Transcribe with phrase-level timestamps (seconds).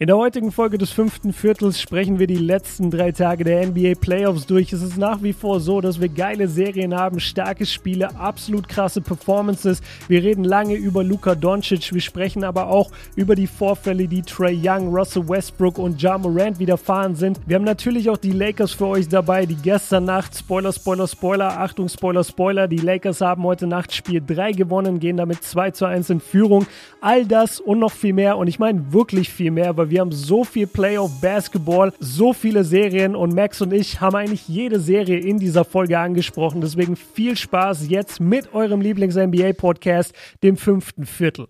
[0.00, 3.94] In der heutigen Folge des fünften Viertels sprechen wir die letzten drei Tage der NBA
[4.00, 4.72] Playoffs durch.
[4.72, 9.00] Es ist nach wie vor so, dass wir geile Serien haben, starke Spiele, absolut krasse
[9.00, 9.82] Performances.
[10.06, 14.56] Wir reden lange über Luka Doncic, wir sprechen aber auch über die Vorfälle, die Trey
[14.62, 17.40] Young, Russell Westbrook und Ja Morant widerfahren sind.
[17.46, 21.58] Wir haben natürlich auch die Lakers für euch dabei, die gestern Nacht, Spoiler, Spoiler, Spoiler,
[21.58, 25.86] Achtung, Spoiler, Spoiler, die Lakers haben heute Nacht Spiel 3 gewonnen, gehen damit 2 zu
[25.86, 26.68] 1 in Führung.
[27.00, 30.12] All das und noch viel mehr und ich meine wirklich viel mehr, weil wir haben
[30.12, 35.18] so viel Playoff Basketball, so viele Serien und Max und ich haben eigentlich jede Serie
[35.18, 36.60] in dieser Folge angesprochen.
[36.60, 40.12] Deswegen viel Spaß jetzt mit eurem Lieblings-NBA-Podcast,
[40.42, 41.48] dem fünften Viertel.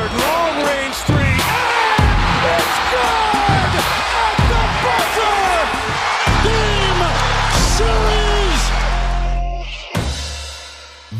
[0.00, 0.29] Lillard,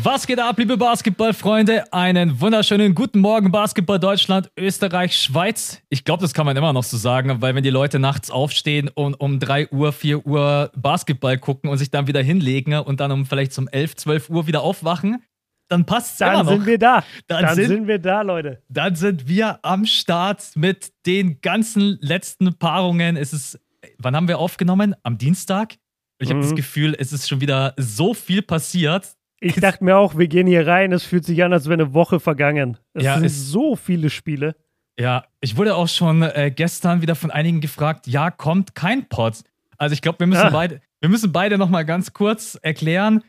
[0.03, 1.93] Was geht ab, liebe Basketballfreunde?
[1.93, 5.79] Einen wunderschönen guten Morgen, Basketball Deutschland, Österreich, Schweiz.
[5.89, 8.87] Ich glaube, das kann man immer noch so sagen, weil wenn die Leute nachts aufstehen
[8.87, 13.11] und um 3 Uhr, 4 Uhr Basketball gucken und sich dann wieder hinlegen und dann
[13.11, 15.21] um vielleicht um 11, 12 Uhr wieder aufwachen,
[15.67, 16.45] dann passt es immer noch.
[16.45, 17.03] Dann sind wir da.
[17.27, 18.63] Dann, dann sind, sind, wir da, Leute.
[18.69, 23.17] Dann sind wir am Start mit den ganzen letzten Paarungen.
[23.17, 23.59] Es ist,
[23.99, 24.95] wann haben wir aufgenommen?
[25.03, 25.75] Am Dienstag?
[26.17, 26.43] Ich habe mhm.
[26.43, 29.15] das Gefühl, es ist schon wieder so viel passiert.
[29.43, 31.93] Ich dachte mir auch, wir gehen hier rein, es fühlt sich an, als wäre eine
[31.95, 32.77] Woche vergangen.
[32.93, 34.55] Es ja, sind es, so viele Spiele.
[34.99, 39.43] Ja, ich wurde auch schon äh, gestern wieder von einigen gefragt, ja, kommt kein Pod.
[39.77, 40.49] Also ich glaube, wir müssen ah.
[40.51, 43.23] beide, wir müssen beide nochmal ganz kurz erklären.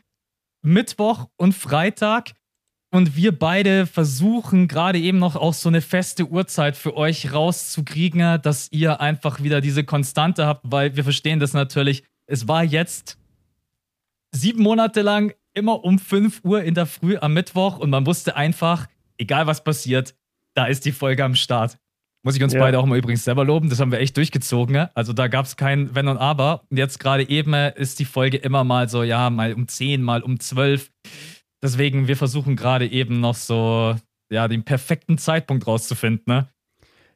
[0.61, 2.33] Mittwoch und Freitag
[2.91, 8.39] und wir beide versuchen gerade eben noch auch so eine feste Uhrzeit für euch rauszukriegen,
[8.43, 12.03] dass ihr einfach wieder diese Konstante habt, weil wir verstehen das natürlich.
[12.27, 13.17] Es war jetzt
[14.31, 18.35] sieben Monate lang immer um 5 Uhr in der Früh am Mittwoch und man wusste
[18.35, 18.87] einfach,
[19.17, 20.15] egal was passiert,
[20.53, 21.77] da ist die Folge am Start.
[22.25, 22.59] Muss ich uns ja.
[22.59, 24.87] beide auch mal übrigens selber loben, das haben wir echt durchgezogen.
[24.93, 26.63] Also da gab es kein Wenn und Aber.
[26.69, 30.21] Und jetzt gerade eben ist die Folge immer mal so, ja, mal um 10, mal
[30.21, 30.89] um 12.
[31.61, 33.95] Deswegen, wir versuchen gerade eben noch so,
[34.31, 36.52] ja, den perfekten Zeitpunkt rauszufinden, ne?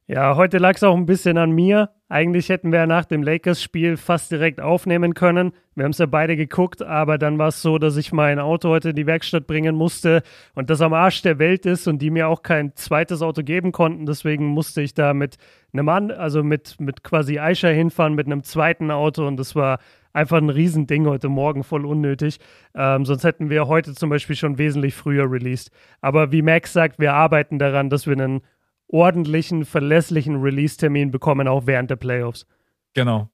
[0.09, 1.89] Ja, heute lag es auch ein bisschen an mir.
[2.07, 5.51] Eigentlich hätten wir nach dem Lakers-Spiel fast direkt aufnehmen können.
[5.75, 8.69] Wir haben es ja beide geguckt, aber dann war es so, dass ich mein Auto
[8.69, 10.23] heute in die Werkstatt bringen musste
[10.55, 13.73] und das am Arsch der Welt ist und die mir auch kein zweites Auto geben
[13.73, 14.05] konnten.
[14.05, 15.35] Deswegen musste ich da mit
[15.73, 19.79] einem Mann, also mit, mit quasi Aisha hinfahren mit einem zweiten Auto und das war
[20.13, 22.39] einfach ein Riesending heute Morgen, voll unnötig.
[22.73, 25.69] Ähm, sonst hätten wir heute zum Beispiel schon wesentlich früher released.
[25.99, 28.41] Aber wie Max sagt, wir arbeiten daran, dass wir einen
[28.87, 32.45] ordentlichen, verlässlichen Release-Termin bekommen, auch während der Playoffs.
[32.93, 33.29] Genau.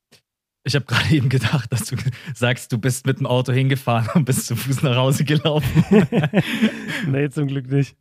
[0.64, 1.96] Ich habe gerade eben gedacht, dass du
[2.34, 5.84] sagst, du bist mit dem Auto hingefahren und bist zu Fuß nach Hause gelaufen.
[7.08, 7.96] nee, zum Glück nicht.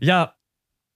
[0.00, 0.34] Ja,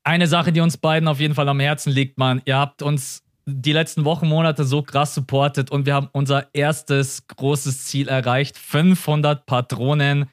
[0.05, 2.43] eine Sache, die uns beiden auf jeden Fall am Herzen liegt, Mann.
[2.45, 7.27] Ihr habt uns die letzten Wochen, Monate so krass supportet und wir haben unser erstes
[7.29, 8.59] großes Ziel erreicht.
[8.59, 10.27] 500 Patronen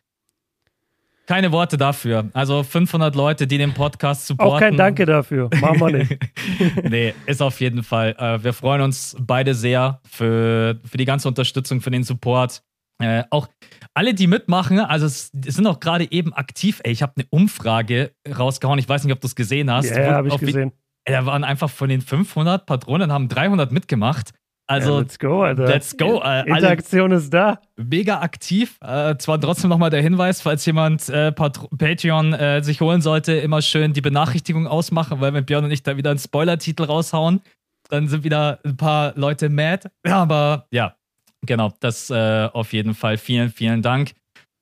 [1.26, 2.30] keine Worte dafür.
[2.34, 4.56] Also 500 Leute, die den Podcast supporten.
[4.56, 5.50] Auch kein Danke dafür.
[5.62, 6.18] Machen wir nicht.
[6.84, 8.16] nee, ist auf jeden Fall.
[8.18, 12.62] Äh, wir freuen uns beide sehr für, für die ganze Unterstützung, für den Support.
[13.02, 13.48] Äh, auch
[13.94, 16.82] alle, die mitmachen, also es sind auch gerade eben aktiv.
[16.84, 18.80] Ey, ich habe eine Umfrage rausgehauen.
[18.80, 19.90] Ich weiß nicht, ob du es gesehen hast.
[19.90, 20.72] Ja, habe ich gesehen.
[21.06, 24.32] Da waren einfach von den 500 Patronen, haben 300 mitgecht.
[24.66, 25.66] Also, ja, let's go, Alter.
[25.66, 26.22] Let's go.
[26.24, 27.60] Äh, Interaktion ist da.
[27.76, 28.78] Mega aktiv.
[28.82, 33.62] Äh, zwar trotzdem nochmal der Hinweis, falls jemand äh, Patreon äh, sich holen sollte, immer
[33.62, 37.42] schön die Benachrichtigung ausmachen, weil wenn Björn und ich da wieder einen Spoiler-Titel raushauen,
[37.90, 39.90] dann sind wieder ein paar Leute mad.
[40.04, 40.96] Aber ja,
[41.42, 43.18] genau, das äh, auf jeden Fall.
[43.18, 44.14] Vielen, vielen Dank.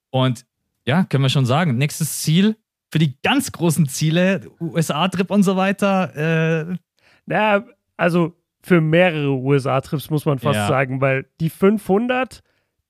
[0.10, 0.46] Und
[0.88, 2.56] ja, können wir schon sagen, nächstes Ziel
[2.92, 6.70] für die ganz großen Ziele, USA-Trip und so weiter.
[6.70, 6.76] Äh,
[7.28, 7.64] ja,
[7.98, 10.68] also für mehrere USA-Trips, muss man fast ja.
[10.68, 12.42] sagen, weil die 500,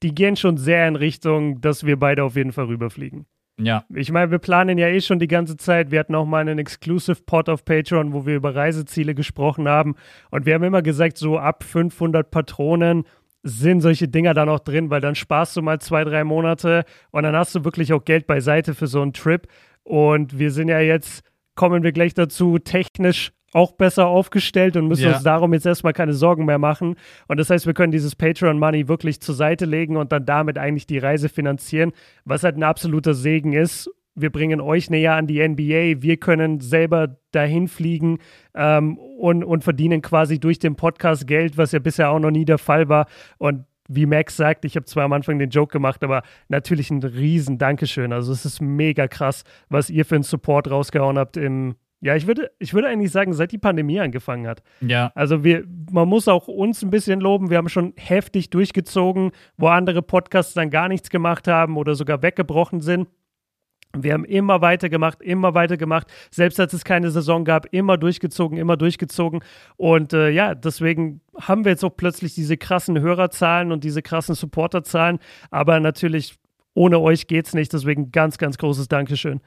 [0.04, 3.26] die gehen schon sehr in Richtung, dass wir beide auf jeden Fall rüberfliegen.
[3.60, 3.84] Ja.
[3.94, 5.92] Ich meine, wir planen ja eh schon die ganze Zeit.
[5.92, 9.96] Wir hatten auch mal einen Exclusive Pod auf Patreon, wo wir über Reiseziele gesprochen haben.
[10.32, 13.04] Und wir haben immer gesagt, so ab 500 Patronen
[13.44, 17.24] sind solche Dinger dann auch drin, weil dann sparst du mal zwei, drei Monate und
[17.24, 19.48] dann hast du wirklich auch Geld beiseite für so einen Trip.
[19.84, 21.24] Und wir sind ja jetzt,
[21.56, 25.14] kommen wir gleich dazu, technisch auch besser aufgestellt und müssen ja.
[25.14, 26.96] uns darum jetzt erstmal keine Sorgen mehr machen.
[27.28, 30.88] Und das heißt, wir können dieses Patreon-Money wirklich zur Seite legen und dann damit eigentlich
[30.88, 31.92] die Reise finanzieren,
[32.26, 33.90] was halt ein absoluter Segen ist.
[34.14, 36.02] Wir bringen euch näher an die NBA.
[36.02, 38.20] Wir können selber dahin fliegen
[38.54, 42.46] ähm, und, und verdienen quasi durch den Podcast Geld, was ja bisher auch noch nie
[42.46, 43.08] der Fall war.
[43.38, 47.04] Und wie Max sagt, ich habe zwar am Anfang den Joke gemacht, aber natürlich ein
[47.04, 48.14] riesen Dankeschön.
[48.14, 52.26] Also es ist mega krass, was ihr für einen Support rausgehauen habt im, Ja, ich
[52.26, 54.64] würde, ich würde eigentlich sagen, seit die Pandemie angefangen hat.
[54.82, 55.12] Ja.
[55.14, 57.52] Also wir, man muss auch uns ein bisschen loben.
[57.52, 62.24] Wir haben schon heftig durchgezogen, wo andere Podcasts dann gar nichts gemacht haben oder sogar
[62.24, 63.08] weggebrochen sind.
[63.96, 68.78] Wir haben immer weitergemacht, immer weitergemacht, selbst als es keine Saison gab, immer durchgezogen, immer
[68.78, 69.44] durchgezogen.
[69.76, 74.34] Und äh, ja, deswegen haben wir jetzt auch plötzlich diese krassen Hörerzahlen und diese krassen
[74.34, 75.20] Supporterzahlen.
[75.52, 76.36] Aber natürlich,
[76.74, 77.74] ohne euch geht's nicht.
[77.74, 79.42] Deswegen ganz, ganz großes Dankeschön.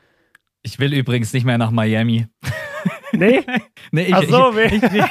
[0.65, 2.27] Ich will übrigens nicht mehr nach Miami.
[3.13, 3.43] Nee?
[3.93, 5.03] nee, ich, Ach so, ich, ich, ich,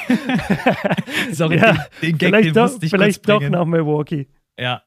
[1.35, 4.27] Sorry, Ja, den, den Gag, den doch, musste ich vielleicht kurz doch nach Milwaukee.
[4.59, 4.83] Ja,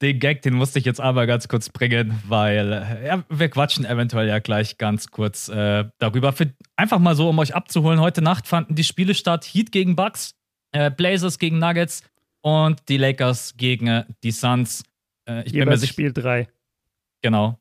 [0.00, 3.84] den Gag, den musste ich jetzt aber ganz kurz bringen, weil äh, ja, wir quatschen
[3.84, 6.32] eventuell ja gleich ganz kurz äh, darüber.
[6.32, 8.00] Für, einfach mal so, um euch abzuholen.
[8.00, 10.34] Heute Nacht fanden die Spiele statt: Heat gegen Bucks,
[10.72, 12.02] äh, Blazers gegen Nuggets
[12.40, 14.84] und die Lakers gegen äh, die Suns.
[15.28, 16.48] Äh, ich bin mir Jeweils Spiel 3.
[17.22, 17.58] genau.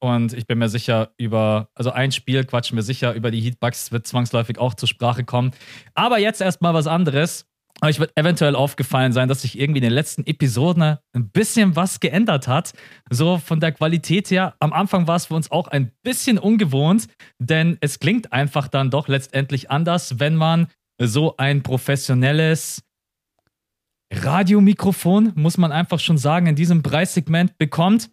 [0.00, 3.58] Und ich bin mir sicher, über, also ein Spiel quatschen wir sicher, über die Heat
[3.58, 5.52] Bucks wird zwangsläufig auch zur Sprache kommen.
[5.94, 7.46] Aber jetzt erstmal was anderes.
[7.80, 12.00] Euch wird eventuell aufgefallen sein, dass sich irgendwie in den letzten Episoden ein bisschen was
[12.00, 12.72] geändert hat.
[13.08, 14.54] So von der Qualität her.
[14.58, 17.06] Am Anfang war es für uns auch ein bisschen ungewohnt,
[17.38, 20.66] denn es klingt einfach dann doch letztendlich anders, wenn man
[21.00, 22.82] so ein professionelles
[24.12, 28.10] Radiomikrofon, muss man einfach schon sagen, in diesem Preissegment bekommt.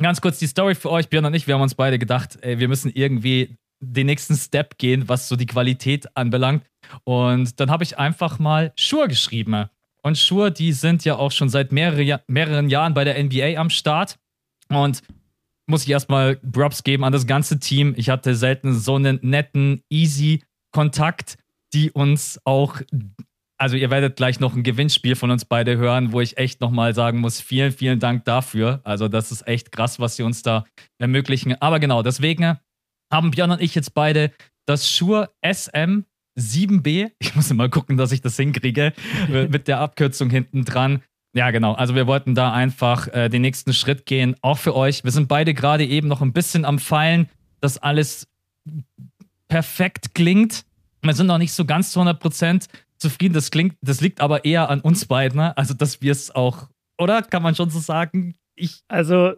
[0.00, 2.60] Ganz kurz die Story für euch, Björn und ich, wir haben uns beide gedacht, ey,
[2.60, 6.64] wir müssen irgendwie den nächsten Step gehen, was so die Qualität anbelangt.
[7.04, 9.66] Und dann habe ich einfach mal Shure geschrieben.
[10.02, 13.70] Und Shure, die sind ja auch schon seit mehrere, mehreren Jahren bei der NBA am
[13.70, 14.18] Start.
[14.68, 15.02] Und
[15.66, 17.94] muss ich erstmal Props geben an das ganze Team.
[17.96, 20.42] Ich hatte selten so einen netten, easy
[20.72, 21.38] Kontakt,
[21.74, 22.80] die uns auch,
[23.58, 26.94] also ihr werdet gleich noch ein Gewinnspiel von uns beide hören, wo ich echt nochmal
[26.94, 28.80] sagen muss, vielen, vielen Dank dafür.
[28.84, 30.64] Also das ist echt krass, was sie uns da
[30.98, 31.60] ermöglichen.
[31.60, 32.58] Aber genau, deswegen
[33.12, 34.32] haben Björn und ich jetzt beide
[34.64, 36.04] das Shure SM
[36.38, 37.10] 7B.
[37.18, 38.92] Ich muss mal gucken, dass ich das hinkriege,
[39.28, 41.02] mit der Abkürzung hinten dran.
[41.34, 41.74] Ja, genau.
[41.74, 45.04] Also wir wollten da einfach äh, den nächsten Schritt gehen, auch für euch.
[45.04, 47.28] Wir sind beide gerade eben noch ein bisschen am Feilen,
[47.60, 48.28] dass alles
[49.48, 50.64] perfekt klingt.
[51.02, 53.34] Wir sind noch nicht so ganz zu 100% zufrieden.
[53.34, 55.38] Das klingt, das liegt aber eher an uns beiden.
[55.38, 55.56] Ne?
[55.56, 56.68] Also, dass wir es auch,
[56.98, 57.22] oder?
[57.22, 58.34] Kann man schon so sagen?
[58.54, 59.34] Ich, Also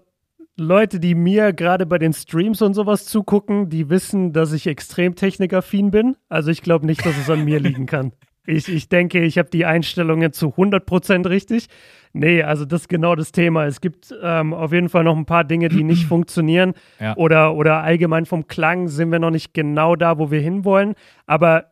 [0.57, 5.15] Leute, die mir gerade bei den Streams und sowas zugucken, die wissen, dass ich extrem
[5.15, 6.17] technikaffin bin.
[6.29, 8.13] Also ich glaube nicht, dass es an mir liegen kann.
[8.47, 11.69] Ich, ich denke, ich habe die Einstellungen zu 100% richtig.
[12.13, 13.67] Nee, also das ist genau das Thema.
[13.67, 16.75] Es gibt ähm, auf jeden Fall noch ein paar Dinge, die nicht funktionieren.
[16.99, 17.17] Ja.
[17.17, 20.95] Oder, oder allgemein vom Klang sind wir noch nicht genau da, wo wir hinwollen.
[21.27, 21.70] Aber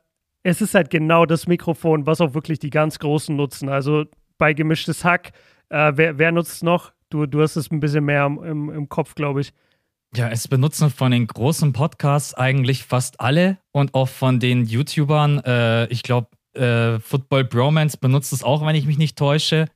[0.48, 3.68] es ist halt genau das Mikrofon, was auch wirklich die ganz Großen nutzen.
[3.68, 4.06] Also
[4.38, 5.32] bei gemischtes Hack,
[5.68, 6.92] äh, wer, wer nutzt noch?
[7.10, 9.52] Du, du hast es ein bisschen mehr im, im, im Kopf, glaube ich.
[10.16, 15.40] Ja, es benutzen von den großen Podcasts eigentlich fast alle und auch von den YouTubern.
[15.44, 19.66] Äh, ich glaube, äh, Football Bromance benutzt es auch, wenn ich mich nicht täusche.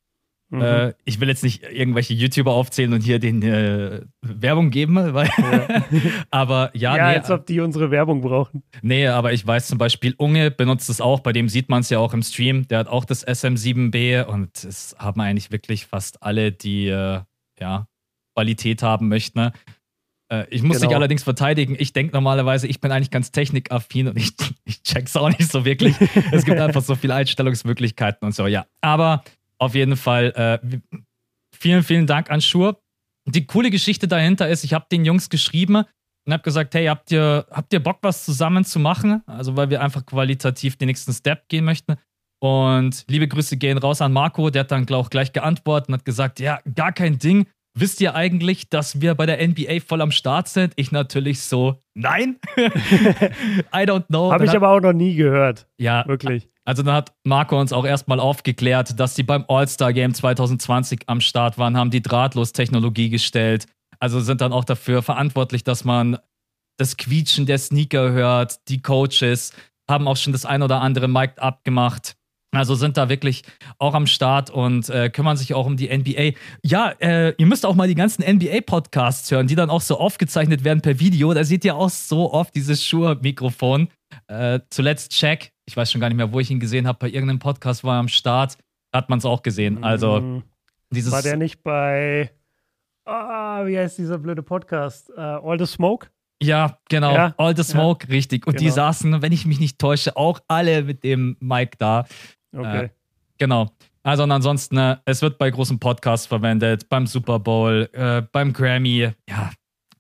[0.53, 0.61] Mhm.
[0.63, 5.29] Äh, ich will jetzt nicht irgendwelche YouTuber aufzählen und hier den äh, Werbung geben, weil.
[6.31, 8.63] aber ja, ja, nee, als ob die unsere Werbung brauchen.
[8.83, 11.91] nee, aber ich weiß zum Beispiel, Unge benutzt es auch, bei dem sieht man es
[11.91, 12.69] ja auch im Stream.
[12.69, 17.21] Der hat auch das SM7B und es haben eigentlich wirklich fast alle, die äh,
[17.59, 17.87] ja,
[18.37, 19.39] Qualität haben möchten.
[19.39, 19.53] Ne?
[20.31, 20.89] Äh, Ich muss Genau.
[20.89, 21.77] dich allerdings verteidigen.
[21.79, 24.33] Ich denke normalerweise, ich bin eigentlich ganz technikaffin und ich,
[24.65, 25.95] ich check's auch nicht so wirklich.
[26.31, 28.67] es gibt einfach so viele Einstellungsmöglichkeiten und so, ja.
[28.83, 29.23] Aber
[29.63, 30.59] auf jeden Fall, äh,
[31.57, 32.81] vielen, vielen Dank an Schur.
[33.27, 37.13] Die coole Geschichte dahinter ist, ich habe den Jungs geschrieben und habe gesagt, hey, habt
[37.13, 39.23] ihr, habt ihr Bock, was zusammen zu machen?
[39.27, 41.95] Also, weil wir einfach qualitativ den nächsten Step gehen möchten.
[42.43, 46.05] Und liebe Grüße gehen raus an Marco, der hat dann auch gleich geantwortet und hat
[46.05, 47.47] gesagt, ja, gar kein Ding.
[47.79, 50.73] Wisst ihr eigentlich, dass wir bei der NBA voll am Start sind?
[50.75, 52.41] Ich natürlich so, nein.
[52.57, 54.33] I don't know.
[54.33, 55.69] Habe ich aber auch noch nie gehört.
[55.79, 56.52] ja, Wirklich.
[56.65, 61.59] Also dann hat Marco uns auch erstmal aufgeklärt, dass die beim All-Star-Game 2020 am Start
[61.59, 63.67] waren, haben die Drahtlos-Technologie gestellt.
[63.99, 66.19] Also sind dann auch dafür verantwortlich, dass man
[66.79, 68.69] das Quietschen der Sneaker hört.
[68.69, 69.53] Die Coaches
[69.89, 72.17] haben auch schon das ein oder andere Mic abgemacht.
[72.55, 73.45] Also sind da wirklich
[73.79, 76.39] auch am Start und äh, kümmern sich auch um die NBA.
[76.63, 80.63] Ja, äh, ihr müsst auch mal die ganzen NBA-Podcasts hören, die dann auch so aufgezeichnet
[80.63, 81.33] werden per Video.
[81.33, 83.89] Da seht ihr auch so oft dieses Shure-Mikrofon.
[84.27, 87.09] Äh, zuletzt Check, ich weiß schon gar nicht mehr, wo ich ihn gesehen habe, bei
[87.09, 88.57] irgendeinem Podcast war er am Start.
[88.93, 89.83] Hat man es auch gesehen.
[89.85, 90.43] Also Mhm.
[90.91, 91.13] dieses.
[91.13, 92.31] War der nicht bei.
[93.05, 95.11] Ah, wie heißt dieser blöde Podcast?
[95.17, 96.09] Äh, All the Smoke?
[96.43, 97.15] Ja, genau.
[97.15, 98.47] Ja, All the Smoke, richtig.
[98.47, 98.75] Und die genau.
[98.77, 102.05] saßen, wenn ich mich nicht täusche, auch alle mit dem Mic da.
[102.55, 102.91] Okay.
[103.39, 103.71] Genau.
[104.05, 108.53] Also und ansonsten, äh, es wird bei großen Podcasts verwendet, beim Super Bowl, äh, beim
[108.53, 109.13] Grammy.
[109.29, 109.51] Ja,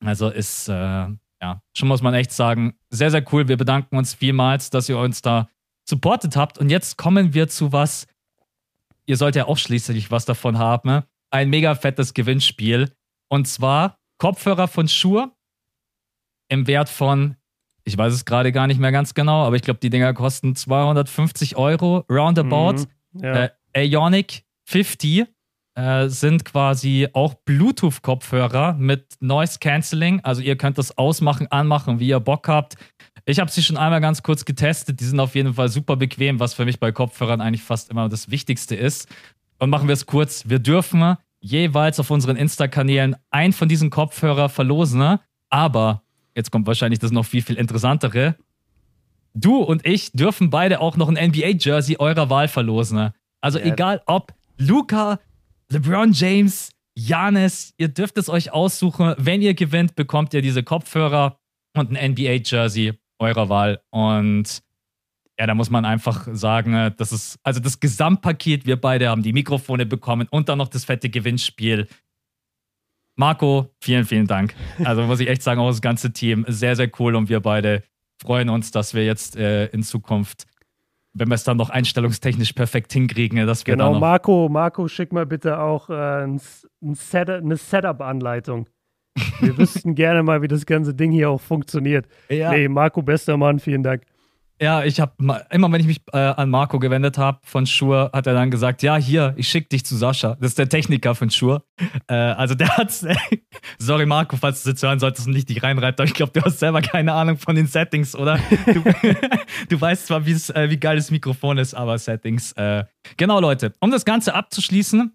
[0.04, 1.07] also ist, äh,
[1.42, 3.49] ja, schon muss man echt sagen, sehr, sehr cool.
[3.49, 5.49] Wir bedanken uns vielmals, dass ihr uns da
[5.84, 6.56] supportet habt.
[6.56, 8.06] Und jetzt kommen wir zu was,
[9.06, 10.88] ihr sollt ja auch schließlich was davon haben.
[10.88, 11.04] Ne?
[11.30, 12.92] Ein mega fettes Gewinnspiel.
[13.28, 15.32] Und zwar Kopfhörer von Shure
[16.49, 17.37] im Wert von,
[17.82, 20.54] ich weiß es gerade gar nicht mehr ganz genau, aber ich glaube, die Dinger kosten
[20.54, 22.84] 250 Euro, roundabout.
[23.12, 23.50] Mhm, ja.
[23.72, 25.26] äh, Ionic 50
[25.75, 30.21] äh, sind quasi auch Bluetooth-Kopfhörer mit Noise Cancelling.
[30.23, 32.76] Also ihr könnt das ausmachen, anmachen, wie ihr Bock habt.
[33.25, 35.00] Ich habe sie schon einmal ganz kurz getestet.
[35.00, 38.09] Die sind auf jeden Fall super bequem, was für mich bei Kopfhörern eigentlich fast immer
[38.09, 39.09] das Wichtigste ist.
[39.59, 40.49] Und machen wir es kurz.
[40.49, 45.19] Wir dürfen jeweils auf unseren Insta-Kanälen einen von diesen Kopfhörer verlosen.
[45.50, 46.02] Aber,
[46.35, 48.37] jetzt kommt wahrscheinlich das noch viel, viel interessantere.
[49.35, 53.11] Du und ich dürfen beide auch noch ein NBA-Jersey eurer Wahl verlosen.
[53.41, 53.67] Also ja.
[53.67, 55.19] egal ob Luca,
[55.73, 59.14] LeBron James, Janis, ihr dürft es euch aussuchen.
[59.17, 61.38] Wenn ihr gewinnt, bekommt ihr diese Kopfhörer
[61.75, 63.81] und ein NBA-Jersey eurer Wahl.
[63.91, 64.62] Und
[65.38, 68.67] ja, da muss man einfach sagen, das ist also das Gesamtpaket.
[68.67, 71.88] Wir beide haben die Mikrofone bekommen und dann noch das fette Gewinnspiel.
[73.17, 74.55] Marco, vielen, vielen Dank.
[74.85, 77.83] Also muss ich echt sagen, auch das ganze Team sehr, sehr cool und wir beide
[78.21, 80.47] freuen uns, dass wir jetzt äh, in Zukunft
[81.14, 85.26] wenn wir es dann noch einstellungstechnisch perfekt hinkriegen, dass wir Genau, Marco, Marco, schick mal
[85.26, 86.40] bitte auch äh, ein,
[86.83, 88.69] ein Set, eine Setup-Anleitung.
[89.40, 92.07] Wir wüssten gerne mal, wie das ganze Ding hier auch funktioniert.
[92.28, 92.52] Ja.
[92.52, 94.04] Nee, Marco, bester Mann, vielen Dank.
[94.62, 95.12] Ja, ich habe
[95.50, 98.85] immer, wenn ich mich äh, an Marco gewendet habe von Schur, hat er dann gesagt,
[98.85, 100.37] ja, hier, ich schicke dich zu Sascha.
[100.37, 101.64] Das ist der Techniker von Schur.
[102.07, 102.92] Äh, also der hat,
[103.81, 106.31] sorry Marco, falls du es jetzt hören solltest und nicht dich reinreibt, aber ich glaube,
[106.33, 108.38] du hast selber keine Ahnung von den Settings, oder?
[108.66, 108.85] Du,
[109.69, 112.52] du weißt zwar, äh, wie geil das Mikrofon ist, aber Settings.
[112.52, 112.85] Äh,
[113.16, 115.12] genau, Leute, um das Ganze abzuschließen,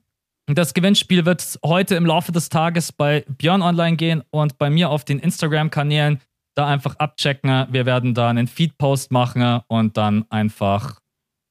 [0.47, 4.89] das Gewinnspiel wird heute im Laufe des Tages bei Björn online gehen und bei mir
[4.89, 6.19] auf den Instagram-Kanälen
[6.57, 7.67] da einfach abchecken.
[7.69, 10.99] Wir werden da einen Feed-Post machen und dann einfach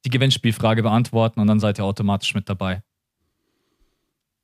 [0.04, 2.82] die Gewinnspielfrage beantworten und dann seid ihr automatisch mit dabei.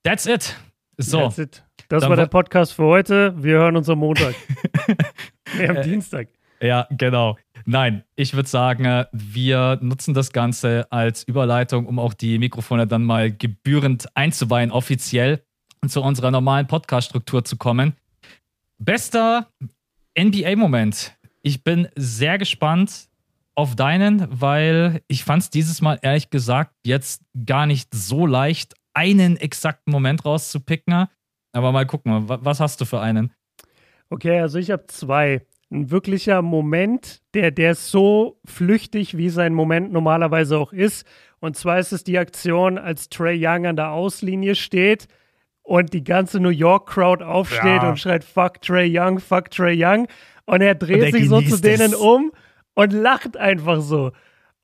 [0.04, 0.56] That's it.
[0.98, 1.18] So.
[1.18, 1.64] That's it.
[1.88, 3.34] Das war der Podcast für heute.
[3.42, 4.34] Wir hören uns am Montag.
[5.56, 6.28] nee, am äh, Dienstag.
[6.60, 7.36] Ja, genau.
[7.64, 13.04] Nein, ich würde sagen, wir nutzen das Ganze als Überleitung, um auch die Mikrofone dann
[13.04, 15.44] mal gebührend einzuweihen, offiziell
[15.86, 17.94] zu unserer normalen Podcast-Struktur zu kommen.
[18.78, 19.48] Bester
[20.18, 21.16] NBA-Moment.
[21.42, 23.08] Ich bin sehr gespannt
[23.54, 28.74] auf deinen, weil ich fand es dieses Mal ehrlich gesagt jetzt gar nicht so leicht,
[28.94, 31.06] einen exakten Moment rauszupicken.
[31.52, 33.32] Aber mal gucken, was hast du für einen?
[34.10, 35.42] Okay, also ich habe zwei.
[35.70, 41.06] Ein wirklicher Moment, der, der ist so flüchtig, wie sein Moment normalerweise auch ist.
[41.40, 45.08] Und zwar ist es die Aktion, als Trey Young an der Auslinie steht
[45.62, 47.88] und die ganze New York Crowd aufsteht ja.
[47.88, 50.08] und schreit Fuck Trey Young, fuck Trey Young.
[50.44, 52.32] Und er dreht und sich so zu denen um
[52.74, 54.12] und lacht einfach so.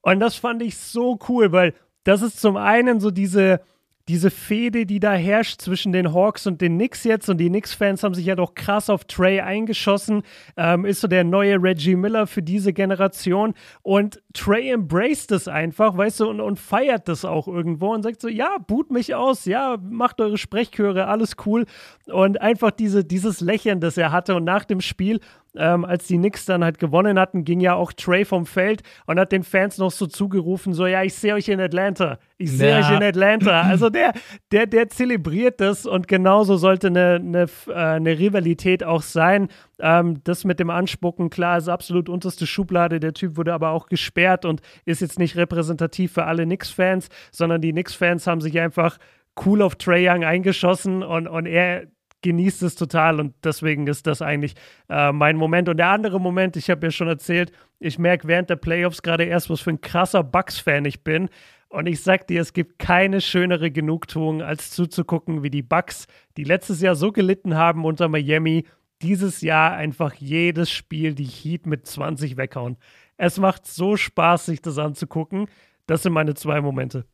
[0.00, 1.74] Und das fand ich so cool, weil
[2.04, 3.60] das ist zum einen so diese,
[4.08, 7.28] diese Fehde, die da herrscht zwischen den Hawks und den Knicks jetzt.
[7.28, 10.22] Und die Knicks-Fans haben sich ja doch krass auf Trey eingeschossen.
[10.56, 13.54] Ähm, ist so der neue Reggie Miller für diese Generation.
[13.82, 18.22] Und Trey embraced es einfach, weißt du, und, und feiert das auch irgendwo und sagt
[18.22, 21.66] so: Ja, boot mich aus, ja, macht eure Sprechchöre, alles cool.
[22.06, 24.34] Und einfach diese, dieses Lächeln, das er hatte.
[24.34, 25.20] Und nach dem Spiel
[25.56, 29.18] ähm, als die Knicks dann halt gewonnen hatten, ging ja auch Trey vom Feld und
[29.18, 32.70] hat den Fans noch so zugerufen, so, ja, ich sehe euch in Atlanta, ich sehe
[32.70, 32.80] ja.
[32.80, 33.62] euch in Atlanta.
[33.62, 34.12] Also der,
[34.52, 39.48] der, der zelebriert das und genauso sollte eine, eine, äh, eine Rivalität auch sein.
[39.80, 43.00] Ähm, das mit dem Anspucken, klar, ist absolut unterste Schublade.
[43.00, 47.60] Der Typ wurde aber auch gesperrt und ist jetzt nicht repräsentativ für alle Knicks-Fans, sondern
[47.60, 48.98] die Knicks-Fans haben sich einfach
[49.44, 51.86] cool auf Trey Young eingeschossen und, und er
[52.22, 54.54] genießt es total und deswegen ist das eigentlich
[54.88, 55.68] äh, mein Moment.
[55.68, 59.24] Und der andere Moment, ich habe ja schon erzählt, ich merke während der Playoffs gerade
[59.24, 61.28] erst, was für ein krasser Bucks-Fan ich bin.
[61.68, 66.06] Und ich sag dir, es gibt keine schönere Genugtuung, als zuzugucken, wie die Bucks,
[66.36, 68.64] die letztes Jahr so gelitten haben unter Miami,
[69.02, 72.78] dieses Jahr einfach jedes Spiel die Heat mit 20 weghauen.
[73.16, 75.46] Es macht so Spaß, sich das anzugucken.
[75.86, 77.04] Das sind meine zwei Momente.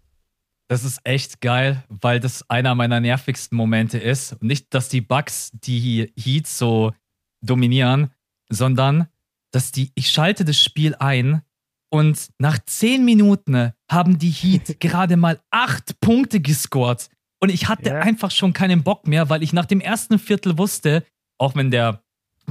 [0.69, 4.43] Das ist echt geil, weil das einer meiner nervigsten Momente ist.
[4.43, 6.93] Nicht, dass die Bugs die Heats so
[7.43, 8.11] dominieren,
[8.49, 9.09] sondern
[9.53, 11.43] dass die, ich schalte das Spiel ein
[11.91, 17.09] und nach zehn Minuten haben die Heat gerade mal acht Punkte gescored.
[17.41, 18.01] Und ich hatte yeah.
[18.01, 21.05] einfach schon keinen Bock mehr, weil ich nach dem ersten Viertel wusste,
[21.39, 22.03] auch wenn der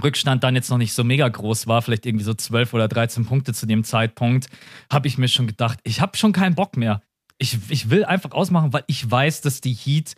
[0.01, 3.25] Rückstand dann jetzt noch nicht so mega groß war, vielleicht irgendwie so 12 oder 13
[3.25, 4.47] Punkte zu dem Zeitpunkt,
[4.91, 7.01] habe ich mir schon gedacht, ich habe schon keinen Bock mehr
[7.37, 10.15] ich, ich will einfach ausmachen, weil ich weiß, dass die Heat,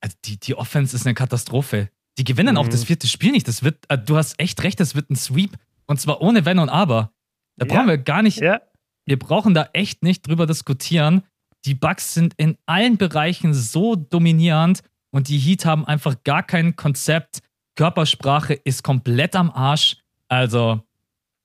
[0.00, 1.90] also die, die Offense ist eine Katastrophe.
[2.18, 2.58] Die gewinnen mhm.
[2.58, 3.48] auch das vierte Spiel nicht.
[3.48, 5.56] Das wird, äh, du hast echt recht, das wird ein Sweep.
[5.86, 7.12] Und zwar ohne Wenn und Aber.
[7.56, 8.60] Da brauchen wir gar nicht, ja.
[9.04, 11.22] wir brauchen da echt nicht drüber diskutieren.
[11.66, 16.76] Die Bugs sind in allen Bereichen so dominierend und die Heat haben einfach gar kein
[16.76, 17.38] Konzept.
[17.76, 19.96] Körpersprache ist komplett am Arsch.
[20.28, 20.82] Also,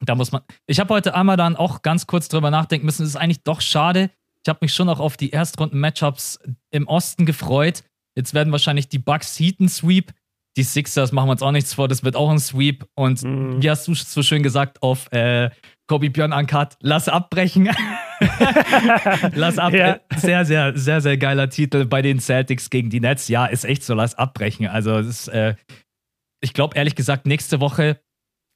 [0.01, 0.42] da muss man.
[0.66, 3.04] Ich habe heute einmal dann auch ganz kurz drüber nachdenken müssen.
[3.04, 4.10] Es ist eigentlich doch schade.
[4.50, 6.39] Ich habe mich schon auch auf die Erstrunden-Matchups
[6.72, 7.84] im Osten gefreut.
[8.18, 10.12] Jetzt werden wahrscheinlich die Bucks Heat ein Sweep.
[10.58, 12.88] Die Sixers machen wir uns auch nichts vor, das wird auch ein Sweep.
[12.96, 13.62] Und mhm.
[13.62, 15.51] wie hast du so schön gesagt auf äh,
[15.86, 17.70] Kobi Björn Ankat, lass abbrechen.
[19.36, 20.00] lass abbrechen.
[20.12, 20.18] Ja.
[20.18, 23.27] Sehr, sehr, sehr, sehr geiler Titel bei den Celtics gegen die Nets.
[23.27, 24.65] Ja, ist echt so, lass abbrechen.
[24.65, 25.53] Also, ist, äh,
[26.41, 28.01] ich glaube ehrlich gesagt, nächste Woche,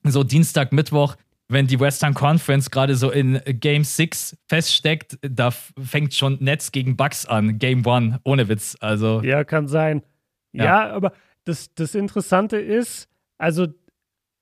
[0.04, 1.18] so Dienstag, Mittwoch,
[1.54, 6.98] wenn die Western Conference gerade so in Game 6 feststeckt, da fängt schon Nets gegen
[6.98, 8.76] Bucks an, Game 1, ohne Witz.
[8.80, 9.22] Also.
[9.22, 10.04] Ja, kann sein.
[10.52, 11.14] Ja, ja aber
[11.46, 13.08] das, das Interessante ist,
[13.38, 13.68] also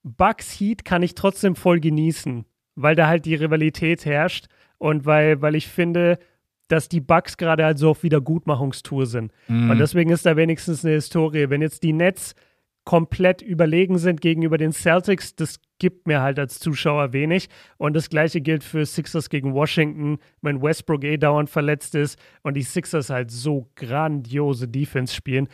[0.03, 5.41] Bucks Heat kann ich trotzdem voll genießen, weil da halt die Rivalität herrscht und weil,
[5.41, 6.17] weil ich finde,
[6.67, 9.31] dass die Bucks gerade halt so auf Wiedergutmachungstour sind.
[9.47, 9.71] Mhm.
[9.71, 11.49] Und deswegen ist da wenigstens eine Historie.
[11.49, 12.33] Wenn jetzt die Nets
[12.91, 17.47] komplett überlegen sind gegenüber den Celtics, das gibt mir halt als Zuschauer wenig.
[17.77, 22.55] Und das gleiche gilt für Sixers gegen Washington, wenn Westbrook eh dauernd verletzt ist und
[22.55, 25.47] die Sixers halt so grandiose Defense spielen.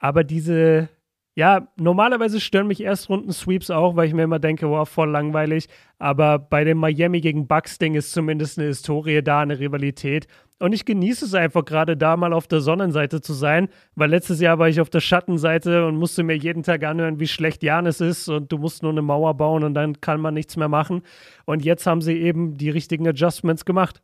[0.00, 0.88] Aber diese,
[1.36, 5.68] ja, normalerweise stören mich Erstrunden-Sweeps auch, weil ich mir immer denke, wow, voll langweilig.
[6.00, 10.26] Aber bei dem Miami gegen Bucks-Ding ist zumindest eine Historie da, eine Rivalität.
[10.60, 14.40] Und ich genieße es einfach gerade da mal auf der Sonnenseite zu sein, weil letztes
[14.40, 18.00] Jahr war ich auf der Schattenseite und musste mir jeden Tag anhören, wie schlecht Janis
[18.00, 21.02] ist und du musst nur eine Mauer bauen und dann kann man nichts mehr machen.
[21.44, 24.00] Und jetzt haben sie eben die richtigen Adjustments gemacht.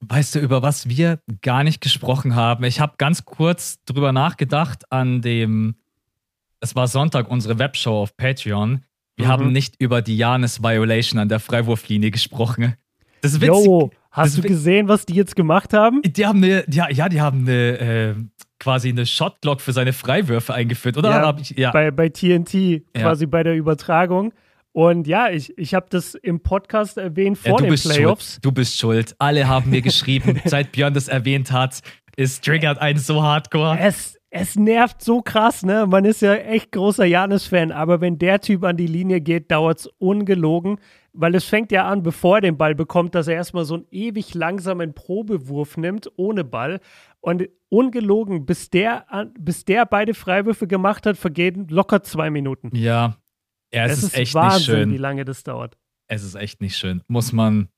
[0.00, 2.64] Weißt du, über was wir gar nicht gesprochen haben?
[2.64, 5.76] Ich habe ganz kurz drüber nachgedacht an dem,
[6.60, 8.84] es war Sonntag, unsere Webshow auf Patreon.
[9.16, 9.30] Wir mhm.
[9.30, 12.74] haben nicht über die Janis Violation an der Freiwurflinie gesprochen.
[13.22, 13.64] Das ist witzig.
[13.64, 16.00] Yo, hast das du gesehen, was die jetzt gemacht haben?
[16.02, 18.14] Die haben eine, ja, ja, die haben eine, äh,
[18.60, 21.10] quasi eine Shotglock für seine Freiwürfe eingeführt, oder?
[21.10, 21.70] Ja, ich, ja.
[21.72, 24.32] Bei, bei TNT, quasi bei der Übertragung.
[24.72, 28.32] Und ja, ich, ich habe das im Podcast erwähnt vor ja, den Playoffs.
[28.32, 28.44] Schuld.
[28.44, 29.14] Du bist schuld.
[29.18, 31.80] Alle haben mir geschrieben, seit Björn das erwähnt hat,
[32.16, 33.78] ist triggert einen so hardcore.
[33.78, 35.86] Es, es nervt so krass, ne?
[35.86, 39.80] Man ist ja echt großer Janis-Fan, aber wenn der Typ an die Linie geht, dauert
[39.80, 40.78] es ungelogen
[41.14, 43.86] weil es fängt ja an, bevor er den Ball bekommt, dass er erstmal so einen
[43.90, 46.80] ewig langsamen Probewurf nimmt, ohne Ball.
[47.20, 49.06] Und ungelogen, bis der,
[49.38, 52.70] bis der beide Freiwürfe gemacht hat, vergehen locker zwei Minuten.
[52.76, 53.16] Ja,
[53.72, 54.92] ja es, es ist, ist, echt Wahnsinn, nicht schön.
[54.92, 55.78] wie lange das dauert.
[56.08, 57.02] Es ist echt nicht schön.
[57.06, 57.68] Muss man,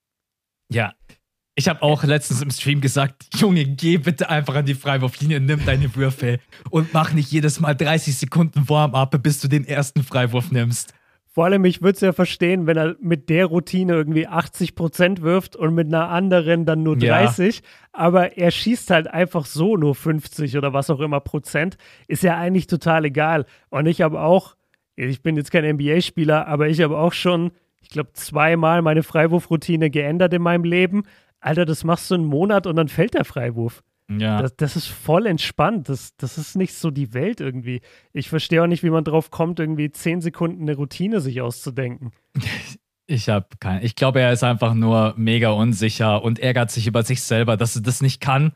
[0.72, 0.94] ja.
[1.58, 5.64] Ich habe auch letztens im Stream gesagt, Junge, geh bitte einfach an die Freiwurflinie, nimm
[5.64, 6.38] deine Würfe
[6.70, 10.92] und mach nicht jedes Mal 30 Sekunden Warm-up, bis du den ersten Freiwurf nimmst.
[11.36, 15.20] Vor allem, ich würde es ja verstehen, wenn er mit der Routine irgendwie 80 Prozent
[15.20, 17.56] wirft und mit einer anderen dann nur 30.
[17.56, 17.62] Ja.
[17.92, 21.76] Aber er schießt halt einfach so nur 50 oder was auch immer Prozent.
[22.08, 23.44] Ist ja eigentlich total egal.
[23.68, 24.56] Und ich habe auch,
[24.94, 27.50] ich bin jetzt kein NBA-Spieler, aber ich habe auch schon,
[27.82, 31.02] ich glaube, zweimal meine Freiwurfroutine geändert in meinem Leben.
[31.40, 33.82] Alter, das machst du einen Monat und dann fällt der Freiwurf.
[34.08, 34.40] Ja.
[34.40, 35.88] Das, das, ist voll entspannt.
[35.88, 37.80] Das, das ist nicht so die Welt irgendwie.
[38.12, 42.12] Ich verstehe auch nicht, wie man drauf kommt, irgendwie zehn Sekunden eine Routine sich auszudenken.
[43.08, 43.84] Ich habe keinen.
[43.84, 47.76] Ich glaube, er ist einfach nur mega unsicher und ärgert sich über sich selber, dass
[47.76, 48.52] er das nicht kann.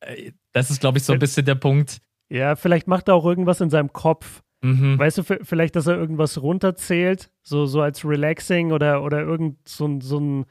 [0.00, 2.02] Äh, das ist, glaube ich, so ein bisschen der Punkt.
[2.28, 4.42] Ja, vielleicht macht er auch irgendwas in seinem Kopf.
[4.62, 4.98] Mhm.
[4.98, 9.98] Weißt du, vielleicht, dass er irgendwas runterzählt, so, so als Relaxing oder, oder irgend so,
[10.00, 10.46] so ein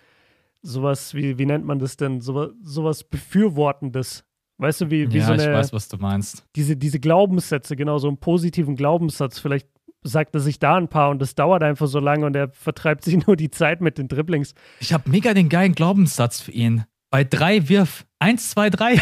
[0.62, 2.22] sowas, wie, wie nennt man das denn?
[2.22, 4.24] So, sowas Befürwortendes.
[4.58, 5.44] Weißt du, wie, wie ja, so eine.
[5.44, 6.46] Ich weiß, was du meinst.
[6.56, 9.40] Diese, diese Glaubenssätze, genau, so einen positiven Glaubenssatz.
[9.40, 9.70] Vielleicht
[10.04, 13.04] sagt er sich da ein paar und das dauert einfach so lange und er vertreibt
[13.06, 14.54] sich nur die Zeit mit den Dribblings.
[14.80, 16.86] Ich habe mega den geilen Glaubenssatz für ihn.
[17.12, 18.06] Bei drei wirf.
[18.20, 19.02] Eins, zwei, drei.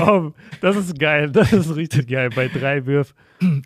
[0.00, 0.30] oh,
[0.62, 1.30] das ist geil.
[1.30, 2.30] Das ist richtig geil.
[2.34, 3.14] Bei drei wirf.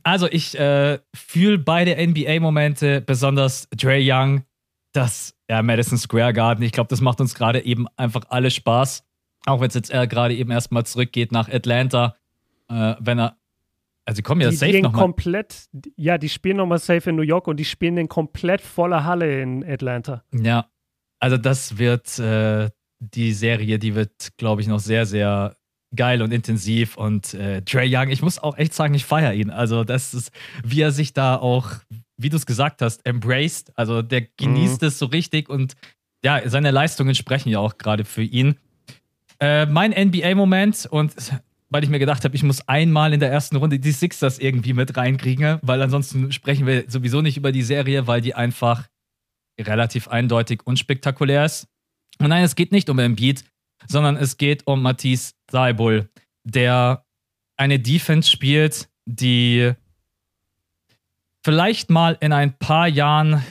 [0.02, 4.42] Also, ich äh, fühle beide NBA-Momente, besonders Dre Young
[4.92, 9.04] das, ja, Madison Square Garden, ich glaube, das macht uns gerade eben einfach alle Spaß.
[9.46, 12.16] Auch wenn es jetzt äh, gerade eben erstmal zurückgeht nach Atlanta.
[12.68, 13.36] Äh, wenn er,
[14.04, 15.02] also sie kommen ja die, safe die nochmal.
[15.02, 19.04] komplett, ja, die spielen nochmal safe in New York und die spielen in komplett voller
[19.04, 20.22] Halle in Atlanta.
[20.32, 20.66] Ja,
[21.18, 25.56] also das wird äh, die Serie, die wird, glaube ich, noch sehr, sehr
[25.94, 26.96] geil und intensiv.
[26.96, 29.50] Und äh, Trey Young, ich muss auch echt sagen, ich feiere ihn.
[29.50, 30.30] Also das ist,
[30.64, 31.70] wie er sich da auch
[32.22, 33.72] wie du es gesagt hast, embraced.
[33.76, 34.88] Also der genießt mhm.
[34.88, 35.74] es so richtig und
[36.24, 38.56] ja, seine Leistungen sprechen ja auch gerade für ihn.
[39.40, 41.14] Äh, mein NBA-Moment und
[41.68, 44.74] weil ich mir gedacht habe, ich muss einmal in der ersten Runde die Sixers irgendwie
[44.74, 48.88] mit reinkriegen, weil ansonsten sprechen wir sowieso nicht über die Serie, weil die einfach
[49.58, 51.66] relativ eindeutig unspektakulär ist.
[52.18, 53.44] Und nein, es geht nicht um Embiid,
[53.88, 56.10] sondern es geht um Matisse Seibul,
[56.44, 57.06] der
[57.56, 59.72] eine Defense spielt, die
[61.44, 63.42] vielleicht mal in ein paar Jahren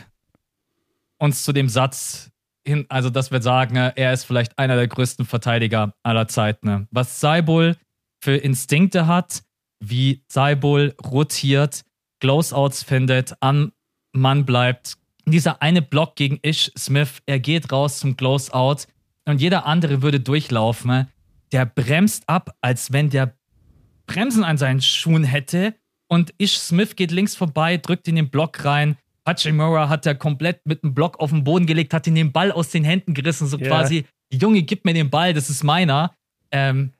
[1.18, 2.32] uns zu dem Satz
[2.66, 6.88] hin, also dass wir sagen, er ist vielleicht einer der größten Verteidiger aller Zeiten.
[6.92, 7.76] Was Seibul
[8.22, 9.44] für Instinkte hat,
[9.80, 11.84] wie Seibul rotiert,
[12.20, 13.72] Closeouts findet, am
[14.14, 14.98] Mann bleibt.
[15.26, 18.88] Dieser eine Block gegen Ish Smith, er geht raus zum Closeout
[19.26, 21.08] und jeder andere würde durchlaufen.
[21.52, 23.36] Der bremst ab, als wenn der
[24.06, 25.76] Bremsen an seinen Schuhen hätte
[26.12, 28.98] und Ish Smith geht links vorbei, drückt in den Block rein.
[29.26, 32.52] Hachimura hat er komplett mit dem Block auf den Boden gelegt, hat ihn den Ball
[32.52, 33.70] aus den Händen gerissen, so yeah.
[33.70, 36.14] quasi, Junge, gib mir den Ball, das ist meiner.
[36.52, 36.92] Ähm,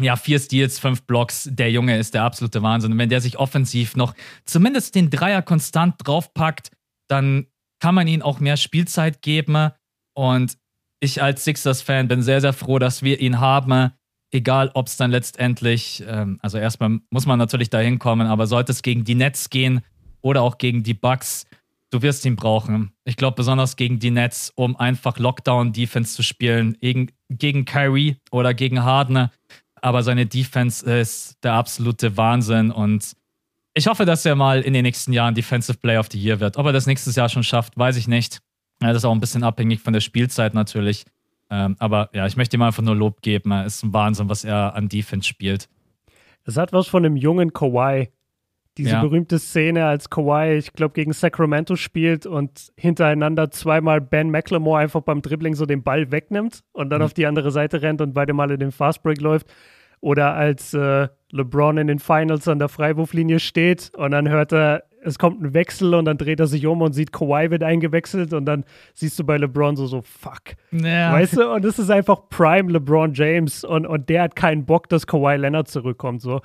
[0.00, 1.48] ja, vier Steals, fünf Blocks.
[1.50, 2.92] Der Junge ist der absolute Wahnsinn.
[2.92, 6.70] Und wenn der sich offensiv noch zumindest den Dreier konstant draufpackt,
[7.08, 7.46] dann
[7.80, 9.70] kann man ihm auch mehr Spielzeit geben.
[10.12, 10.58] Und
[10.98, 13.92] ich als Sixers-Fan bin sehr, sehr froh, dass wir ihn haben.
[14.30, 18.72] Egal, ob es dann letztendlich, ähm, also erstmal muss man natürlich dahin kommen, aber sollte
[18.72, 19.82] es gegen die Nets gehen
[20.20, 21.46] oder auch gegen die Bucks,
[21.90, 22.92] du wirst ihn brauchen.
[23.04, 28.52] Ich glaube, besonders gegen die Nets, um einfach Lockdown-Defense zu spielen, gegen, gegen Kyrie oder
[28.52, 29.30] gegen Harden
[29.86, 33.12] aber seine Defense ist der absolute Wahnsinn und
[33.72, 36.56] ich hoffe, dass er mal in den nächsten Jahren Defensive Player of the Year wird.
[36.56, 38.40] Ob er das nächstes Jahr schon schafft, weiß ich nicht.
[38.80, 41.04] das ist auch ein bisschen abhängig von der Spielzeit natürlich.
[41.50, 43.52] Ähm, aber ja, ich möchte ihm einfach nur Lob geben.
[43.52, 45.68] Es ist ein Wahnsinn, was er an Defense spielt.
[46.44, 48.08] Es hat was von einem jungen Kawhi.
[48.78, 49.00] Diese ja.
[49.00, 55.00] berühmte Szene, als Kawhi, ich glaube, gegen Sacramento spielt und hintereinander zweimal Ben McLemore einfach
[55.00, 57.06] beim Dribbling so den Ball wegnimmt und dann mhm.
[57.06, 59.46] auf die andere Seite rennt und beide Male den Fastbreak läuft.
[60.00, 64.84] Oder als äh, LeBron in den Finals an der Freiwurflinie steht und dann hört er,
[65.06, 68.32] es kommt ein Wechsel und dann dreht er sich um und sieht, Kawhi wird eingewechselt
[68.32, 70.56] und dann siehst du bei LeBron so, so, fuck.
[70.72, 71.12] Ja.
[71.12, 71.52] Weißt du?
[71.52, 75.36] Und es ist einfach Prime LeBron James und, und der hat keinen Bock, dass Kawhi
[75.36, 76.22] Leonard zurückkommt.
[76.22, 76.40] So.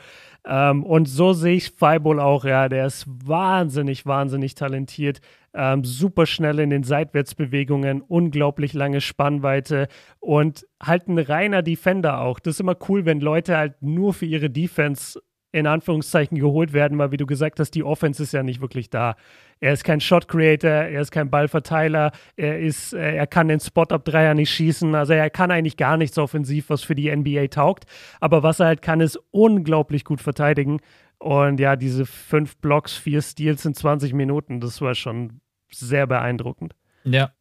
[0.45, 2.69] Ähm, und so sehe ich Fireball auch, ja.
[2.69, 5.21] Der ist wahnsinnig, wahnsinnig talentiert.
[5.53, 9.87] Ähm, super schnell in den Seitwärtsbewegungen, unglaublich lange Spannweite
[10.19, 12.39] und halt ein reiner Defender auch.
[12.39, 15.19] Das ist immer cool, wenn Leute halt nur für ihre Defense
[15.51, 18.89] in Anführungszeichen geholt werden, weil wie du gesagt hast, die Offense ist ja nicht wirklich
[18.89, 19.15] da.
[19.59, 23.59] Er ist kein Shot Creator, er ist kein Ballverteiler, er ist, äh, er kann den
[23.59, 27.85] Spot-Up-Dreier nicht schießen, also er kann eigentlich gar nichts offensiv, was für die NBA taugt.
[28.19, 30.79] Aber was er halt kann, ist unglaublich gut verteidigen.
[31.19, 36.75] Und ja, diese fünf Blocks, vier Steals in 20 Minuten, das war schon sehr beeindruckend.
[37.03, 37.31] Ja,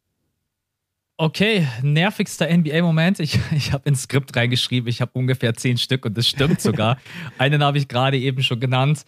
[1.21, 3.19] Okay, nervigster NBA-Moment.
[3.19, 6.97] Ich, ich habe ins Skript reingeschrieben, ich habe ungefähr zehn Stück und das stimmt sogar.
[7.37, 9.05] Einen habe ich gerade eben schon genannt.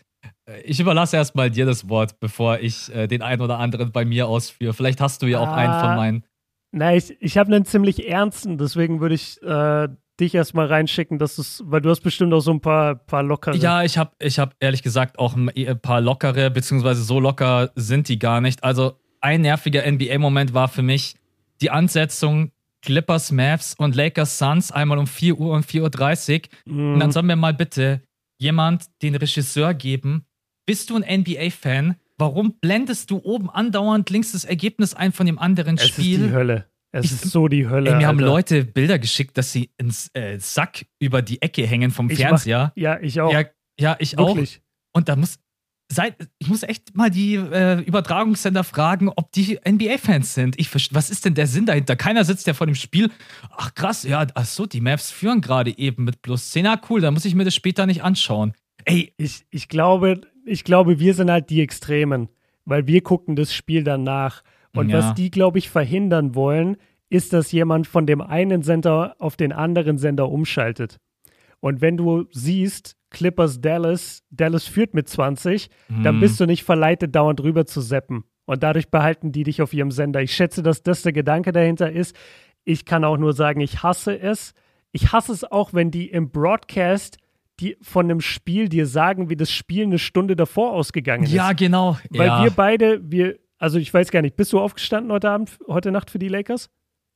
[0.63, 4.27] Ich überlasse erstmal dir das Wort, bevor ich äh, den einen oder anderen bei mir
[4.27, 4.73] ausführe.
[4.73, 6.23] Vielleicht hast du ja auch ah, einen von ah, meinen.
[6.71, 9.87] Nein, ich, ich habe einen ziemlich ernsten, deswegen würde ich äh,
[10.19, 13.57] dich erstmal reinschicken, dass es, weil du hast bestimmt auch so ein paar, paar lockere.
[13.57, 18.07] Ja, ich habe ich hab ehrlich gesagt auch ein paar lockere, beziehungsweise so locker sind
[18.07, 18.63] die gar nicht.
[18.63, 21.15] Also ein nerviger NBA-Moment war für mich,
[21.61, 26.73] die Ansetzung Clippers, Mavs und Lakers Suns einmal um 4 Uhr und 4.30 Uhr.
[26.73, 26.93] Mhm.
[26.93, 28.01] Und dann soll mir mal bitte
[28.39, 30.25] jemand den Regisseur geben.
[30.65, 31.95] Bist du ein NBA-Fan?
[32.17, 36.15] Warum blendest du oben andauernd links das Ergebnis ein von dem anderen es Spiel?
[36.15, 36.65] Es ist die Hölle.
[36.91, 37.89] Es ich, ist so die Hölle.
[37.89, 38.07] Ey, mir Alter.
[38.07, 42.19] haben Leute Bilder geschickt, dass sie ins äh, Sack über die Ecke hängen vom ich
[42.19, 42.71] Fernseher.
[42.75, 43.33] Mach, ja, ich auch.
[43.33, 43.45] Ja,
[43.79, 44.61] ja ich Wirklich?
[44.61, 44.97] auch.
[44.97, 45.39] Und da muss,
[45.93, 50.59] Seit, ich muss echt mal die äh, Übertragungssender fragen, ob die NBA-Fans sind.
[50.59, 51.95] Ich, was ist denn der Sinn dahinter?
[51.95, 53.11] Keiner sitzt ja vor dem Spiel.
[53.55, 56.65] Ach krass, ja, ach so, die Maps führen gerade eben mit plus 10.
[56.67, 58.53] Ah, cool, dann muss ich mir das später nicht anschauen.
[58.85, 62.29] Ey, ich, ich, glaube, ich glaube, wir sind halt die Extremen,
[62.65, 64.41] weil wir gucken das Spiel danach.
[64.75, 64.97] Und ja.
[64.97, 66.77] was die, glaube ich, verhindern wollen,
[67.09, 70.97] ist, dass jemand von dem einen Sender auf den anderen Sender umschaltet.
[71.59, 76.03] Und wenn du siehst, Clippers Dallas, Dallas führt mit 20, mhm.
[76.03, 78.25] dann bist du nicht verleitet, dauernd rüber zu seppen.
[78.45, 80.21] Und dadurch behalten die dich auf ihrem Sender.
[80.21, 82.15] Ich schätze, dass das der Gedanke dahinter ist.
[82.65, 84.53] Ich kann auch nur sagen, ich hasse es.
[84.91, 87.17] Ich hasse es auch, wenn die im Broadcast
[87.59, 91.33] die von einem Spiel dir sagen, wie das Spiel eine Stunde davor ausgegangen ist.
[91.33, 91.97] Ja, genau.
[92.09, 92.43] Weil ja.
[92.43, 96.09] wir beide, wir, also ich weiß gar nicht, bist du aufgestanden heute Abend, heute Nacht
[96.09, 96.69] für die Lakers?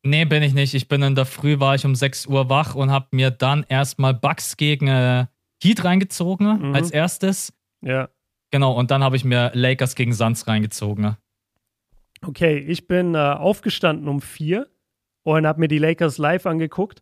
[0.04, 0.74] Nee, bin ich nicht.
[0.74, 3.66] Ich bin in der Früh, war ich um 6 Uhr wach und habe mir dann
[3.68, 5.26] erstmal Bugs gegen äh,
[5.62, 6.76] Heat reingezogen mhm.
[6.76, 7.54] als erstes.
[7.82, 8.10] Ja.
[8.52, 11.18] Genau, und dann habe ich mir Lakers gegen Suns reingezogen.
[12.26, 14.68] Okay, ich bin äh, aufgestanden um vier
[15.24, 17.02] und habe mir die Lakers live angeguckt.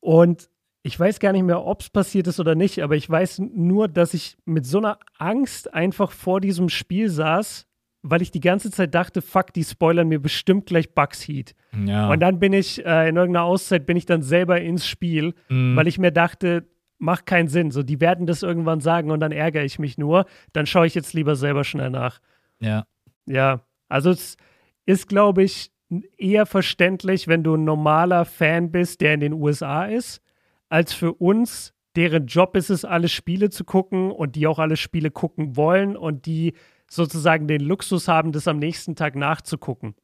[0.00, 0.50] Und
[0.82, 3.86] ich weiß gar nicht mehr, ob es passiert ist oder nicht, aber ich weiß nur,
[3.88, 7.66] dass ich mit so einer Angst einfach vor diesem Spiel saß,
[8.02, 11.54] weil ich die ganze Zeit dachte, fuck, die spoilern mir bestimmt gleich Bugs Heat.
[11.86, 12.10] Ja.
[12.10, 15.76] Und dann bin ich, äh, in irgendeiner Auszeit bin ich dann selber ins Spiel, Mhm.
[15.76, 16.66] weil ich mir dachte,
[17.02, 17.70] macht keinen Sinn.
[17.70, 20.24] So, die werden das irgendwann sagen und dann ärgere ich mich nur.
[20.52, 22.20] Dann schaue ich jetzt lieber selber schnell nach.
[22.60, 22.86] ja.
[23.24, 24.36] Ja, also es
[24.84, 25.70] ist, glaube ich,
[26.18, 30.20] eher verständlich, wenn du ein normaler Fan bist, der in den USA ist,
[30.68, 34.76] als für uns, deren Job ist es, alle Spiele zu gucken und die auch alle
[34.76, 36.54] Spiele gucken wollen und die
[36.90, 39.94] sozusagen den Luxus haben, das am nächsten Tag nachzugucken.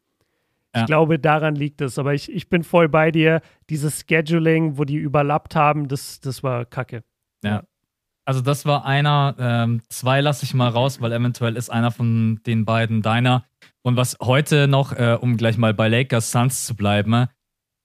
[0.75, 0.83] Ja.
[0.83, 1.99] Ich glaube, daran liegt es.
[1.99, 3.41] Aber ich, ich bin voll bei dir.
[3.71, 7.03] Dieses Scheduling, wo die überlappt haben, das, das war kacke.
[7.43, 7.65] Ja.
[8.27, 12.41] Also das war einer, ähm, zwei lasse ich mal raus, weil eventuell ist einer von
[12.47, 13.47] den beiden deiner.
[13.83, 17.27] Und was heute noch, äh, um gleich mal bei Lakers Suns zu bleiben, äh,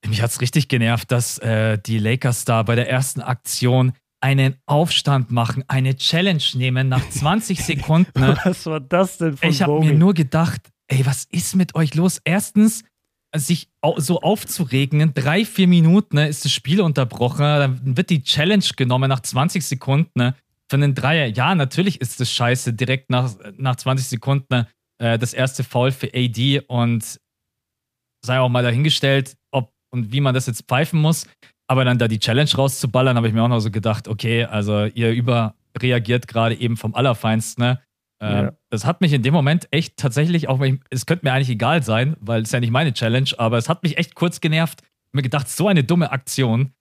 [0.05, 5.31] mich hat's richtig genervt, dass äh, die Lakers da bei der ersten Aktion einen Aufstand
[5.31, 8.19] machen, eine Challenge nehmen nach 20 Sekunden.
[8.19, 8.37] ne?
[8.43, 11.95] Was war das denn von Ich habe mir nur gedacht, ey, was ist mit euch
[11.95, 12.21] los?
[12.23, 12.83] Erstens,
[13.35, 18.21] sich so aufzuregen, in drei, vier Minuten ne, ist das Spiel unterbrochen, dann wird die
[18.21, 20.35] Challenge genommen nach 20 Sekunden ne,
[20.69, 21.25] für einen Dreier.
[21.27, 24.67] Ja, natürlich ist das scheiße, direkt nach, nach 20 Sekunden ne,
[24.99, 27.19] äh, das erste Foul für AD und
[28.23, 31.25] sei auch mal dahingestellt, ob und wie man das jetzt pfeifen muss.
[31.67, 34.85] Aber dann da die Challenge rauszuballern, habe ich mir auch noch so gedacht, okay, also
[34.85, 37.63] ihr überreagiert gerade eben vom Allerfeinsten.
[37.63, 37.81] Ne?
[38.23, 38.51] Ähm, Ja.
[38.69, 41.49] Das hat mich in dem Moment echt tatsächlich, auch wenn ich, es könnte mir eigentlich
[41.49, 44.81] egal sein, weil es ja nicht meine Challenge, aber es hat mich echt kurz genervt.
[45.11, 46.73] Mir gedacht, so eine dumme Aktion.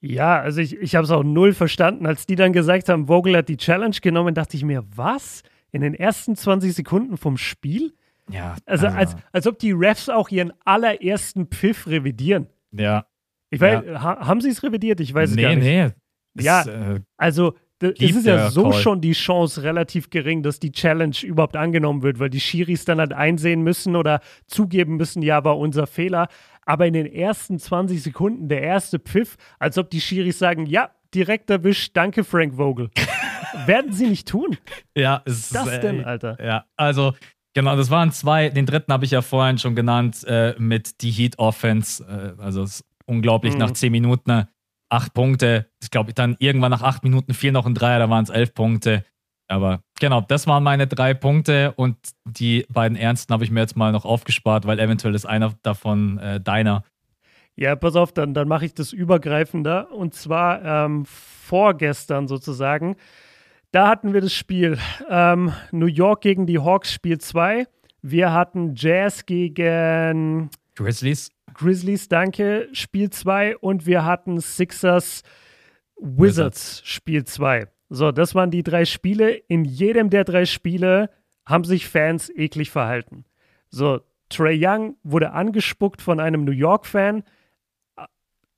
[0.00, 2.06] Ja, also ich, ich habe es auch null verstanden.
[2.06, 5.42] Als die dann gesagt haben, Vogel hat die Challenge genommen, dachte ich mir, was?
[5.70, 7.94] In den ersten 20 Sekunden vom Spiel?
[8.28, 12.46] Ja, Also als, als ob die Refs auch ihren allerersten Pfiff revidieren.
[12.72, 13.06] ja.
[13.54, 14.98] Ich weiß, ha, haben sie es revidiert?
[15.00, 15.62] Ich weiß es nee, gar nicht.
[15.62, 15.90] nee.
[16.42, 16.62] Ja.
[16.62, 18.72] Es, äh, Also es ist ja so Call.
[18.80, 22.98] schon die Chance relativ gering, dass die Challenge überhaupt angenommen wird, weil die Schiris dann
[22.98, 26.28] halt einsehen müssen oder zugeben müssen, ja, war unser Fehler.
[26.64, 30.90] Aber in den ersten 20 Sekunden der erste Pfiff, als ob die Schiris sagen, ja,
[31.14, 32.90] direkt erwischt, danke Frank Vogel.
[33.66, 34.56] Werden sie nicht tun.
[34.96, 36.38] ja, es Das ist, äh, denn, Alter?
[36.42, 37.12] Ja, also
[37.52, 38.48] genau, das waren zwei.
[38.48, 42.02] Den dritten habe ich ja vorhin schon genannt äh, mit die Heat Offense.
[42.38, 43.58] Äh, also es ist unglaublich Mhm.
[43.58, 44.44] nach zehn Minuten äh,
[44.92, 45.66] acht Punkte.
[45.82, 48.54] Ich glaube, dann irgendwann nach acht Minuten fiel noch ein Dreier, da waren es elf
[48.54, 49.04] Punkte.
[49.48, 53.76] Aber genau, das waren meine drei Punkte und die beiden ernsten habe ich mir jetzt
[53.76, 56.84] mal noch aufgespart, weil eventuell ist einer davon äh, deiner.
[57.54, 59.92] Ja, pass auf, dann, dann mache ich das übergreifender.
[59.92, 62.96] Und zwar ähm, vorgestern sozusagen.
[63.72, 64.78] Da hatten wir das Spiel
[65.08, 67.66] ähm, New York gegen die Hawks, Spiel 2.
[68.00, 71.30] Wir hatten Jazz gegen Grizzlies.
[71.54, 73.56] Grizzlies, danke, Spiel 2.
[73.58, 75.22] Und wir hatten Sixers
[75.96, 77.68] Wizards, Spiel 2.
[77.88, 79.32] So, das waren die drei Spiele.
[79.32, 81.10] In jedem der drei Spiele
[81.44, 83.24] haben sich Fans eklig verhalten.
[83.68, 87.22] So, Trey Young wurde angespuckt von einem New York-Fan.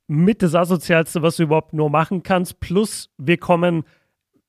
[0.06, 2.60] Mit das Asozialste, was du überhaupt nur machen kannst.
[2.60, 3.84] Plus, wir kommen,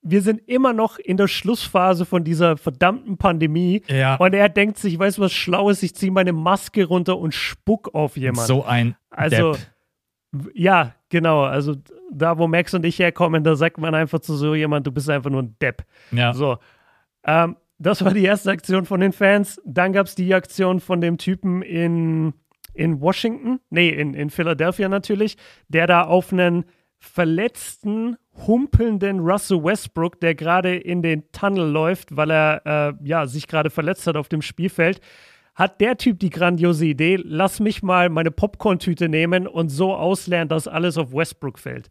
[0.08, 3.82] wir sind immer noch in der Schlussphase von dieser verdammten Pandemie.
[3.88, 4.16] Ja.
[4.18, 5.82] Und er denkt sich, weißt du was Schlaues?
[5.82, 8.48] Ich ziehe meine Maske runter und spuck auf jemanden.
[8.48, 10.52] So ein Also, Depp.
[10.54, 11.42] ja, genau.
[11.44, 11.76] Also,
[12.12, 15.10] da, wo Max und ich herkommen, da sagt man einfach zu so jemand, du bist
[15.10, 15.84] einfach nur ein Depp.
[16.12, 16.34] Ja.
[16.34, 16.58] So.
[17.26, 19.60] Ähm, das war die erste Aktion von den Fans.
[19.66, 22.34] Dann gab es die Aktion von dem Typen in,
[22.76, 25.36] in Washington, nee, in, in Philadelphia natürlich,
[25.68, 26.66] der da auf einen
[27.06, 33.48] verletzten, humpelnden Russell Westbrook, der gerade in den Tunnel läuft, weil er äh, ja, sich
[33.48, 35.00] gerade verletzt hat auf dem Spielfeld,
[35.54, 40.50] hat der Typ die grandiose Idee, lass mich mal meine Popcorn-Tüte nehmen und so auslernen,
[40.50, 41.90] dass alles auf Westbrook fällt.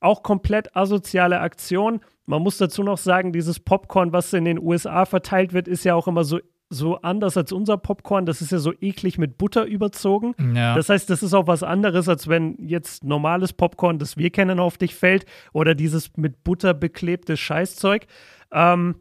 [0.00, 2.00] Auch komplett asoziale Aktion.
[2.24, 5.94] Man muss dazu noch sagen, dieses Popcorn, was in den USA verteilt wird, ist ja
[5.94, 6.40] auch immer so,
[6.72, 8.24] so anders als unser Popcorn.
[8.26, 10.34] Das ist ja so eklig mit Butter überzogen.
[10.54, 10.74] Ja.
[10.74, 14.58] Das heißt, das ist auch was anderes, als wenn jetzt normales Popcorn, das wir kennen,
[14.58, 18.06] auf dich fällt oder dieses mit Butter beklebte Scheißzeug.
[18.52, 18.96] Ähm,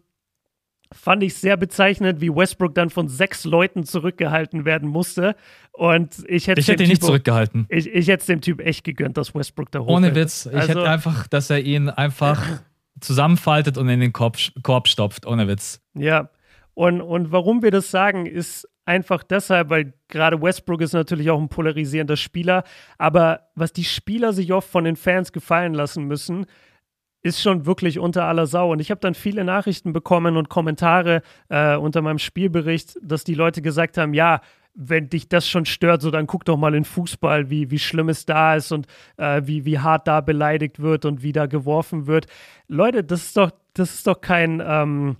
[0.94, 5.36] fand ich sehr bezeichnend, wie Westbrook dann von sechs Leuten zurückgehalten werden musste.
[5.72, 7.66] Und ich hätte ich hätte ihn nicht zurückgehalten.
[7.70, 9.98] Ich, ich hätte es dem Typ echt gegönnt, dass Westbrook da hochfällt.
[9.98, 10.46] Ohne Witz.
[10.48, 12.42] Ich Also- hätte einfach, dass er ihn einfach
[13.00, 15.26] zusammenfaltet und in den Korb, Korb stopft.
[15.26, 15.82] Ohne Witz.
[15.94, 16.30] Ja,
[16.82, 21.40] und, und warum wir das sagen, ist einfach deshalb, weil gerade Westbrook ist natürlich auch
[21.40, 22.64] ein polarisierender Spieler,
[22.98, 26.48] aber was die Spieler sich oft von den Fans gefallen lassen müssen,
[27.22, 28.72] ist schon wirklich unter aller Sau.
[28.72, 33.36] Und ich habe dann viele Nachrichten bekommen und Kommentare äh, unter meinem Spielbericht, dass die
[33.36, 34.42] Leute gesagt haben, ja,
[34.74, 38.10] wenn dich das schon stört, so dann guck doch mal in Fußball, wie, wie schlimm
[38.10, 42.08] es da ist und äh, wie, wie hart da beleidigt wird und wie da geworfen
[42.08, 42.26] wird.
[42.68, 45.18] Leute, das ist doch, das ist doch kein, ähm,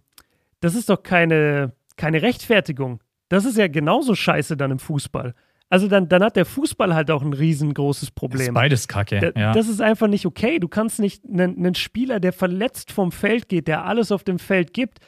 [0.62, 3.02] das ist doch keine, keine Rechtfertigung.
[3.28, 5.36] Das ist ja genauso scheiße dann im Fußball.
[5.70, 8.40] Also dann, dann hat der Fußball halt auch ein riesengroßes Problem.
[8.40, 9.34] Das ist beides Kacke.
[9.38, 9.54] Ja.
[9.54, 10.60] Das ist einfach nicht okay.
[10.60, 14.38] Du kannst nicht einen, einen Spieler, der verletzt vom Feld geht, der alles auf dem
[14.38, 15.00] Feld gibt,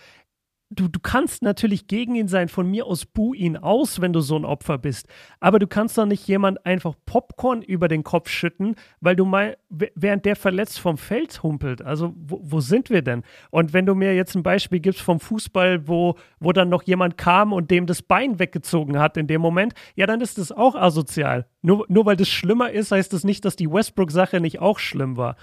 [0.75, 4.21] du, du kannst natürlich gegen ihn sein, von mir aus buh ihn aus, wenn du
[4.21, 5.07] so ein Opfer bist.
[5.39, 9.57] Aber du kannst doch nicht jemand einfach Popcorn über den Kopf schütten, weil du mal,
[9.69, 11.81] während der verletzt vom Feld humpelt.
[11.81, 13.23] Also, wo, wo sind wir denn?
[13.51, 17.17] Und wenn du mir jetzt ein Beispiel gibst vom Fußball, wo, wo dann noch jemand
[17.17, 20.75] kam und dem das Bein weggezogen hat in dem Moment, ja, dann ist das auch
[20.75, 21.47] asozial.
[21.61, 25.17] Nur, nur weil das schlimmer ist, heißt das nicht, dass die Westbrook-Sache nicht auch schlimm
[25.17, 25.35] war.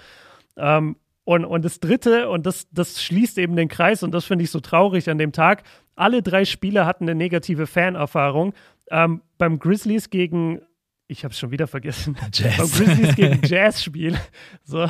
[0.57, 0.95] Ähm,
[1.31, 4.51] und, und das Dritte, und das, das schließt eben den Kreis, und das finde ich
[4.51, 5.63] so traurig an dem Tag,
[5.95, 8.53] alle drei Spieler hatten eine negative Fanerfahrung.
[8.89, 10.59] Ähm, beim Grizzlies gegen,
[11.07, 12.57] ich habe es schon wieder vergessen, Jazz.
[12.57, 14.17] beim Grizzlies gegen Jazz-Spiel.
[14.65, 14.89] So,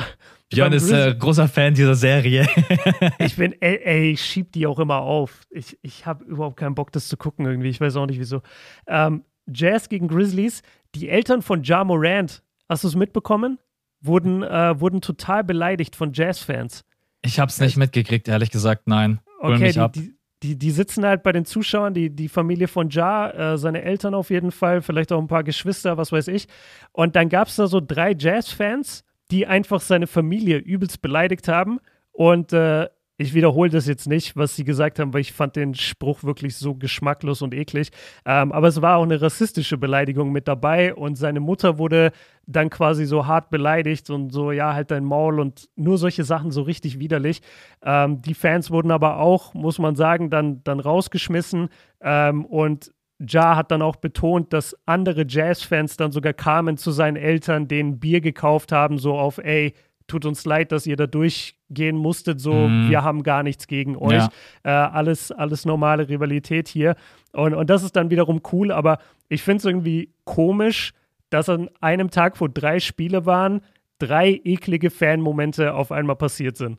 [0.50, 2.48] Björn ist äh, großer Fan dieser Serie.
[3.20, 5.46] ich bin, ey, ey, ich schieb die auch immer auf.
[5.48, 7.68] Ich, ich habe überhaupt keinen Bock, das zu gucken irgendwie.
[7.68, 8.42] Ich weiß auch nicht wieso.
[8.88, 10.62] Ähm, Jazz gegen Grizzlies,
[10.96, 13.60] die Eltern von Ja Morant, hast du es mitbekommen?
[14.02, 16.84] Wurden, äh, wurden total beleidigt von Jazzfans.
[17.22, 19.20] Ich habe es nicht mitgekriegt, ehrlich gesagt, nein.
[19.40, 22.90] Hol okay, die, die, die, die, sitzen halt bei den Zuschauern, die, die Familie von
[22.90, 26.48] Ja, äh, seine Eltern auf jeden Fall, vielleicht auch ein paar Geschwister, was weiß ich.
[26.90, 31.78] Und dann gab es da so drei Jazzfans, die einfach seine Familie übelst beleidigt haben.
[32.10, 35.74] Und äh, ich wiederhole das jetzt nicht, was sie gesagt haben, weil ich fand den
[35.74, 37.90] Spruch wirklich so geschmacklos und eklig.
[38.24, 42.12] Ähm, aber es war auch eine rassistische Beleidigung mit dabei und seine Mutter wurde
[42.46, 46.50] dann quasi so hart beleidigt und so, ja, halt dein Maul und nur solche Sachen
[46.50, 47.40] so richtig widerlich.
[47.82, 51.68] Ähm, die Fans wurden aber auch, muss man sagen, dann, dann rausgeschmissen
[52.00, 57.16] ähm, und Ja hat dann auch betont, dass andere Jazz-Fans dann sogar kamen zu seinen
[57.16, 59.74] Eltern, denen Bier gekauft haben, so auf, ey,
[60.12, 62.90] tut uns leid, dass ihr da durchgehen musstet, so, mm.
[62.90, 64.12] wir haben gar nichts gegen euch.
[64.12, 64.28] Ja.
[64.62, 66.96] Äh, alles, alles normale Rivalität hier.
[67.32, 68.98] Und, und das ist dann wiederum cool, aber
[69.28, 70.92] ich finde es irgendwie komisch,
[71.30, 73.62] dass an einem Tag, wo drei Spiele waren,
[73.98, 76.78] drei eklige Fan-Momente auf einmal passiert sind.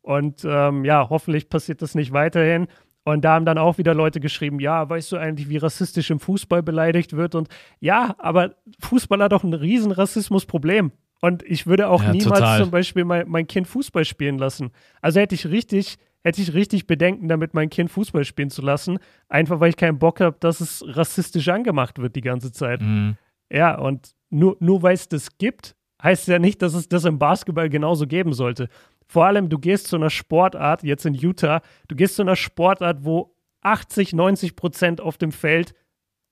[0.00, 2.66] Und ähm, ja, hoffentlich passiert das nicht weiterhin.
[3.04, 6.18] Und da haben dann auch wieder Leute geschrieben, ja, weißt du eigentlich, wie rassistisch im
[6.18, 7.36] Fußball beleidigt wird?
[7.36, 10.90] Und ja, aber Fußball hat doch ein riesen Rassismusproblem.
[11.22, 12.60] Und ich würde auch ja, niemals total.
[12.60, 14.72] zum Beispiel mein, mein Kind Fußball spielen lassen.
[15.00, 18.98] Also hätte ich richtig, hätte ich richtig Bedenken damit, mein Kind Fußball spielen zu lassen.
[19.28, 22.82] Einfach weil ich keinen Bock habe, dass es rassistisch angemacht wird die ganze Zeit.
[22.82, 23.16] Mhm.
[23.52, 27.20] Ja, und nur, nur weil es das gibt, heißt ja nicht, dass es das im
[27.20, 28.68] Basketball genauso geben sollte.
[29.06, 33.04] Vor allem, du gehst zu einer Sportart, jetzt in Utah, du gehst zu einer Sportart,
[33.04, 35.72] wo 80, 90 Prozent auf dem Feld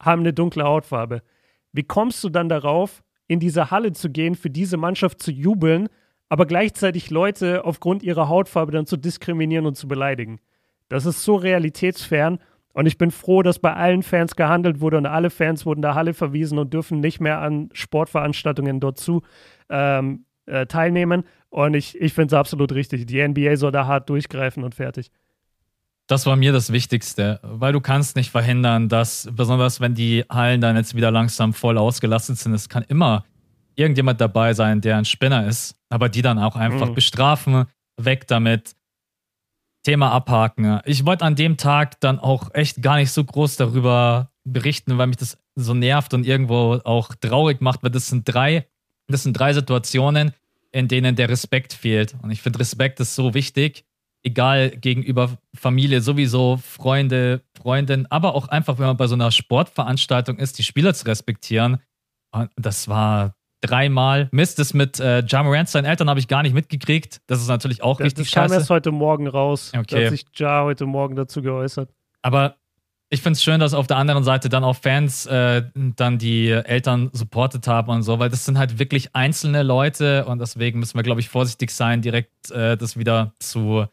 [0.02, 1.22] haben eine dunkle Hautfarbe.
[1.72, 5.88] Wie kommst du dann darauf, in diese Halle zu gehen, für diese Mannschaft zu jubeln,
[6.28, 10.40] aber gleichzeitig Leute aufgrund ihrer Hautfarbe dann zu diskriminieren und zu beleidigen.
[10.88, 12.40] Das ist so realitätsfern
[12.72, 15.94] und ich bin froh, dass bei allen Fans gehandelt wurde und alle Fans wurden der
[15.94, 19.22] Halle verwiesen und dürfen nicht mehr an Sportveranstaltungen dort zu
[19.68, 21.22] ähm, äh, teilnehmen.
[21.50, 23.06] Und ich, ich finde es absolut richtig.
[23.06, 25.12] Die NBA soll da hart durchgreifen und fertig.
[26.10, 30.60] Das war mir das Wichtigste, weil du kannst nicht verhindern, dass, besonders wenn die Hallen
[30.60, 33.24] dann jetzt wieder langsam voll ausgelastet sind, es kann immer
[33.76, 36.94] irgendjemand dabei sein, der ein Spinner ist, aber die dann auch einfach mhm.
[36.96, 38.74] bestrafen, weg damit,
[39.84, 40.80] Thema abhaken.
[40.84, 45.06] Ich wollte an dem Tag dann auch echt gar nicht so groß darüber berichten, weil
[45.06, 48.66] mich das so nervt und irgendwo auch traurig macht, weil das sind drei,
[49.06, 50.32] das sind drei Situationen,
[50.72, 52.16] in denen der Respekt fehlt.
[52.20, 53.84] Und ich finde, Respekt ist so wichtig
[54.22, 60.38] egal gegenüber Familie, sowieso Freunde, Freundin, aber auch einfach, wenn man bei so einer Sportveranstaltung
[60.38, 61.78] ist, die Spieler zu respektieren.
[62.32, 64.28] Und das war dreimal.
[64.32, 67.20] Mist, das mit äh, Jamorant, seinen Eltern habe ich gar nicht mitgekriegt.
[67.26, 68.42] Das ist natürlich auch das, richtig das scheiße.
[68.42, 69.72] Das kam erst heute Morgen raus.
[69.74, 69.84] Okay.
[69.88, 71.90] Da hat sich Ja heute Morgen dazu geäußert.
[72.22, 72.56] Aber
[73.12, 76.48] ich finde es schön, dass auf der anderen Seite dann auch Fans äh, dann die
[76.48, 80.96] Eltern supportet haben und so, weil das sind halt wirklich einzelne Leute und deswegen müssen
[80.96, 83.86] wir, glaube ich, vorsichtig sein, direkt äh, das wieder zu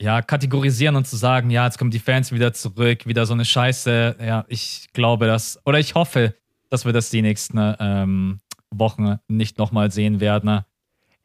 [0.00, 3.44] ja, kategorisieren und zu sagen, ja, jetzt kommen die Fans wieder zurück, wieder so eine
[3.44, 4.16] Scheiße.
[4.20, 6.34] Ja, ich glaube, dass, oder ich hoffe,
[6.68, 8.40] dass wir das die nächsten ähm,
[8.70, 10.60] Wochen nicht nochmal sehen werden.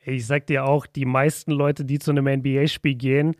[0.03, 3.35] Ich sag dir auch, die meisten Leute, die zu einem NBA-Spiel gehen,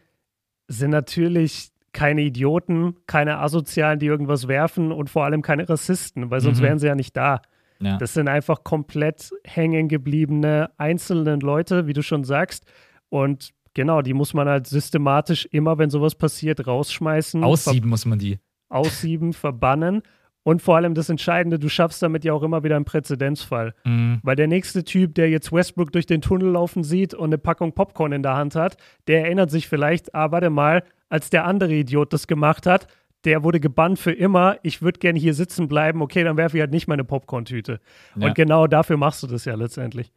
[0.68, 6.40] sind natürlich keine Idioten, keine Asozialen, die irgendwas werfen und vor allem keine Rassisten, weil
[6.40, 6.64] sonst mhm.
[6.64, 7.42] wären sie ja nicht da.
[7.80, 7.98] Ja.
[7.98, 12.66] Das sind einfach komplett hängen gebliebene einzelne Leute, wie du schon sagst.
[13.10, 17.44] Und Genau, die muss man halt systematisch immer, wenn sowas passiert, rausschmeißen.
[17.44, 18.40] Aussieben muss man die.
[18.70, 20.02] Aussieben, verbannen.
[20.44, 23.76] Und vor allem das Entscheidende, du schaffst damit ja auch immer wieder einen Präzedenzfall.
[23.86, 24.20] Mhm.
[24.24, 27.74] Weil der nächste Typ, der jetzt Westbrook durch den Tunnel laufen sieht und eine Packung
[27.74, 31.74] Popcorn in der Hand hat, der erinnert sich vielleicht, ah, warte mal, als der andere
[31.74, 32.88] Idiot das gemacht hat,
[33.24, 36.62] der wurde gebannt für immer, ich würde gerne hier sitzen bleiben, okay, dann werfe ich
[36.62, 37.80] halt nicht meine Popcorn-Tüte.
[38.16, 38.28] Ja.
[38.28, 40.12] Und genau dafür machst du das ja letztendlich.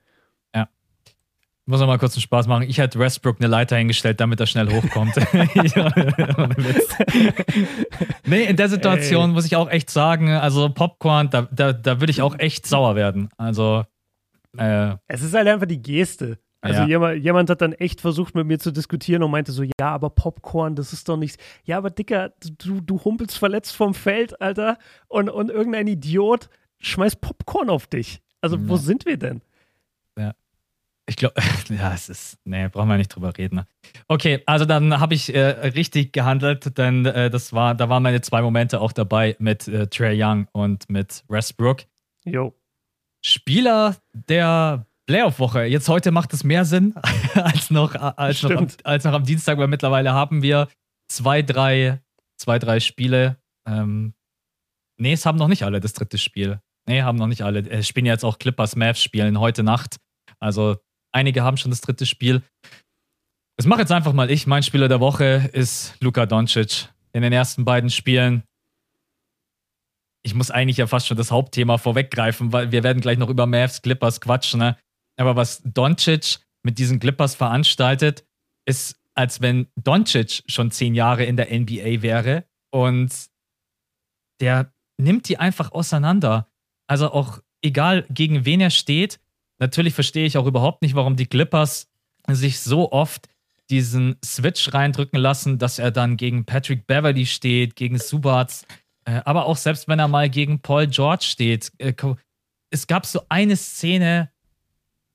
[0.55, 0.69] Ja.
[1.67, 2.69] Muss noch mal kurz einen Spaß machen.
[2.69, 5.15] Ich hätte Westbrook eine Leiter hingestellt, damit er schnell hochkommt.
[8.27, 9.35] nee, in der Situation Ey.
[9.35, 12.97] muss ich auch echt sagen, also Popcorn, da, da, da würde ich auch echt sauer
[12.97, 13.31] werden.
[13.39, 13.85] Also.
[14.59, 16.39] Äh, es ist halt einfach die Geste.
[16.61, 16.87] Also ja.
[16.87, 20.11] jemand, jemand hat dann echt versucht, mit mir zu diskutieren und meinte so, ja, aber
[20.11, 21.39] Popcorn, das ist doch nichts.
[21.65, 26.49] Ja, aber Dicker, du, du humpelst verletzt vom Feld, Alter, und, und irgendein Idiot
[26.81, 28.21] schmeißt Popcorn auf dich.
[28.41, 28.63] Also, ja.
[28.67, 29.43] wo sind wir denn?
[31.07, 31.35] Ich glaube,
[31.69, 33.57] ja, es ist, nee, brauchen wir nicht drüber reden.
[33.57, 33.67] Ne?
[34.09, 38.21] Okay, also dann habe ich äh, richtig gehandelt, denn äh, das war, da waren meine
[38.21, 41.85] zwei Momente auch dabei mit äh, Trey Young und mit Westbrook.
[42.25, 42.55] Jo.
[43.25, 45.65] Spieler der Playoff-Woche.
[45.65, 46.95] Jetzt heute macht es mehr Sinn
[47.35, 50.69] als noch, als, noch am, als noch am Dienstag, weil mittlerweile haben wir
[51.09, 52.03] zwei, drei,
[52.39, 53.37] zwei, drei Spiele.
[53.67, 54.15] Ähm,
[54.99, 56.61] nee, es haben noch nicht alle das dritte Spiel.
[56.87, 57.61] Nee, haben noch nicht alle.
[57.69, 59.97] Es spielen jetzt auch Clippers Mavs spielen heute Nacht.
[60.39, 60.77] Also
[61.15, 62.43] einige haben schon das dritte Spiel.
[63.57, 64.47] Das mache jetzt einfach mal ich.
[64.47, 66.89] Mein Spieler der Woche ist Luka Doncic.
[67.13, 68.43] In den ersten beiden Spielen
[70.25, 73.47] ich muss eigentlich ja fast schon das Hauptthema vorweggreifen, weil wir werden gleich noch über
[73.47, 74.59] Mavs Clippers quatschen.
[74.61, 74.77] Ne?
[75.17, 78.25] Aber was Doncic mit diesen Clippers veranstaltet,
[78.67, 83.13] ist, als wenn Doncic schon zehn Jahre in der NBA wäre und
[84.41, 86.49] der nimmt die einfach auseinander.
[86.89, 89.21] Also auch egal, gegen wen er steht.
[89.65, 91.89] Natürlich verstehe ich auch überhaupt nicht, warum die Clippers
[92.29, 93.31] sich so oft
[93.71, 98.67] diesen Switch reindrücken lassen, dass er dann gegen Patrick Beverly steht, gegen Subats,
[99.07, 101.73] äh, aber auch selbst wenn er mal gegen Paul George steht.
[101.79, 101.95] Äh,
[102.69, 104.31] es gab so eine Szene,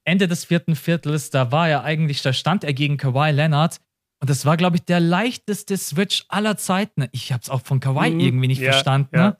[0.03, 3.79] Ende des vierten Viertels, da war er eigentlich, da stand er gegen Kawhi Leonard.
[4.19, 7.05] Und das war, glaube ich, der leichteste Switch aller Zeiten.
[7.11, 9.15] Ich habe es auch von Kawhi mhm, irgendwie nicht ja, verstanden.
[9.15, 9.37] Ja.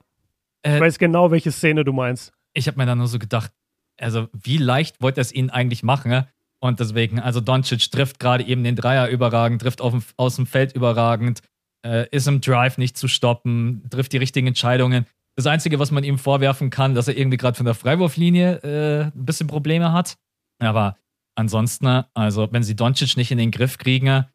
[0.62, 2.32] Äh, ich weiß genau, welche Szene du meinst.
[2.53, 3.51] Ich habe mir dann nur so gedacht,
[4.00, 6.26] also wie leicht wollte er es ihnen eigentlich machen?
[6.60, 10.74] Und deswegen, also Doncic trifft gerade eben den Dreier überragend, trifft dem, aus dem Feld
[10.76, 11.41] überragend,
[11.86, 15.06] äh, ist im Drive nicht zu stoppen, trifft die richtigen Entscheidungen.
[15.36, 19.04] Das Einzige, was man ihm vorwerfen kann, dass er irgendwie gerade von der Freiwurflinie äh,
[19.06, 20.18] ein bisschen Probleme hat.
[20.60, 20.97] Aber
[21.36, 24.26] ansonsten, also wenn sie Doncic nicht in den Griff kriegen,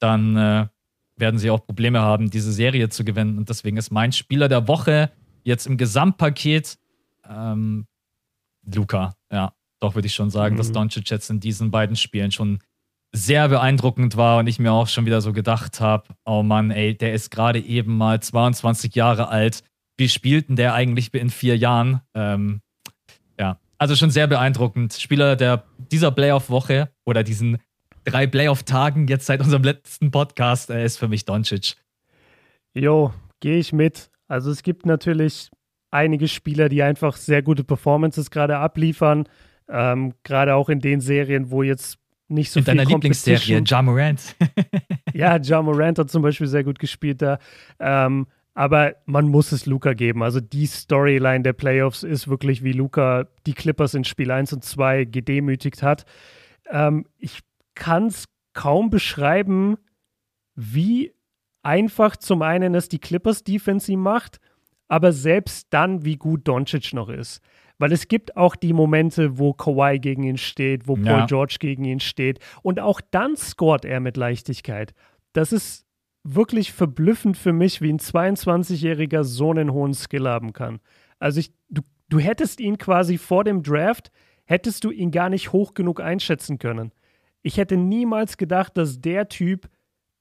[0.00, 0.66] dann äh,
[1.16, 3.38] werden sie auch Probleme haben, diese Serie zu gewinnen.
[3.38, 5.12] Und deswegen ist mein Spieler der Woche
[5.44, 6.78] jetzt im Gesamtpaket
[7.28, 7.86] ähm,
[8.74, 9.14] Luca.
[9.32, 10.58] Ja, doch würde ich schon sagen, mhm.
[10.58, 12.60] dass Doncic jetzt in diesen beiden Spielen schon
[13.12, 16.96] sehr beeindruckend war und ich mir auch schon wieder so gedacht habe, oh Mann, ey,
[16.96, 19.62] der ist gerade eben mal 22 Jahre alt.
[19.96, 22.02] Wie spielt denn der eigentlich in vier Jahren?
[22.14, 22.60] Ähm,
[23.38, 24.92] ja, also schon sehr beeindruckend.
[24.92, 27.58] Spieler der, dieser Playoff-Woche oder diesen
[28.04, 31.76] drei Playoff-Tagen jetzt seit unserem letzten Podcast äh, ist für mich Doncic.
[32.74, 34.10] Jo, gehe ich mit.
[34.28, 35.50] Also es gibt natürlich
[35.90, 39.28] einige Spieler, die einfach sehr gute Performances gerade abliefern.
[39.68, 43.82] Ähm, gerade auch in den Serien, wo jetzt nicht so in viel deiner Lieblingsserie, Ja
[43.82, 44.36] Morant.
[45.14, 47.38] ja, Ja Morant hat zum Beispiel sehr gut gespielt da.
[47.78, 50.22] Ähm, aber man muss es Luca geben.
[50.22, 54.64] Also die Storyline der Playoffs ist wirklich, wie Luca die Clippers in Spiel 1 und
[54.64, 56.04] 2 gedemütigt hat.
[56.68, 57.40] Ähm, ich
[57.74, 58.24] kann es
[58.54, 59.76] kaum beschreiben,
[60.56, 61.12] wie
[61.62, 64.40] einfach zum einen es die Clippers Defense macht,
[64.88, 67.40] aber selbst dann, wie gut Doncic noch ist.
[67.78, 71.26] Weil es gibt auch die Momente, wo Kawhi gegen ihn steht, wo Paul ja.
[71.26, 72.40] George gegen ihn steht.
[72.62, 74.94] Und auch dann scoret er mit Leichtigkeit.
[75.32, 75.86] Das ist
[76.24, 80.80] wirklich verblüffend für mich, wie ein 22-Jähriger so einen hohen Skill haben kann.
[81.20, 84.10] Also ich, du, du hättest ihn quasi vor dem Draft,
[84.44, 86.92] hättest du ihn gar nicht hoch genug einschätzen können.
[87.42, 89.68] Ich hätte niemals gedacht, dass der Typ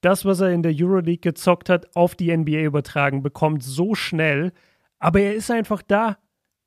[0.08, 4.54] das, was er in der Euroleague gezockt hat, auf die NBA übertragen bekommt, so schnell.
[5.00, 6.18] Aber er ist einfach da.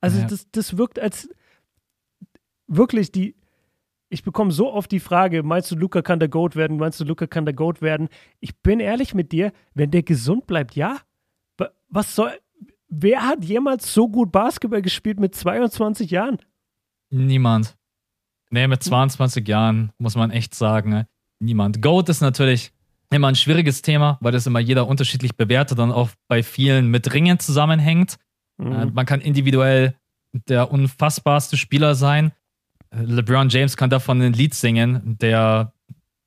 [0.02, 0.26] Also ja.
[0.26, 1.30] das, das wirkt als
[2.66, 3.34] wirklich die,
[4.10, 6.76] ich bekomme so oft die Frage, meinst du, Luca kann der Goat werden?
[6.76, 8.08] Meinst du, Luca kann der Goat werden?
[8.40, 10.98] Ich bin ehrlich mit dir, wenn der gesund bleibt, ja.
[11.88, 12.32] Was soll,
[12.88, 16.38] wer hat jemals so gut Basketball gespielt mit 22 Jahren?
[17.10, 17.76] Niemand.
[18.50, 21.06] Nee, mit 22 Jahren muss man echt sagen, ne?
[21.40, 21.80] niemand.
[21.80, 22.72] Goat ist natürlich
[23.12, 27.12] immer ein schwieriges Thema, weil das immer jeder unterschiedlich bewertet und auch bei vielen mit
[27.12, 28.16] Ringen zusammenhängt.
[28.58, 28.72] Mhm.
[28.72, 29.94] Äh, man kann individuell
[30.32, 32.32] der unfassbarste Spieler sein.
[32.92, 35.72] LeBron James kann davon ein Lied singen, der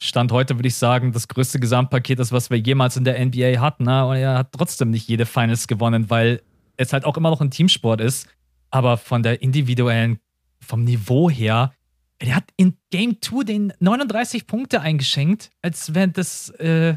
[0.01, 3.61] Stand heute würde ich sagen, das größte Gesamtpaket ist, was wir jemals in der NBA
[3.61, 3.85] hatten.
[3.85, 4.05] Ne?
[4.05, 6.41] Und er hat trotzdem nicht jede Finals gewonnen, weil
[6.75, 8.27] es halt auch immer noch ein Teamsport ist,
[8.69, 10.19] aber von der individuellen,
[10.59, 11.73] vom Niveau her,
[12.23, 16.49] der hat in Game 2 den 39 Punkte eingeschenkt, als wäre das.
[16.51, 16.95] Äh,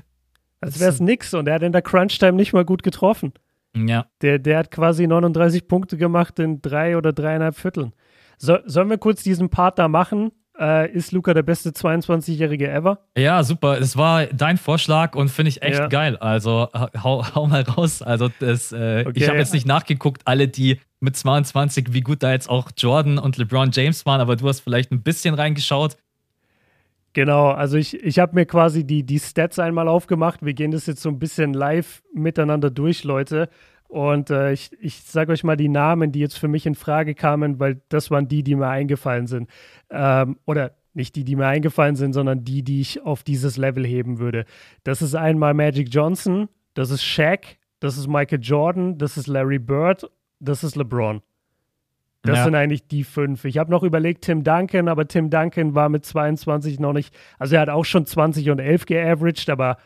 [0.61, 3.33] als wäre es nix und er hat in der Crunch-Time nicht mal gut getroffen.
[3.77, 4.07] Ja.
[4.23, 7.93] Der, der hat quasi 39 Punkte gemacht in drei oder dreieinhalb Vierteln.
[8.39, 10.33] So, sollen wir kurz diesen Part da machen?
[10.59, 13.01] Äh, ist Luca der beste 22-Jährige ever?
[13.17, 13.79] Ja, super.
[13.79, 15.89] Es war dein Vorschlag und finde ich echt ja.
[15.89, 16.17] geil.
[16.17, 18.01] Also hau, hau, mal raus.
[18.01, 19.13] Also das, äh, okay.
[19.15, 23.19] ich habe jetzt nicht nachgeguckt, alle, die mit 22, wie gut da jetzt auch Jordan
[23.19, 25.97] und LeBron James waren, aber du hast vielleicht ein bisschen reingeschaut.
[27.13, 30.45] Genau, also ich, ich habe mir quasi die, die Stats einmal aufgemacht.
[30.45, 33.49] Wir gehen das jetzt so ein bisschen live miteinander durch, Leute.
[33.89, 37.15] Und äh, ich, ich sage euch mal die Namen, die jetzt für mich in Frage
[37.15, 39.49] kamen, weil das waren die, die mir eingefallen sind.
[39.91, 43.87] Ähm, oder nicht die, die mir eingefallen sind, sondern die, die ich auf dieses Level
[43.87, 44.45] heben würde.
[44.83, 49.59] Das ist einmal Magic Johnson, das ist Shaq, das ist Michael Jordan, das ist Larry
[49.59, 50.11] Bird,
[50.41, 51.23] das ist LeBron.
[52.23, 52.45] Das ja.
[52.45, 53.45] sind eigentlich die fünf.
[53.45, 57.55] Ich habe noch überlegt, Tim Duncan, aber Tim Duncan war mit 22 noch nicht, also
[57.55, 59.79] er hat auch schon 20 und 11 geaveraged, aber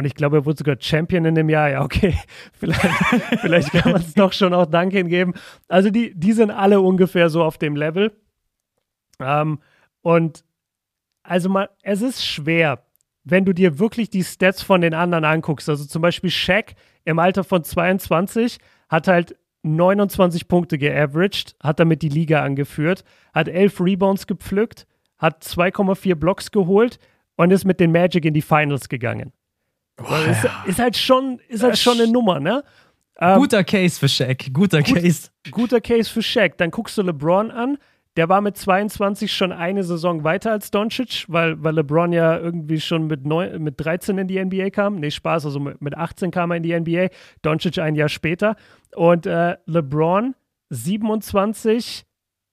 [0.00, 1.68] und ich glaube, er wurde sogar Champion in dem Jahr.
[1.68, 2.14] Ja, okay.
[2.54, 2.80] Vielleicht,
[3.42, 5.34] vielleicht kann man es doch schon auch Duncan geben.
[5.68, 8.10] Also die, die sind alle ungefähr so auf dem Level.
[9.18, 9.58] Ähm,
[10.00, 10.42] und
[11.22, 12.82] also mal, es ist schwer,
[13.24, 15.68] wenn du dir wirklich die Stats von den anderen anguckst.
[15.68, 18.56] Also zum Beispiel Shaq im Alter von 22
[18.88, 23.04] hat halt 29 Punkte geaveraged, hat damit die Liga angeführt,
[23.34, 24.86] hat 11 Rebounds gepflückt,
[25.18, 26.98] hat 2,4 Blocks geholt
[27.36, 29.32] und ist mit den Magic in die Finals gegangen.
[29.96, 30.64] Boah, ist, ja.
[30.66, 32.64] ist, halt schon, ist halt schon eine Nummer, ne?
[33.18, 35.28] Ähm, guter Case für Shaq, guter gut, Case.
[35.50, 36.56] Guter Case für Shaq.
[36.56, 37.76] Dann guckst du LeBron an.
[38.16, 42.80] Der war mit 22 schon eine Saison weiter als Doncic, weil, weil LeBron ja irgendwie
[42.80, 44.96] schon mit, neun, mit 13 in die NBA kam.
[44.96, 47.08] Nee, Spaß, also mit, mit 18 kam er in die NBA.
[47.42, 48.56] Doncic ein Jahr später.
[48.96, 50.34] Und äh, LeBron
[50.70, 52.04] 27,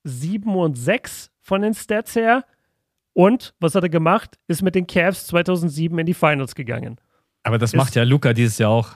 [0.03, 2.45] 7 und 6 von den Stats her.
[3.13, 4.37] Und was hat er gemacht?
[4.47, 6.97] Ist mit den Cavs 2007 in die Finals gegangen.
[7.41, 8.91] Aber das ist, macht ja Luca dieses Jahr auch.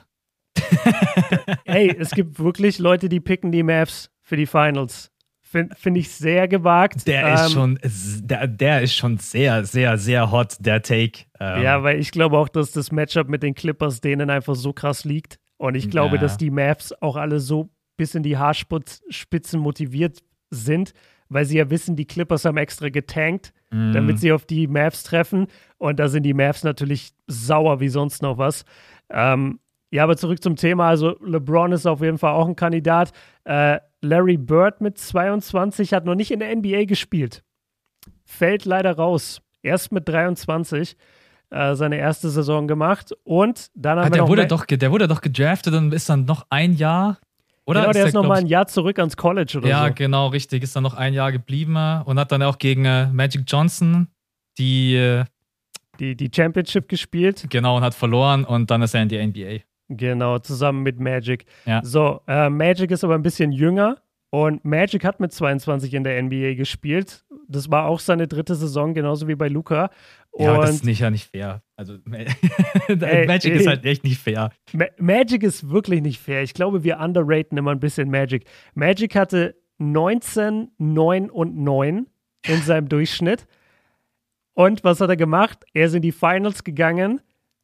[1.64, 5.10] Ey, es gibt wirklich Leute, die picken die Mavs für die Finals.
[5.52, 7.06] Finde find ich sehr gewagt.
[7.06, 7.78] Der ähm, ist schon,
[8.26, 11.26] der, der ist schon sehr, sehr, sehr hot, der Take.
[11.38, 14.72] Ähm, ja, weil ich glaube auch, dass das Matchup mit den Clippers denen einfach so
[14.72, 15.38] krass liegt.
[15.58, 16.22] Und ich glaube, ja.
[16.22, 20.94] dass die Mavs auch alle so bis in die Haarspitzen motiviert sind,
[21.28, 23.92] weil sie ja wissen, die Clippers haben extra getankt, mm.
[23.92, 25.48] damit sie auf die Mavs treffen.
[25.76, 28.64] Und da sind die Mavs natürlich sauer wie sonst noch was.
[29.10, 30.88] Ähm, ja, aber zurück zum Thema.
[30.88, 33.12] Also LeBron ist auf jeden Fall auch ein Kandidat.
[33.44, 37.42] Äh, Larry Bird mit 22 hat noch nicht in der NBA gespielt.
[38.24, 39.40] Fällt leider raus.
[39.62, 40.96] Erst mit 23
[41.50, 43.12] äh, seine erste Saison gemacht.
[43.24, 46.46] Und dann haben ah, der wurde doch, Der wurde doch gedraftet und ist dann noch
[46.50, 47.18] ein Jahr
[47.64, 49.84] oder genau, der ist, ist noch mal ein Jahr zurück ans College oder ja, so.
[49.86, 50.62] Ja, genau, richtig.
[50.64, 54.08] Ist dann noch ein Jahr geblieben und hat dann auch gegen äh, Magic Johnson
[54.58, 55.24] die, äh,
[56.00, 57.46] die, die Championship gespielt.
[57.50, 59.64] Genau, und hat verloren und dann ist er in die NBA.
[59.96, 61.44] Genau, zusammen mit Magic.
[61.66, 61.80] Ja.
[61.84, 63.98] So, äh, Magic ist aber ein bisschen jünger
[64.30, 67.24] und Magic hat mit 22 in der NBA gespielt.
[67.48, 69.90] Das war auch seine dritte Saison, genauso wie bei Luca.
[70.30, 71.62] Und ja, aber das ist nicht, ja nicht fair.
[71.76, 74.50] Also ey, Magic ey, ist halt echt nicht fair.
[74.72, 76.42] Ma Magic ist wirklich nicht fair.
[76.42, 78.46] Ich glaube, wir underraten immer ein bisschen Magic.
[78.74, 82.06] Magic hatte 19, 9 und 9
[82.46, 83.46] in seinem Durchschnitt.
[84.54, 85.64] Und was hat er gemacht?
[85.74, 87.20] Er ist in die Finals gegangen,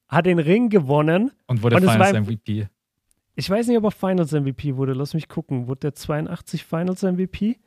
[0.09, 1.33] hat den Ring gewonnen.
[1.47, 2.69] Und wurde und Finals MVP.
[3.35, 4.95] Ich weiß nicht, ob er Finals MVP wurde.
[4.95, 5.69] Lass mich gucken.
[5.69, 7.59] Wurde der 82 Finals MVP?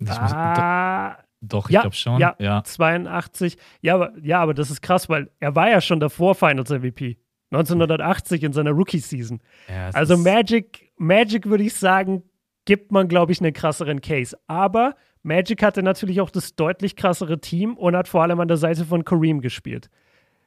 [0.00, 2.20] Das ah, doch, ich ja, glaube schon.
[2.20, 3.56] Ja, ja, 82.
[3.80, 7.18] Ja aber, ja, aber das ist krass, weil er war ja schon davor Finals MVP.
[7.52, 9.40] 1980 in seiner Rookie-Season.
[9.68, 12.22] Ja, also Magic, Magic würde ich sagen,
[12.64, 14.36] gibt man, glaube ich, einen krasseren Case.
[14.46, 18.56] Aber Magic hatte natürlich auch das deutlich krassere Team und hat vor allem an der
[18.56, 19.90] Seite von Kareem gespielt.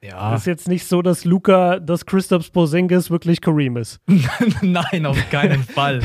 [0.03, 0.31] Ja.
[0.31, 3.99] Das ist jetzt nicht so, dass Luca, dass Christoph Porzingis wirklich Kareem ist.
[4.61, 6.01] Nein, auf keinen Fall.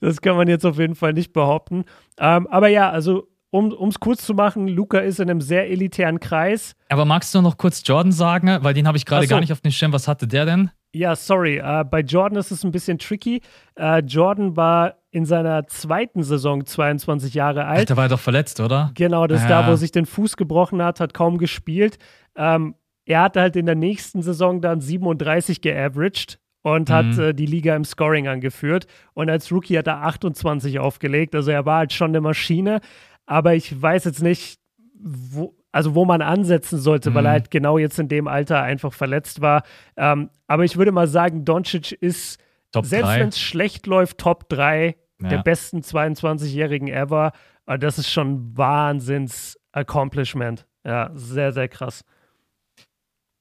[0.00, 1.84] das kann man jetzt auf jeden Fall nicht behaupten.
[2.18, 6.18] Ähm, aber ja, also um es kurz zu machen, Luca ist in einem sehr elitären
[6.18, 6.74] Kreis.
[6.88, 8.58] Aber magst du noch kurz Jordan sagen?
[8.62, 9.30] Weil den habe ich gerade so.
[9.30, 9.92] gar nicht auf den Schirm.
[9.92, 10.70] Was hatte der denn?
[10.92, 11.60] Ja, sorry.
[11.60, 13.42] Uh, bei Jordan ist es ein bisschen tricky.
[13.78, 17.82] Uh, Jordan war in seiner zweiten Saison 22 Jahre alt.
[17.82, 18.90] Ach, der war doch verletzt, oder?
[18.94, 19.44] Genau, das ja.
[19.44, 21.98] ist da, wo er sich den Fuß gebrochen hat, hat kaum gespielt.
[22.36, 22.74] Ähm,
[23.06, 26.92] er hatte halt in der nächsten Saison dann 37 geaveraged und mhm.
[26.92, 28.86] hat äh, die Liga im Scoring angeführt.
[29.12, 31.34] Und als Rookie hat er 28 aufgelegt.
[31.34, 32.80] Also er war halt schon eine Maschine
[33.26, 34.60] aber ich weiß jetzt nicht,
[34.94, 37.14] wo, also wo man ansetzen sollte, mhm.
[37.14, 37.34] weil er mhm.
[37.34, 39.62] halt genau jetzt in dem Alter einfach verletzt war.
[39.96, 42.38] Ähm, aber ich würde mal sagen, Doncic ist
[42.72, 45.28] Top selbst wenn es schlecht läuft, Top 3 ja.
[45.28, 47.32] der besten 22-Jährigen ever.
[47.66, 50.66] Das ist schon Wahnsinns-Accomplishment.
[50.84, 52.04] Ja, sehr, sehr krass.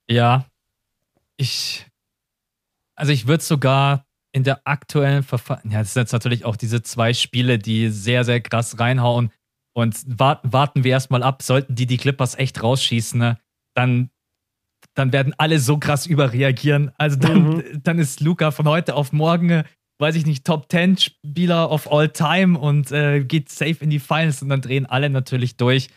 [0.09, 0.45] Ja,
[1.37, 1.85] ich,
[2.95, 6.81] also ich würde sogar in der aktuellen Verfassung, ja, das sind jetzt natürlich auch diese
[6.81, 9.31] zwei Spiele, die sehr, sehr krass reinhauen.
[9.75, 13.39] Und warten, warten wir erstmal ab, sollten die die Clippers echt rausschießen, ne?
[13.73, 14.09] dann,
[14.93, 16.91] dann werden alle so krass überreagieren.
[16.97, 17.63] Also dann, mhm.
[17.83, 19.63] dann ist Luca von heute auf morgen,
[19.99, 23.99] weiß ich nicht, Top 10 Spieler of all time und äh, geht safe in die
[23.99, 25.89] Finals und dann drehen alle natürlich durch.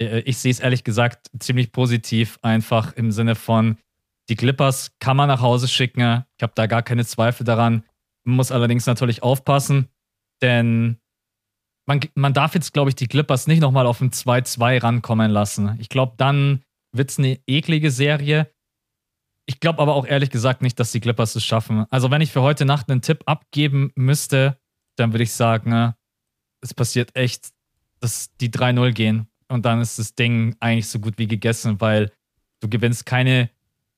[0.00, 3.78] Äh, ich sehe es ehrlich gesagt ziemlich positiv, einfach im Sinne von,
[4.28, 6.24] die Clippers kann man nach Hause schicken.
[6.36, 7.84] Ich habe da gar keine Zweifel daran.
[8.24, 9.88] Man muss allerdings natürlich aufpassen,
[10.40, 10.98] denn
[11.86, 15.76] man, man darf jetzt, glaube ich, die Clippers nicht nochmal auf ein 2-2 rankommen lassen.
[15.78, 18.50] Ich glaube, dann wird es eine eklige Serie.
[19.46, 21.84] Ich glaube aber auch ehrlich gesagt nicht, dass die Clippers es schaffen.
[21.90, 24.58] Also, wenn ich für heute Nacht einen Tipp abgeben müsste,
[24.96, 25.92] dann würde ich sagen,
[26.62, 27.50] es passiert echt,
[28.00, 29.28] dass die 3-0 gehen.
[29.48, 32.10] Und dann ist das Ding eigentlich so gut wie gegessen, weil
[32.60, 33.50] du gewinnst keine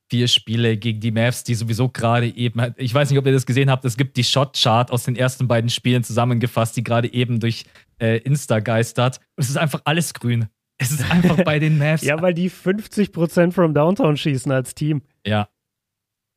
[0.09, 3.47] vier Spiele gegen die Mavs, die sowieso gerade eben, ich weiß nicht, ob ihr das
[3.47, 7.41] gesehen habt, es gibt die Shot-Chart aus den ersten beiden Spielen zusammengefasst, die gerade eben
[7.41, 7.65] durch
[8.01, 9.19] äh, Insta geistert.
[9.37, 10.47] Und es ist einfach alles grün.
[10.79, 12.03] Es ist einfach bei den Mavs.
[12.03, 15.03] ja, weil die 50% vom Downtown schießen als Team.
[15.27, 15.49] Ja.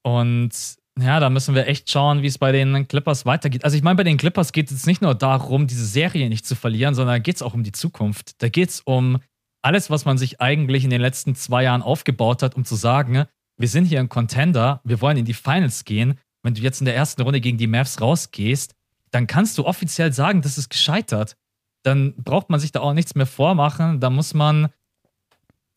[0.04, 3.64] Und ja, da müssen wir echt schauen, wie es bei den Clippers weitergeht.
[3.64, 6.56] Also ich meine, bei den Clippers geht es nicht nur darum, diese Serie nicht zu
[6.56, 8.42] verlieren, sondern da geht es auch um die Zukunft.
[8.42, 9.20] Da geht es um
[9.62, 13.26] alles, was man sich eigentlich in den letzten zwei Jahren aufgebaut hat, um zu sagen,
[13.58, 16.18] wir sind hier ein Contender, wir wollen in die Finals gehen.
[16.44, 18.74] Wenn du jetzt in der ersten Runde gegen die Mavs rausgehst,
[19.12, 21.36] dann kannst du offiziell sagen, das ist gescheitert.
[21.84, 24.00] Dann braucht man sich da auch nichts mehr vormachen.
[24.00, 24.70] Da muss man,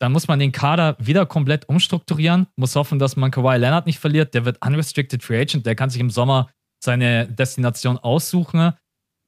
[0.03, 3.99] dann muss man den Kader wieder komplett umstrukturieren, muss hoffen, dass man Kawhi Leonard nicht
[3.99, 4.33] verliert.
[4.33, 6.49] Der wird unrestricted free agent, der kann sich im Sommer
[6.83, 8.73] seine Destination aussuchen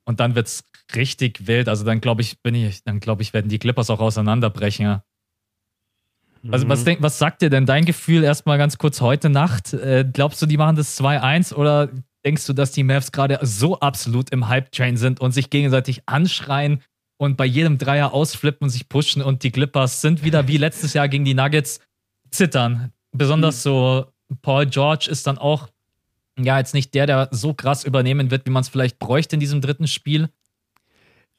[0.04, 1.70] und dann wird es richtig wild.
[1.70, 5.00] Also dann glaube ich, bin ich, dann glaube ich, werden die Clippers auch auseinanderbrechen.
[6.52, 6.86] Also, was, mhm.
[6.86, 9.74] denk, was sagt dir denn dein Gefühl erstmal ganz kurz heute Nacht?
[9.74, 11.90] Äh, glaubst du, die machen das 2-1 oder
[12.26, 16.82] denkst du, dass die Mavs gerade so absolut im Hype-Train sind und sich gegenseitig anschreien
[17.18, 20.94] und bei jedem Dreier ausflippen und sich pushen und die Clippers sind wieder wie letztes
[20.94, 21.80] Jahr gegen die Nuggets
[22.30, 22.92] zittern?
[23.12, 23.70] Besonders mhm.
[23.70, 24.06] so
[24.42, 25.70] Paul George ist dann auch
[26.38, 29.40] ja jetzt nicht der, der so krass übernehmen wird, wie man es vielleicht bräuchte in
[29.40, 30.30] diesem dritten Spiel.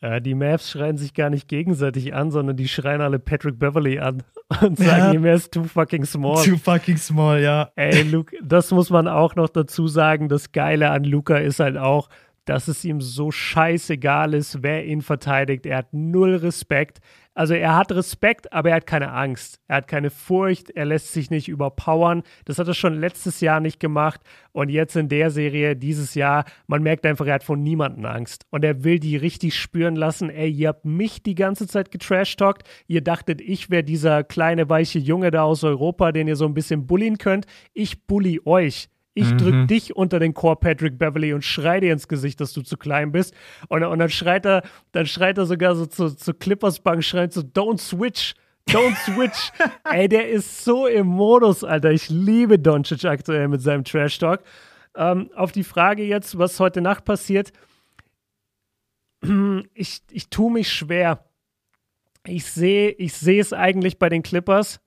[0.03, 3.99] Ja, die Mavs schreien sich gar nicht gegenseitig an, sondern die schreien alle Patrick Beverly
[3.99, 4.23] an
[4.61, 6.45] und sagen ihm, er ist too fucking small.
[6.45, 7.71] Too fucking small, ja.
[7.77, 10.29] Ey, Luke, das muss man auch noch dazu sagen.
[10.29, 12.09] Das Geile an Luca ist halt auch,
[12.47, 15.67] dass es ihm so scheißegal ist, wer ihn verteidigt.
[15.67, 17.01] Er hat null Respekt.
[17.35, 19.61] Also er hat Respekt, aber er hat keine Angst.
[19.69, 22.23] Er hat keine Furcht, er lässt sich nicht überpowern.
[22.47, 24.23] Das hat er schon letztes Jahr nicht gemacht.
[24.53, 28.47] Und jetzt in der Serie, dieses Jahr, man merkt einfach, er hat von niemandem Angst.
[28.49, 30.31] Und er will die richtig spüren lassen.
[30.31, 32.67] Ey, ihr habt mich die ganze Zeit getrashtalkt.
[32.87, 36.55] Ihr dachtet, ich wäre dieser kleine, weiche Junge da aus Europa, den ihr so ein
[36.55, 37.45] bisschen bullien könnt.
[37.75, 38.89] Ich bully euch.
[39.19, 39.39] Ich mhm.
[39.39, 42.77] drück dich unter den Chor Patrick Beverly und schrei dir ins Gesicht, dass du zu
[42.77, 43.35] klein bist.
[43.69, 44.63] Und, und dann schreit er,
[44.93, 48.35] dann schreit er sogar so zu, zu Clippers Bank, schreit so, don't switch.
[48.69, 49.53] Don't switch.
[49.91, 51.93] Ey, der ist so im Modus, Alter.
[51.93, 54.43] Ich liebe Doncic aktuell mit seinem Trash Talk.
[54.95, 57.53] Ähm, auf die Frage jetzt, was heute Nacht passiert.
[59.73, 61.25] Ich, ich tue mich schwer.
[62.27, 64.79] Ich sehe ich seh es eigentlich bei den Clippers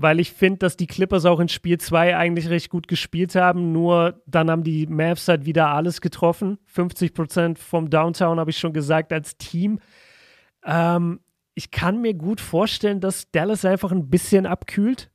[0.00, 3.72] weil ich finde, dass die Clippers auch in Spiel 2 eigentlich recht gut gespielt haben.
[3.72, 6.58] Nur dann haben die Mavs halt wieder alles getroffen.
[6.66, 9.80] 50 Prozent vom Downtown habe ich schon gesagt als Team.
[10.64, 11.18] Ähm,
[11.54, 15.10] ich kann mir gut vorstellen, dass Dallas einfach ein bisschen abkühlt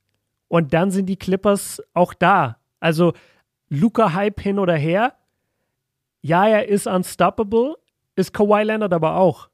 [0.50, 2.58] und dann sind die Clippers auch da.
[2.82, 3.14] Also
[3.70, 5.14] Luca Hype hin oder her.
[6.22, 7.78] Ja, er ist unstoppable,
[8.18, 9.48] ist Kawhi Leonard aber auch.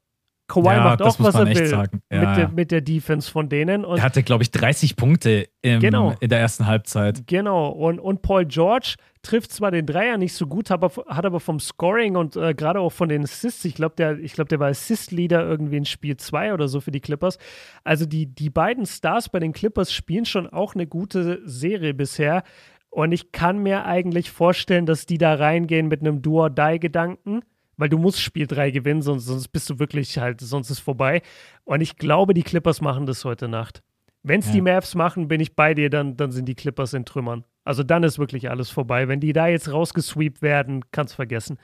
[0.49, 3.85] Kawhi ja, macht auch, was er will ja, mit, der, mit, der, Defense von denen.
[3.85, 7.27] Und er hatte, glaube ich, 30 Punkte im, genau, in der ersten Halbzeit.
[7.27, 7.69] Genau.
[7.69, 11.59] Und, und Paul George trifft zwar den Dreier nicht so gut, aber, hat aber vom
[11.59, 15.45] Scoring und äh, gerade auch von den Assists, ich glaube, der, glaub, der war Assist-Leader
[15.45, 17.37] irgendwie in Spiel 2 oder so für die Clippers.
[17.83, 22.43] Also die, die beiden Stars bei den Clippers spielen schon auch eine gute Serie bisher.
[22.89, 27.43] Und ich kann mir eigentlich vorstellen, dass die da reingehen mit einem Do-or-Die-Gedanken
[27.79, 31.21] weil du musst Spiel 3 gewinnen, sonst, sonst bist du wirklich halt, sonst ist vorbei.
[31.63, 33.83] Und ich glaube, die Clippers machen das heute Nacht.
[34.21, 34.53] Wenn es ja.
[34.53, 37.45] die Mavs machen, bin ich bei dir, dann, dann sind die Clippers in Trümmern.
[37.63, 39.07] Also dann ist wirklich alles vorbei.
[39.07, 41.57] Wenn die da jetzt rausgesweept werden, kannst vergessen.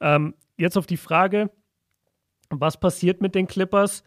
[0.00, 1.50] Ähm, jetzt auf die Frage,
[2.48, 4.04] was passiert mit den Clippers?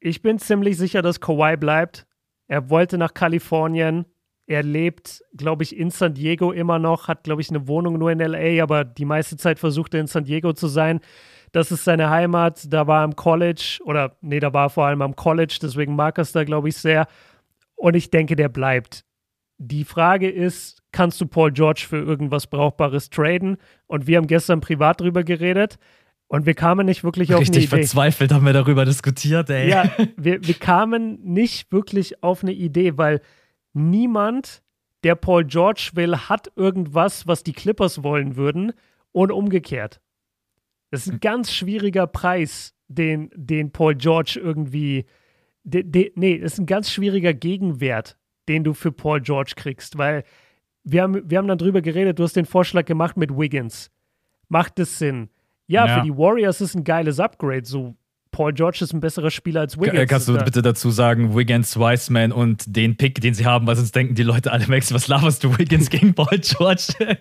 [0.00, 2.06] Ich bin ziemlich sicher, dass Kawhi bleibt.
[2.46, 4.06] Er wollte nach Kalifornien.
[4.48, 8.10] Er lebt, glaube ich, in San Diego immer noch, hat, glaube ich, eine Wohnung nur
[8.10, 11.00] in LA, aber die meiste Zeit versucht er in San Diego zu sein.
[11.52, 12.72] Das ist seine Heimat.
[12.72, 15.94] Da war er am College oder nee, da war er vor allem am College, deswegen
[15.94, 17.06] mag er es da, glaube ich, sehr.
[17.76, 19.04] Und ich denke, der bleibt.
[19.58, 23.58] Die Frage ist, kannst du Paul George für irgendwas Brauchbares traden?
[23.86, 25.78] Und wir haben gestern privat drüber geredet.
[26.26, 27.76] Und wir kamen nicht wirklich auf Richtig eine Idee.
[27.76, 29.68] Richtig verzweifelt haben wir darüber diskutiert, ey.
[29.68, 33.20] Ja, wir, wir kamen nicht wirklich auf eine Idee, weil
[33.72, 34.62] niemand,
[35.04, 38.72] der Paul George will, hat irgendwas, was die Clippers wollen würden
[39.12, 40.00] und umgekehrt.
[40.90, 45.06] Das ist ein ganz schwieriger Preis, den, den Paul George irgendwie.
[45.64, 48.16] De, de, nee, das ist ein ganz schwieriger Gegenwert,
[48.48, 50.24] den du für Paul George kriegst, weil
[50.82, 53.90] wir haben, wir haben dann drüber geredet, du hast den Vorschlag gemacht mit Wiggins.
[54.48, 55.28] Macht es Sinn?
[55.66, 57.66] Ja, ja, für die Warriors ist ein geiles Upgrade.
[57.66, 57.94] So,
[58.38, 60.08] Paul George ist ein besserer Spieler als Wiggins.
[60.08, 63.96] Kannst du bitte dazu sagen, Wiggins, Wiseman und den Pick, den sie haben, weil sonst
[63.96, 66.84] denken die Leute alle, Max, was laberst du Wiggins gegen Paul George?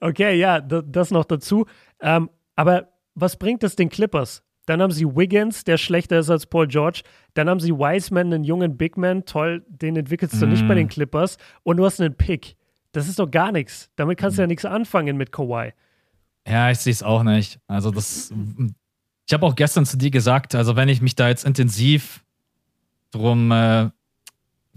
[0.00, 1.64] okay, ja, das noch dazu.
[2.02, 4.42] Ähm, aber was bringt es den Clippers?
[4.66, 7.00] Dann haben sie Wiggins, der schlechter ist als Paul George.
[7.32, 9.24] Dann haben sie Wiseman, einen jungen Big Man.
[9.24, 10.50] Toll, den entwickelst du mm.
[10.50, 11.38] nicht bei den Clippers.
[11.62, 12.56] Und du hast einen Pick.
[12.92, 13.88] Das ist doch gar nichts.
[13.96, 15.72] Damit kannst du ja nichts anfangen mit Kawhi.
[16.46, 17.58] Ja, ich sehe es auch nicht.
[17.68, 18.32] Also das,
[19.30, 22.24] ich habe auch gestern zu dir gesagt, also wenn ich mich da jetzt intensiv
[23.12, 23.90] drum äh,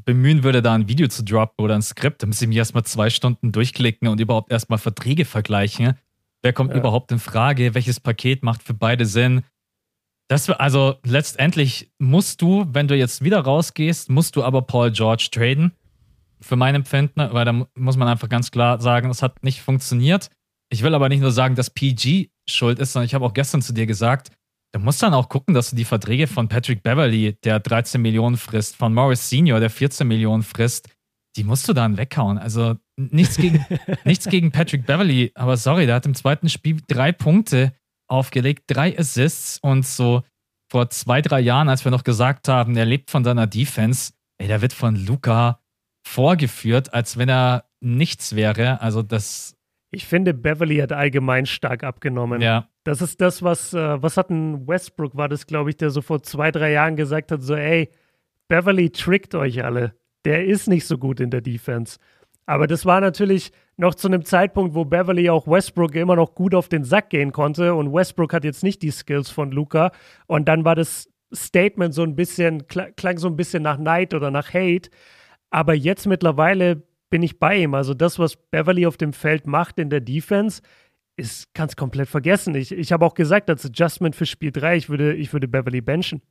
[0.05, 2.83] bemühen würde, da ein Video zu droppen oder ein Skript, dann müsste ich mich erstmal
[2.83, 5.95] zwei Stunden durchklicken und überhaupt erstmal Verträge vergleichen.
[6.43, 6.77] Wer kommt ja.
[6.77, 7.73] überhaupt in Frage?
[7.73, 9.41] Welches Paket macht für beide Sinn?
[10.27, 15.29] Das, also letztendlich musst du, wenn du jetzt wieder rausgehst, musst du aber Paul George
[15.31, 15.71] traden.
[16.41, 20.29] Für mein Empfinden, weil da muss man einfach ganz klar sagen, es hat nicht funktioniert.
[20.69, 23.63] Ich will aber nicht nur sagen, dass PG schuld ist, sondern ich habe auch gestern
[23.63, 24.29] zu dir gesagt,
[24.73, 28.37] du musst dann auch gucken, dass du die Verträge von Patrick Beverly, der 13 Millionen
[28.37, 30.89] frisst, von Morris Senior, der 14 Millionen frisst,
[31.35, 32.37] die musst du dann weghauen.
[32.37, 33.65] Also nichts gegen,
[34.03, 37.73] nichts gegen Patrick Beverly, aber sorry, der hat im zweiten Spiel drei Punkte
[38.07, 40.23] aufgelegt, drei Assists und so
[40.71, 44.47] vor zwei, drei Jahren, als wir noch gesagt haben, er lebt von seiner Defense, ey,
[44.47, 45.59] der wird von Luca
[46.05, 48.81] vorgeführt, als wenn er nichts wäre.
[48.81, 49.55] Also das
[49.91, 52.41] ich finde, Beverly hat allgemein stark abgenommen.
[52.41, 52.67] Ja.
[52.83, 56.01] Das ist das, was, äh, was hat ein Westbrook, war das, glaube ich, der so
[56.01, 57.89] vor zwei, drei Jahren gesagt hat: so, ey,
[58.47, 59.93] Beverly trickt euch alle.
[60.25, 61.97] Der ist nicht so gut in der Defense.
[62.45, 66.53] Aber das war natürlich noch zu einem Zeitpunkt, wo Beverly auch Westbrook immer noch gut
[66.53, 67.73] auf den Sack gehen konnte.
[67.73, 69.91] Und Westbrook hat jetzt nicht die Skills von Luca.
[70.27, 74.29] Und dann war das Statement so ein bisschen, klang so ein bisschen nach Neid oder
[74.29, 74.89] nach Hate.
[75.49, 77.73] Aber jetzt mittlerweile bin ich bei ihm.
[77.73, 80.61] Also das, was Beverly auf dem Feld macht in der Defense,
[81.15, 82.55] ist, kannst komplett vergessen.
[82.55, 85.81] Ich, ich habe auch gesagt, als Adjustment für Spiel 3, ich würde, ich würde Beverly
[85.81, 86.21] benchen.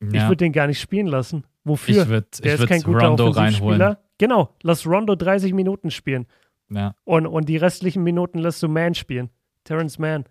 [0.00, 0.08] Ja.
[0.22, 1.44] Ich würde den gar nicht spielen lassen.
[1.64, 2.02] Wofür?
[2.02, 3.96] Ich würd, Der ich ist kein guter Rondo reinholen.
[4.18, 6.26] Genau, lass Rondo 30 Minuten spielen.
[6.70, 6.94] Ja.
[7.04, 9.30] Und, und die restlichen Minuten lässt du Mann spielen.
[9.64, 10.24] Terrence Mann.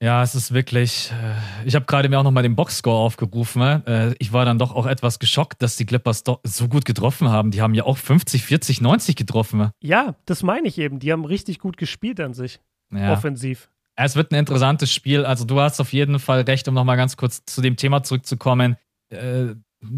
[0.00, 1.12] Ja, es ist wirklich.
[1.12, 3.62] Äh, ich habe gerade mir auch nochmal den Boxscore aufgerufen.
[3.62, 7.28] Äh, ich war dann doch auch etwas geschockt, dass die Clippers doch so gut getroffen
[7.28, 7.52] haben.
[7.52, 9.70] Die haben ja auch 50, 40, 90 getroffen.
[9.80, 10.98] Ja, das meine ich eben.
[10.98, 12.58] Die haben richtig gut gespielt an sich.
[12.92, 13.12] Ja.
[13.12, 13.68] Offensiv.
[13.96, 15.24] Es wird ein interessantes Spiel.
[15.24, 18.76] Also, du hast auf jeden Fall recht, um nochmal ganz kurz zu dem Thema zurückzukommen.
[19.10, 19.54] Äh,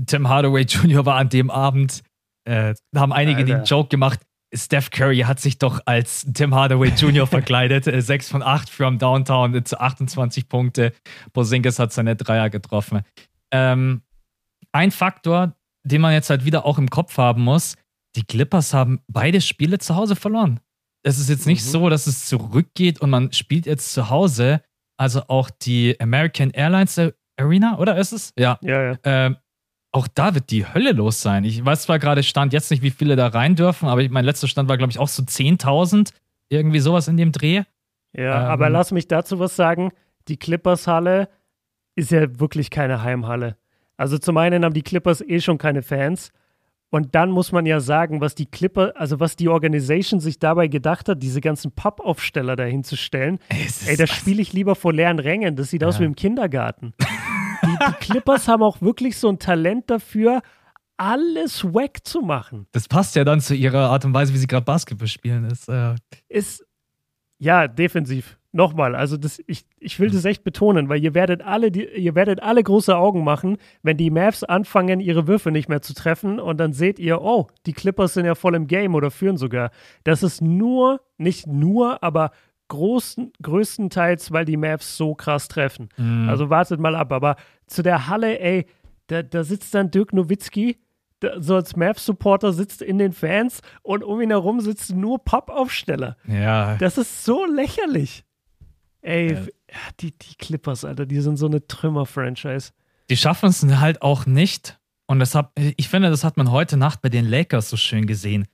[0.06, 1.06] Tim Hardaway Jr.
[1.06, 2.02] war an dem Abend.
[2.44, 3.54] da haben einige Alter.
[3.54, 4.20] den Joke gemacht.
[4.54, 7.26] Steph Curry hat sich doch als Tim Hardaway Jr.
[7.26, 7.84] verkleidet.
[7.84, 10.92] 6 von 8 from Downtown zu 28 Punkte.
[11.32, 13.02] Porzingis hat seine Dreier getroffen.
[13.50, 14.02] Ähm,
[14.72, 17.76] ein Faktor, den man jetzt halt wieder auch im Kopf haben muss,
[18.16, 20.60] die Clippers haben beide Spiele zu Hause verloren.
[21.04, 21.70] Es ist jetzt nicht mhm.
[21.70, 24.62] so, dass es zurückgeht und man spielt jetzt zu Hause.
[24.96, 27.00] Also auch die American Airlines
[27.36, 28.32] Arena, oder ist es?
[28.36, 28.58] Ja.
[28.62, 28.98] ja, ja.
[29.04, 29.36] Ähm,
[29.92, 31.44] auch da wird die Hölle los sein.
[31.44, 34.48] Ich weiß zwar gerade Stand jetzt nicht, wie viele da rein dürfen, aber mein letzter
[34.48, 36.12] Stand war, glaube ich, auch so 10.000.
[36.48, 37.62] Irgendwie sowas in dem Dreh.
[38.12, 39.92] Ja, ähm, aber lass mich dazu was sagen.
[40.28, 41.28] Die Clippers-Halle
[41.96, 43.56] ist ja wirklich keine Heimhalle.
[43.96, 46.32] Also zum einen haben die Clippers eh schon keine Fans.
[46.94, 50.68] Und dann muss man ja sagen, was die Clipper, also was die Organisation sich dabei
[50.68, 53.40] gedacht hat, diese ganzen Pappaufsteller dahin zu stellen.
[53.48, 55.56] Ey, da spiele ich lieber vor leeren Rängen.
[55.56, 55.88] Das sieht ja.
[55.88, 56.94] aus wie im Kindergarten.
[57.64, 60.40] die, die Clippers haben auch wirklich so ein Talent dafür,
[60.96, 62.68] alles wack zu machen.
[62.70, 65.46] Das passt ja dann zu ihrer Art und Weise, wie sie gerade Basketball spielen.
[65.46, 65.96] Ist, äh
[66.28, 66.64] ist
[67.40, 68.38] ja defensiv.
[68.56, 72.14] Nochmal, also das, ich, ich will das echt betonen, weil ihr werdet alle, die, ihr
[72.14, 76.38] werdet alle große Augen machen, wenn die Mavs anfangen, ihre Würfe nicht mehr zu treffen
[76.38, 79.72] und dann seht ihr, oh, die Clippers sind ja voll im Game oder führen sogar.
[80.04, 82.30] Das ist nur, nicht nur, aber
[82.68, 85.88] großen, größtenteils, weil die Mavs so krass treffen.
[85.96, 86.28] Mhm.
[86.28, 87.10] Also wartet mal ab.
[87.10, 87.34] Aber
[87.66, 88.66] zu der Halle, ey,
[89.08, 90.78] da, da sitzt dann Dirk Nowitzki,
[91.38, 96.16] so als Mavs-Supporter sitzt in den Fans und um ihn herum sitzen nur Pappaufsteller.
[96.28, 96.76] Ja.
[96.76, 98.24] Das ist so lächerlich.
[99.04, 99.40] Ey, ja.
[100.00, 102.72] die, die Clippers, Alter, die sind so eine Trümmer-Franchise.
[103.10, 104.78] Die schaffen es halt auch nicht.
[105.06, 108.06] Und das hab, ich finde, das hat man heute Nacht bei den Lakers so schön
[108.06, 108.46] gesehen.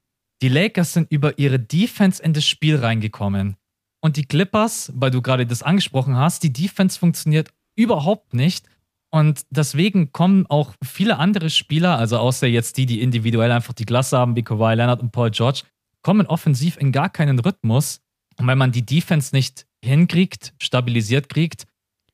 [0.42, 3.56] Die Lakers sind über ihre Defense in das Spiel reingekommen.
[4.00, 8.66] Und die Clippers, weil du gerade das angesprochen hast, die Defense funktioniert überhaupt nicht.
[9.10, 13.84] Und deswegen kommen auch viele andere Spieler, also außer jetzt die, die individuell einfach die
[13.84, 15.62] Klasse haben, wie Kawhi Leonard und Paul George,
[16.02, 18.00] kommen offensiv in gar keinen Rhythmus.
[18.36, 21.66] Und wenn man die Defense nicht hinkriegt, stabilisiert kriegt,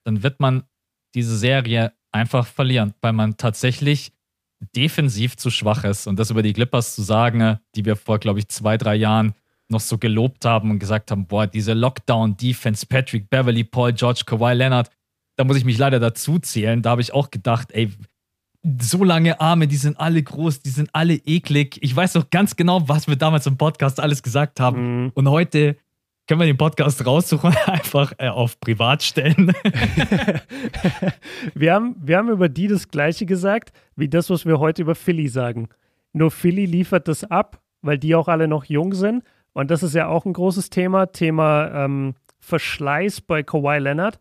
[0.04, 0.64] dann wird man
[1.14, 4.12] diese Serie einfach verlieren, weil man tatsächlich
[4.74, 6.06] defensiv zu schwach ist.
[6.06, 9.34] Und das über die Clippers zu sagen, die wir vor, glaube ich, zwei, drei Jahren
[9.68, 14.54] noch so gelobt haben und gesagt haben, boah, diese Lockdown-Defense, Patrick Beverly, Paul George, Kawhi
[14.54, 14.90] Leonard,
[15.36, 16.82] da muss ich mich leider dazu zählen.
[16.82, 17.90] Da habe ich auch gedacht, ey,
[18.80, 21.78] so lange Arme, die sind alle groß, die sind alle eklig.
[21.82, 25.04] Ich weiß doch ganz genau, was wir damals im Podcast alles gesagt haben.
[25.04, 25.12] Mhm.
[25.14, 25.76] Und heute
[26.26, 29.52] können wir den Podcast raussuchen und einfach äh, auf privat stellen.
[31.54, 34.94] wir, haben, wir haben über die das Gleiche gesagt, wie das, was wir heute über
[34.94, 35.68] Philly sagen.
[36.12, 39.22] Nur Philly liefert das ab, weil die auch alle noch jung sind.
[39.52, 44.18] Und das ist ja auch ein großes Thema, Thema ähm, Verschleiß bei Kawhi Leonard.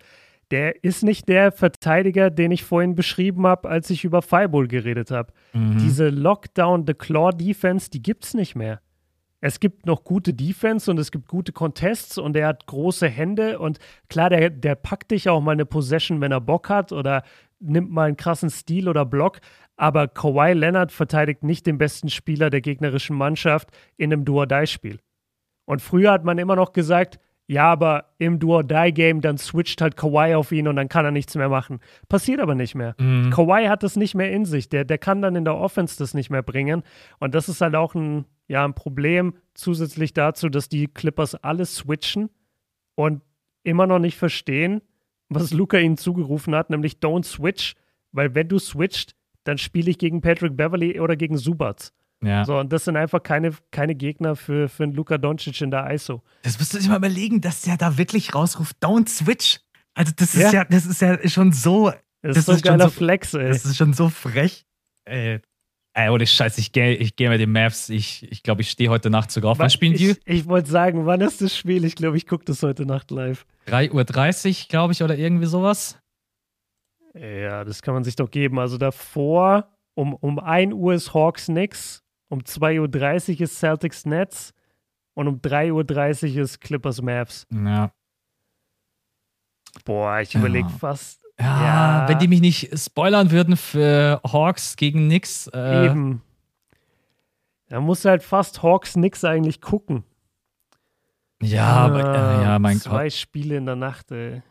[0.51, 5.10] Der ist nicht der Verteidiger, den ich vorhin beschrieben habe, als ich über Fireball geredet
[5.10, 5.34] habe.
[5.53, 5.80] Mhm.
[5.80, 8.80] Diese Lockdown, The Claw Defense, die gibt es nicht mehr.
[9.42, 13.60] Es gibt noch gute Defense und es gibt gute Contests und er hat große Hände
[13.60, 13.80] und
[14.10, 17.24] klar, der, der packt dich auch mal eine Possession, wenn er Bock hat oder
[17.60, 19.40] nimmt mal einen krassen Stil oder Block.
[19.78, 25.00] Aber Kawhi Leonard verteidigt nicht den besten Spieler der gegnerischen Mannschaft in einem Do-or-Die-Spiel.
[25.66, 30.34] Und früher hat man immer noch gesagt, ja, aber im Do-or-Die-Game, dann switcht halt Kawhi
[30.34, 31.80] auf ihn und dann kann er nichts mehr machen.
[32.10, 32.96] Passiert aber nicht mehr.
[32.98, 33.30] Mhm.
[33.30, 34.70] Kawhi hat das nicht mehr in sich.
[34.70, 36.82] Der, der kann dann in der Offense das nicht mehr bringen.
[37.20, 41.76] Und das ist halt auch ein, ja, ein Problem zusätzlich dazu, dass die Clippers alles
[41.76, 42.30] switchen
[42.96, 43.22] und
[43.64, 44.82] immer noch nicht verstehen,
[45.30, 47.76] was Luca ihnen zugerufen hat, nämlich don't switch,
[48.12, 51.93] weil wenn du switcht, dann spiele ich gegen Patrick Beverly oder gegen Subats.
[52.24, 52.46] Ja.
[52.46, 55.91] So, und das sind einfach keine, keine Gegner für, für einen Luka Doncic in der
[55.91, 56.24] ISO.
[56.43, 59.60] Das musst du dir mal überlegen, dass der da wirklich rausruft, don't switch.
[59.93, 61.91] Also, das ist ja, ja das ist ja schon so.
[62.22, 63.48] Das, das ist so ein geiler so, Flex, ey.
[63.48, 64.66] Das ist schon so frech.
[65.06, 65.39] Ey,
[65.96, 67.89] ey ohne Scheiß, ich gehe ich geh mit den Maps.
[67.89, 69.60] Ich, ich glaube, ich stehe heute Nacht sogar auf.
[69.60, 70.12] Wann spielen die?
[70.12, 71.84] Ich, ich wollte sagen, wann ist das Spiel?
[71.86, 73.46] Ich glaube, ich gucke das heute Nacht live.
[73.68, 75.98] 3.30 Uhr, glaube ich, oder irgendwie sowas.
[77.14, 78.60] Ja, das kann man sich doch geben.
[78.60, 84.54] Also davor, um, um 1 Uhr ist Hawks nix, um 2.30 Uhr ist Celtics Nets
[85.14, 87.48] und um 3.30 Uhr ist Clippers Mavs.
[87.52, 87.91] Ja.
[89.86, 90.78] Boah, ich überlege ja.
[90.78, 91.24] fast.
[91.40, 95.48] Ja, ja, wenn die mich nicht spoilern würden für Hawks gegen Nix.
[95.54, 96.22] Äh Eben.
[97.68, 100.04] Da musst du halt fast Hawks Nix eigentlich gucken.
[101.42, 102.84] Ja, aber, äh, ja, mein Gott.
[102.84, 104.42] Zwei Spiele in der Nacht, ey.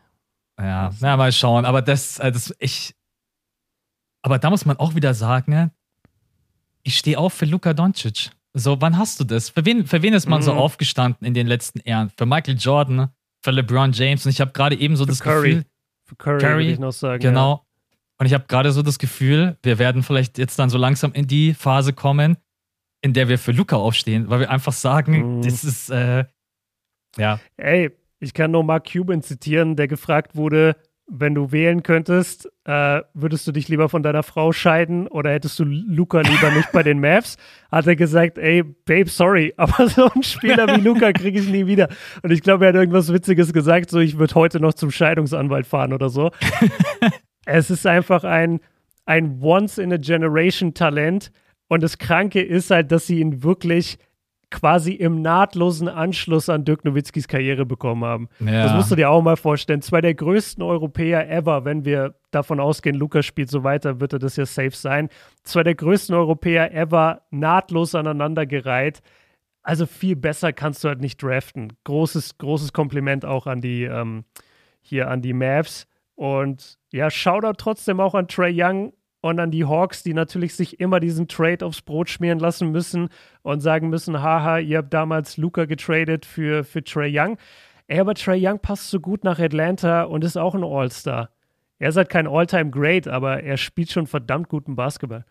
[0.59, 1.65] Ja, na, mal schauen.
[1.65, 2.95] Aber das, äh, das, ich.
[4.21, 5.71] Aber da muss man auch wieder sagen, ne,
[6.83, 8.31] ich stehe auf für Luka Doncic.
[8.53, 9.49] So, wann hast du das?
[9.49, 10.45] Für wen, für wen ist man mhm.
[10.45, 12.09] so aufgestanden in den letzten Jahren?
[12.15, 13.09] Für Michael Jordan,
[13.41, 14.25] für LeBron James.
[14.25, 15.49] Und ich habe gerade eben so für das Curry.
[15.49, 15.65] Gefühl.
[16.05, 17.19] Für Curry, Curry würde ich noch sagen.
[17.19, 17.51] Genau.
[17.51, 17.61] Ja.
[18.17, 21.27] Und ich habe gerade so das Gefühl, wir werden vielleicht jetzt dann so langsam in
[21.27, 22.37] die Phase kommen,
[23.01, 25.41] in der wir für Luca aufstehen, weil wir einfach sagen, mhm.
[25.41, 26.25] das ist, äh,
[27.17, 27.39] ja.
[27.57, 30.75] Ey, ich kann nur Mark Cuban zitieren, der gefragt wurde,
[31.07, 35.59] wenn du wählen könntest, äh, würdest du dich lieber von deiner Frau scheiden oder hättest
[35.59, 37.37] du Luca lieber nicht bei den Mavs?
[37.71, 41.67] Hat er gesagt, ey, Babe, sorry, aber so einen Spieler wie Luca kriege ich nie
[41.67, 41.89] wieder.
[42.23, 45.67] Und ich glaube, er hat irgendwas Witziges gesagt, so ich würde heute noch zum Scheidungsanwalt
[45.67, 46.31] fahren oder so.
[47.45, 48.59] es ist einfach ein,
[49.05, 51.31] ein Once-in-a-Generation-Talent.
[51.67, 53.97] Und das Kranke ist halt, dass sie ihn wirklich
[54.51, 58.29] quasi im nahtlosen Anschluss an Dirk Nowitzkis Karriere bekommen haben.
[58.39, 58.63] Ja.
[58.63, 59.81] Das musst du dir auch mal vorstellen.
[59.81, 64.19] Zwei der größten Europäer ever, wenn wir davon ausgehen, Lukas spielt so weiter, wird er
[64.19, 65.09] das ja safe sein.
[65.43, 69.01] Zwei der größten Europäer ever nahtlos aneinandergereiht.
[69.63, 71.73] Also viel besser kannst du halt nicht draften.
[71.85, 74.25] Großes, großes Kompliment auch an die ähm,
[74.81, 75.87] hier an die Mavs.
[76.13, 78.93] Und ja, Shoutout trotzdem auch an Trey Young
[79.25, 83.09] und an die Hawks, die natürlich sich immer diesen Trade aufs Brot schmieren lassen müssen
[83.41, 87.39] und sagen müssen, haha, ihr habt damals Luca getradet für, für Trey Young.
[87.87, 91.31] Ey, aber Trey Young passt so gut nach Atlanta und ist auch ein All-Star.
[91.79, 95.25] Er ist halt kein All-Time-Great, aber er spielt schon verdammt guten Basketball.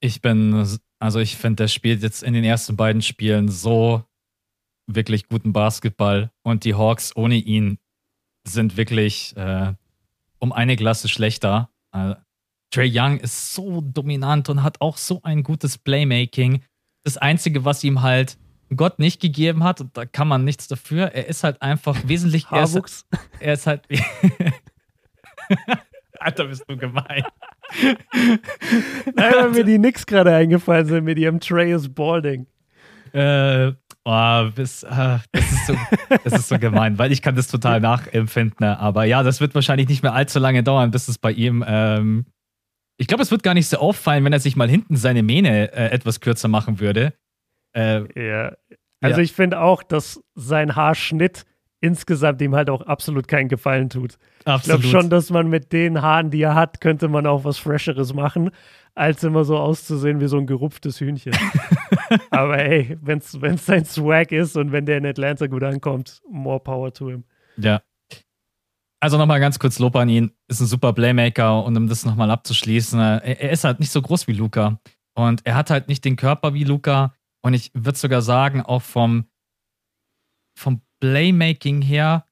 [0.00, 0.66] Ich bin,
[0.98, 4.02] also ich finde, der spielt jetzt in den ersten beiden Spielen so
[4.88, 7.78] wirklich guten Basketball und die Hawks ohne ihn
[8.44, 9.72] sind wirklich äh,
[10.40, 11.70] um eine Klasse schlechter.
[12.74, 16.62] Trey Young ist so dominant und hat auch so ein gutes Playmaking.
[17.04, 18.36] Das Einzige, was ihm halt
[18.74, 22.46] Gott nicht gegeben hat, und da kann man nichts dafür, er ist halt einfach wesentlich.
[22.50, 23.06] Er ist,
[23.38, 23.82] er ist halt.
[26.18, 27.22] Alter, bist du gemein.
[28.12, 28.38] Nein,
[29.14, 32.46] weil mir die nix gerade eingefallen sind mit ihrem Trey's Balding.
[33.12, 33.72] Äh,
[34.04, 35.76] oh, bis, äh, das, ist so,
[36.24, 38.56] das ist so gemein, weil ich kann das total nachempfinden.
[38.66, 38.78] Ne?
[38.80, 41.64] Aber ja, das wird wahrscheinlich nicht mehr allzu lange dauern, bis es bei ihm.
[41.66, 42.26] Ähm,
[42.96, 45.72] ich glaube, es wird gar nicht so auffallen, wenn er sich mal hinten seine Mähne
[45.72, 47.14] äh, etwas kürzer machen würde.
[47.74, 48.56] Äh, ja.
[49.00, 49.24] Also ja.
[49.24, 51.44] ich finde auch, dass sein Haarschnitt
[51.80, 54.16] insgesamt ihm halt auch absolut keinen Gefallen tut.
[54.46, 54.56] Absolut.
[54.56, 57.58] Ich glaube schon, dass man mit den Haaren, die er hat, könnte man auch was
[57.58, 58.50] Fresheres machen,
[58.94, 61.34] als immer so auszusehen wie so ein gerupftes Hühnchen.
[62.30, 63.32] Aber hey, wenn es
[63.66, 67.24] sein Swag ist und wenn der in Atlanta gut ankommt, more power to him.
[67.58, 67.82] Ja.
[69.04, 70.32] Also nochmal ganz kurz Lob an ihn.
[70.48, 73.92] Ist ein super Playmaker und um das nochmal abzuschließen, äh, er, er ist halt nicht
[73.92, 74.80] so groß wie Luca.
[75.14, 77.14] Und er hat halt nicht den Körper wie Luca.
[77.42, 79.26] Und ich würde sogar sagen, auch vom,
[80.58, 82.26] vom Playmaking her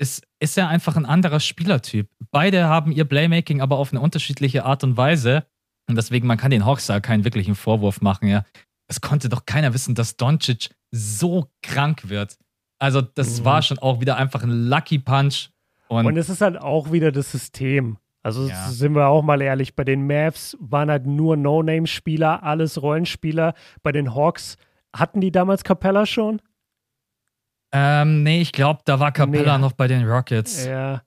[0.00, 2.10] ist, ist er einfach ein anderer Spielertyp.
[2.32, 5.46] Beide haben ihr Playmaking aber auf eine unterschiedliche Art und Weise.
[5.88, 8.26] Und deswegen, man kann den da keinen wirklichen Vorwurf machen.
[8.26, 8.44] Ja.
[8.90, 12.36] Es konnte doch keiner wissen, dass Doncic so krank wird.
[12.80, 13.44] Also, das mhm.
[13.44, 15.50] war schon auch wieder einfach ein Lucky Punch.
[15.88, 17.98] Und, und es ist halt auch wieder das System.
[18.22, 18.68] Also ja.
[18.68, 23.54] sind wir auch mal ehrlich, bei den Mavs waren halt nur No-Name-Spieler, alles Rollenspieler.
[23.84, 24.56] Bei den Hawks
[24.92, 26.42] hatten die damals Capella schon?
[27.72, 29.62] Ähm, nee, ich glaube, da war Capella nee.
[29.62, 30.66] noch bei den Rockets.
[30.66, 31.02] Ja.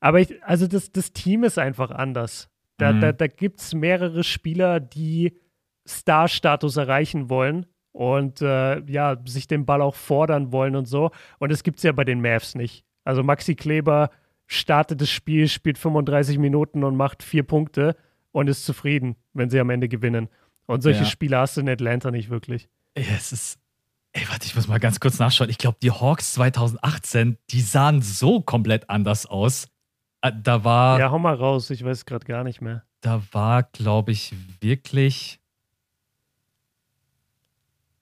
[0.00, 2.48] Aber ich, also das, das Team ist einfach anders.
[2.78, 3.00] Da, mhm.
[3.00, 5.38] da, da gibt es mehrere Spieler, die
[5.86, 11.10] Star-Status erreichen wollen und äh, ja, sich den Ball auch fordern wollen und so.
[11.38, 12.86] Und das gibt es ja bei den Mavs nicht.
[13.04, 14.10] Also Maxi Kleber
[14.46, 17.96] startet das Spiel, spielt 35 Minuten und macht vier Punkte
[18.32, 20.28] und ist zufrieden, wenn sie am Ende gewinnen.
[20.66, 21.06] Und solche ja.
[21.06, 22.68] Spiele hast du in Atlanta nicht wirklich.
[22.96, 23.58] Ja, es ist.
[24.12, 25.50] Ey, warte, ich muss mal ganz kurz nachschauen.
[25.50, 29.68] Ich glaube, die Hawks 2018, die sahen so komplett anders aus.
[30.20, 30.98] Äh, da war.
[30.98, 32.82] Ja, hau mal raus, ich weiß gerade gar nicht mehr.
[33.00, 35.40] Da war, glaube ich, wirklich.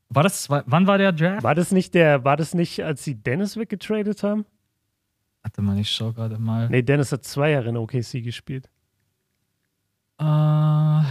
[0.09, 1.43] War das, wann war der Draft?
[1.43, 4.47] War das nicht der, war das nicht, als sie Dennis weggetradet haben?
[5.43, 6.69] Warte mal, ich schau gerade mal.
[6.69, 8.69] Nee, Dennis hat zwei Jahre in OKC gespielt.
[10.19, 10.25] Äh.
[10.25, 11.05] Uh,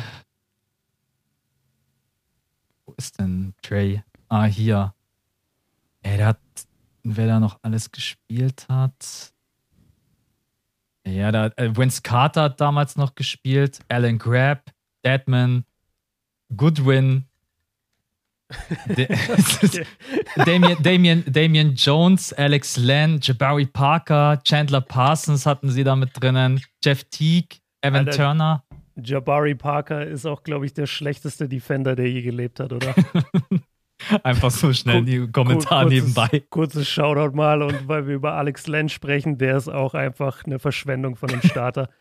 [2.97, 4.03] ist denn Trey?
[4.27, 4.93] Ah, hier.
[6.01, 6.39] Ey, der hat,
[7.03, 9.33] wer da noch alles gespielt hat.
[11.05, 14.71] Ja, da, äh, Vince Carter hat damals noch gespielt, Alan Grabb,
[15.05, 15.63] Deadman,
[16.55, 17.26] Goodwin,
[20.45, 26.61] Damian, Damian, Damian Jones, Alex Len, Jabari Parker, Chandler Parsons hatten sie da mit drinnen,
[26.83, 28.63] Jeff Teague, Evan Alter, Turner.
[28.95, 32.95] Jabari Parker ist auch, glaube ich, der schlechteste Defender, der je gelebt hat, oder?
[34.23, 36.43] Einfach so schnell die Kommentar kurzes, nebenbei.
[36.49, 40.59] Kurzes Shoutout mal und weil wir über Alex Len sprechen, der ist auch einfach eine
[40.59, 41.89] Verschwendung von einem Starter.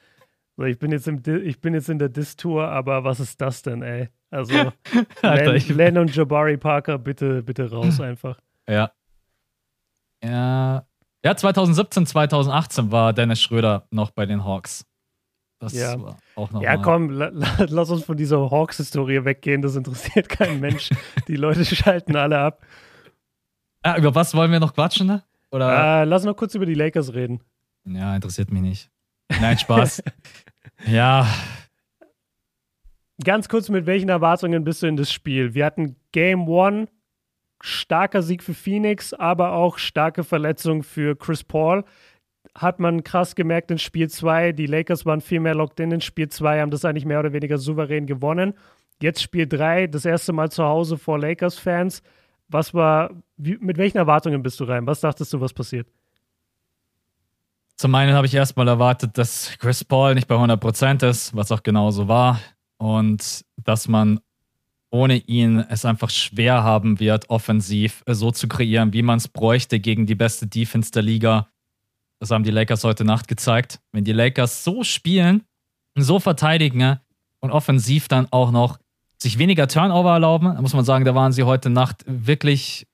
[0.58, 3.82] ich, bin jetzt im, ich bin jetzt in der Diss-Tour, aber was ist das denn,
[3.82, 4.08] ey?
[4.30, 4.54] Also,
[5.22, 8.38] Alter, Len, Len und Jabari Parker, bitte, bitte raus einfach.
[8.68, 8.90] Ja.
[10.22, 10.86] Ja.
[11.24, 14.86] Ja, 2017, 2018 war Dennis Schröder noch bei den Hawks.
[15.58, 16.00] Das ja.
[16.00, 16.82] war auch noch Ja, mal.
[16.82, 19.62] komm, la, la, lass uns von dieser Hawks-Historie weggehen.
[19.62, 20.90] Das interessiert keinen Mensch.
[21.28, 22.62] Die Leute schalten alle ab.
[23.82, 25.06] Ah, über was wollen wir noch quatschen?
[25.06, 25.22] Ne?
[25.50, 26.02] Oder?
[26.02, 27.40] Äh, lass noch kurz über die Lakers reden.
[27.84, 28.90] Ja, interessiert mich nicht.
[29.40, 30.02] Nein, Spaß.
[30.84, 31.26] ja.
[33.22, 35.54] Ganz kurz, mit welchen Erwartungen bist du in das Spiel?
[35.54, 36.88] Wir hatten Game One,
[37.60, 41.84] starker Sieg für Phoenix, aber auch starke Verletzung für Chris Paul
[42.54, 44.52] hat man krass gemerkt in Spiel 2.
[44.52, 47.32] Die Lakers waren viel mehr locked in in Spiel 2, haben das eigentlich mehr oder
[47.32, 48.54] weniger souverän gewonnen.
[49.00, 52.02] Jetzt Spiel 3, das erste Mal zu Hause vor Lakers-Fans.
[52.48, 54.86] Was war, wie, mit welchen Erwartungen bist du rein?
[54.86, 55.88] Was dachtest du, was passiert?
[57.76, 61.62] Zum einen habe ich erstmal erwartet, dass Chris Paul nicht bei 100% ist, was auch
[61.62, 62.40] genauso war.
[62.78, 64.20] Und dass man
[64.90, 69.78] ohne ihn es einfach schwer haben wird, offensiv so zu kreieren, wie man es bräuchte
[69.78, 71.48] gegen die beste Defense der Liga.
[72.18, 73.80] Das haben die Lakers heute Nacht gezeigt.
[73.92, 75.42] Wenn die Lakers so spielen,
[75.94, 76.98] so verteidigen
[77.40, 78.78] und offensiv dann auch noch
[79.18, 82.86] sich weniger Turnover erlauben, dann muss man sagen, da waren sie heute Nacht wirklich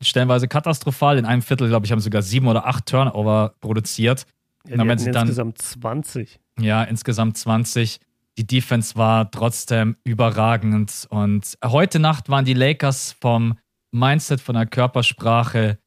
[0.00, 1.18] stellenweise katastrophal.
[1.18, 4.26] In einem Viertel, glaube ich, haben sogar sieben oder acht Turnover produziert.
[4.66, 6.40] Ja, die hatten dann, insgesamt 20.
[6.60, 8.00] Ja, insgesamt 20.
[8.36, 11.06] Die Defense war trotzdem überragend.
[11.10, 13.58] Und heute Nacht waren die Lakers vom
[13.90, 15.78] Mindset, von der Körpersprache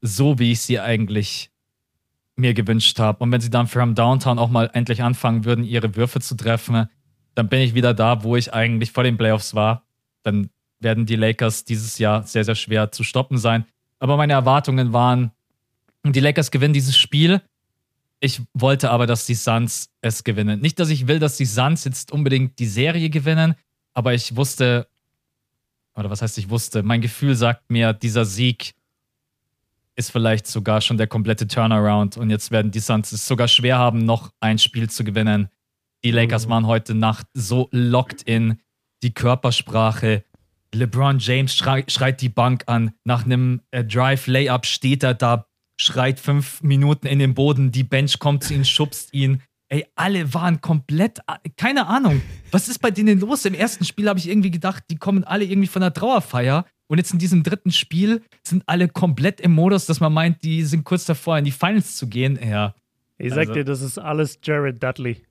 [0.00, 1.50] so, wie ich sie eigentlich
[2.36, 3.22] mir gewünscht habe.
[3.22, 6.88] Und wenn sie dann from Downtown auch mal endlich anfangen würden, ihre Würfe zu treffen,
[7.34, 9.84] dann bin ich wieder da, wo ich eigentlich vor den Playoffs war.
[10.22, 10.50] Dann
[10.80, 13.64] werden die Lakers dieses Jahr sehr, sehr schwer zu stoppen sein.
[13.98, 15.32] Aber meine Erwartungen waren,
[16.04, 17.42] die Lakers gewinnen dieses Spiel.
[18.20, 20.60] Ich wollte aber, dass die Suns es gewinnen.
[20.60, 23.54] Nicht, dass ich will, dass die Suns jetzt unbedingt die Serie gewinnen,
[23.94, 24.88] aber ich wusste,
[25.94, 28.74] oder was heißt ich wusste, mein Gefühl sagt mir, dieser Sieg
[29.96, 33.78] ist vielleicht sogar schon der komplette Turnaround und jetzt werden die Suns es sogar schwer
[33.78, 35.48] haben, noch ein Spiel zu gewinnen.
[36.04, 36.50] Die Lakers mhm.
[36.50, 38.58] waren heute Nacht so locked in,
[39.02, 40.24] die Körpersprache.
[40.74, 42.92] LeBron James schrei schreit die Bank an.
[43.04, 45.46] Nach einem äh, Drive-Layup steht er da,
[45.80, 47.72] schreit fünf Minuten in den Boden.
[47.72, 49.42] Die Bench kommt zu ihm, schubst ihn.
[49.68, 51.20] Ey, alle waren komplett,
[51.56, 52.20] keine Ahnung.
[52.50, 53.44] Was ist bei denen los?
[53.44, 56.66] Im ersten Spiel habe ich irgendwie gedacht, die kommen alle irgendwie von der Trauerfeier.
[56.88, 60.64] Und jetzt in diesem dritten Spiel sind alle komplett im Modus, dass man meint, die
[60.64, 62.36] sind kurz davor, in die Finals zu gehen.
[62.44, 62.74] Ja.
[63.16, 63.52] Ich sag also.
[63.52, 65.22] dir, das ist alles Jared Dudley.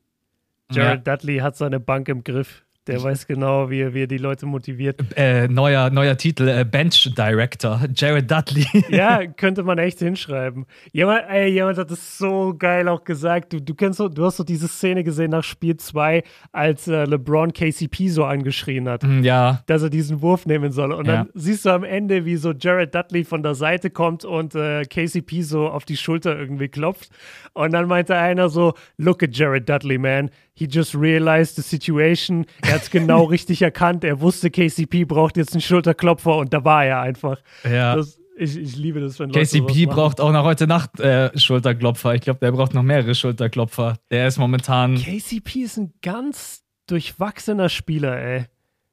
[0.72, 1.16] Jared ja.
[1.18, 2.64] Dudley hat seine Bank im Griff.
[2.90, 5.00] Der weiß genau, wie er, wie er die Leute motiviert.
[5.16, 8.66] Äh, neuer, neuer Titel, äh, Bench Director, Jared Dudley.
[8.90, 10.66] ja, könnte man echt hinschreiben.
[10.92, 13.54] Jemand, ey, jemand hat es so geil auch gesagt.
[13.54, 17.06] Du, du, kennst so, du hast so diese Szene gesehen nach Spiel 2, als äh,
[17.06, 19.04] LeBron KCP so angeschrien hat.
[19.04, 19.62] Mm, ja.
[19.68, 20.92] Dass er diesen Wurf nehmen soll.
[20.92, 21.18] Und ja.
[21.18, 24.84] dann siehst du am Ende, wie so Jared Dudley von der Seite kommt und äh,
[24.86, 27.12] KCP so auf die Schulter irgendwie klopft.
[27.54, 32.46] Und dann meinte einer so: Look at Jared Dudley, man he just realized the situation.
[32.62, 34.04] Er hat es genau richtig erkannt.
[34.04, 37.40] Er wusste, KCP braucht jetzt einen Schulterklopfer und da war er einfach.
[37.64, 37.96] Ja.
[37.96, 42.16] Das, ich, ich, liebe das, wenn Leute KCP braucht auch noch heute Nacht äh, Schulterklopfer.
[42.16, 43.98] Ich glaube, der braucht noch mehrere Schulterklopfer.
[44.12, 44.96] Der ist momentan.
[44.96, 48.46] KCP ist ein ganz durchwachsener Spieler, ey.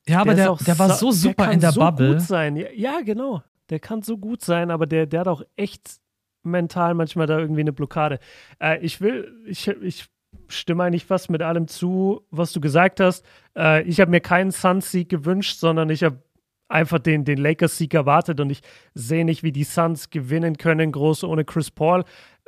[0.09, 2.13] Ja, aber der, der, der war so super der in der so Bubble.
[2.13, 2.55] Gut sein.
[2.55, 3.43] Ja, ja, genau.
[3.71, 5.97] Der kann so gut sein, aber der, der hat auch echt
[6.45, 8.21] mental manchmal da irgendwie eine Blockade.
[8.61, 10.07] Äh, ich will, ich, ich
[10.49, 13.25] stimme eigentlich fast mit allem zu, was du gesagt hast.
[13.57, 16.23] Äh, ich habe mir keinen Suns-Sieg gewünscht, sondern ich habe
[16.69, 18.61] einfach den, den Lakers-Sieg erwartet und ich
[18.95, 22.05] sehe nicht, wie die Suns gewinnen können, groß ohne Chris Paul.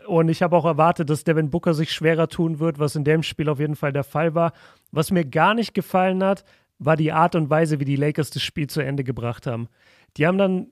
[0.07, 3.22] Und ich habe auch erwartet, dass Devin Booker sich schwerer tun wird, was in dem
[3.22, 4.53] Spiel auf jeden Fall der Fall war.
[4.90, 6.44] Was mir gar nicht gefallen hat,
[6.78, 9.68] war die Art und Weise, wie die Lakers das Spiel zu Ende gebracht haben.
[10.16, 10.68] Die haben dann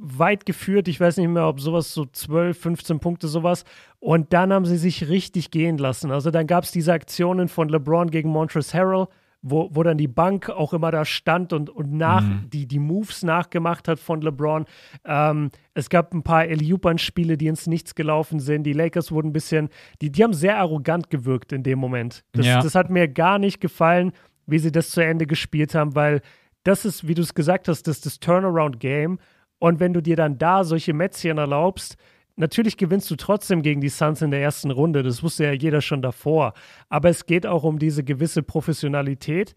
[0.00, 0.88] weit geführt.
[0.88, 3.64] Ich weiß nicht mehr, ob sowas so 12, 15 Punkte sowas.
[3.98, 6.10] Und dann haben sie sich richtig gehen lassen.
[6.10, 9.06] Also dann gab es diese Aktionen von LeBron gegen Montrezl Harrell,
[9.42, 12.48] wo, wo dann die Bank auch immer da stand und, und nach, mhm.
[12.50, 14.64] die, die Moves nachgemacht hat von LeBron.
[15.04, 18.64] Ähm, es gab ein paar Eliupan-Spiele, die ins Nichts gelaufen sind.
[18.64, 19.68] Die Lakers wurden ein bisschen,
[20.00, 22.24] die, die haben sehr arrogant gewirkt in dem Moment.
[22.32, 22.62] Das, ja.
[22.62, 24.12] das hat mir gar nicht gefallen,
[24.46, 26.22] wie sie das zu Ende gespielt haben, weil
[26.64, 29.18] das ist, wie du es gesagt hast, das, das Turnaround-Game.
[29.60, 31.96] Und wenn du dir dann da solche Mätzchen erlaubst,
[32.34, 35.02] natürlich gewinnst du trotzdem gegen die Suns in der ersten Runde.
[35.04, 36.54] Das wusste ja jeder schon davor.
[36.88, 39.54] Aber es geht auch um diese gewisse Professionalität.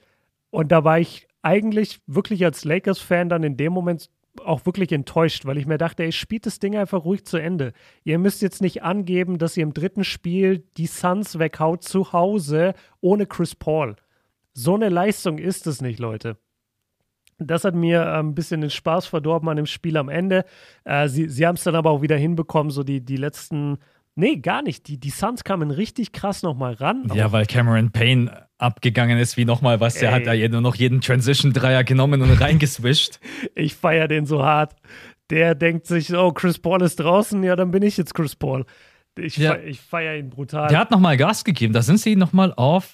[0.51, 4.09] Und da war ich eigentlich wirklich als Lakers-Fan dann in dem Moment
[4.43, 7.71] auch wirklich enttäuscht, weil ich mir dachte, ey, spielt das Ding einfach ruhig zu Ende.
[8.03, 12.73] Ihr müsst jetzt nicht angeben, dass ihr im dritten Spiel die Suns weghaut zu Hause
[12.99, 13.95] ohne Chris Paul.
[14.53, 16.37] So eine Leistung ist es nicht, Leute.
[17.47, 20.45] Das hat mir äh, ein bisschen den Spaß verdorben an dem Spiel am Ende.
[20.83, 23.77] Äh, sie sie haben es dann aber auch wieder hinbekommen, so die, die letzten.
[24.15, 24.87] Nee, gar nicht.
[24.87, 27.09] Die, die Suns kamen richtig krass nochmal ran.
[27.15, 29.95] Ja, weil Cameron Payne abgegangen ist, wie nochmal was.
[29.95, 33.19] Der hat da nur noch jeden Transition-Dreier genommen und reingeswischt.
[33.55, 34.75] ich feiere den so hart.
[35.31, 38.65] Der denkt sich, oh, Chris Paul ist draußen, ja, dann bin ich jetzt Chris Paul.
[39.17, 39.57] Ich, ja.
[39.89, 40.67] feiere ihn brutal.
[40.67, 41.73] Der hat nochmal Gas gegeben.
[41.73, 42.93] Da sind sie nochmal auf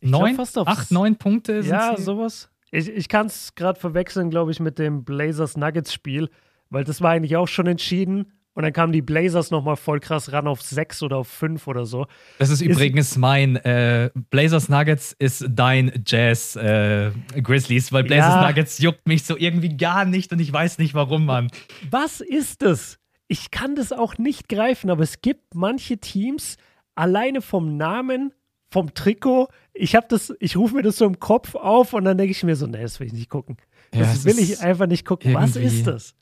[0.00, 1.60] neun, acht, neun Punkte.
[1.60, 2.50] ja, sowas.
[2.70, 6.30] Ich, ich kann es gerade verwechseln, glaube ich, mit dem Blazers-Nuggets-Spiel,
[6.70, 8.32] weil das war eigentlich auch schon entschieden.
[8.56, 11.84] Und dann kamen die Blazers nochmal voll krass ran auf sechs oder auf fünf oder
[11.84, 12.06] so.
[12.38, 17.10] Das ist, ist übrigens mein äh, Blazers Nuggets ist dein Jazz äh,
[17.42, 18.46] Grizzlies, weil Blazers ja.
[18.48, 21.50] Nuggets juckt mich so irgendwie gar nicht und ich weiß nicht warum, Mann.
[21.90, 22.98] Was ist das?
[23.28, 26.56] Ich kann das auch nicht greifen, aber es gibt manche Teams
[26.94, 28.32] alleine vom Namen
[28.70, 29.48] vom Trikot.
[29.72, 32.42] Ich habe das, ich rufe mir das so im Kopf auf und dann denke ich
[32.42, 33.56] mir so, nee, das will ich nicht gucken.
[33.94, 35.34] Ja, das will ich einfach nicht gucken.
[35.34, 36.14] Was ist das?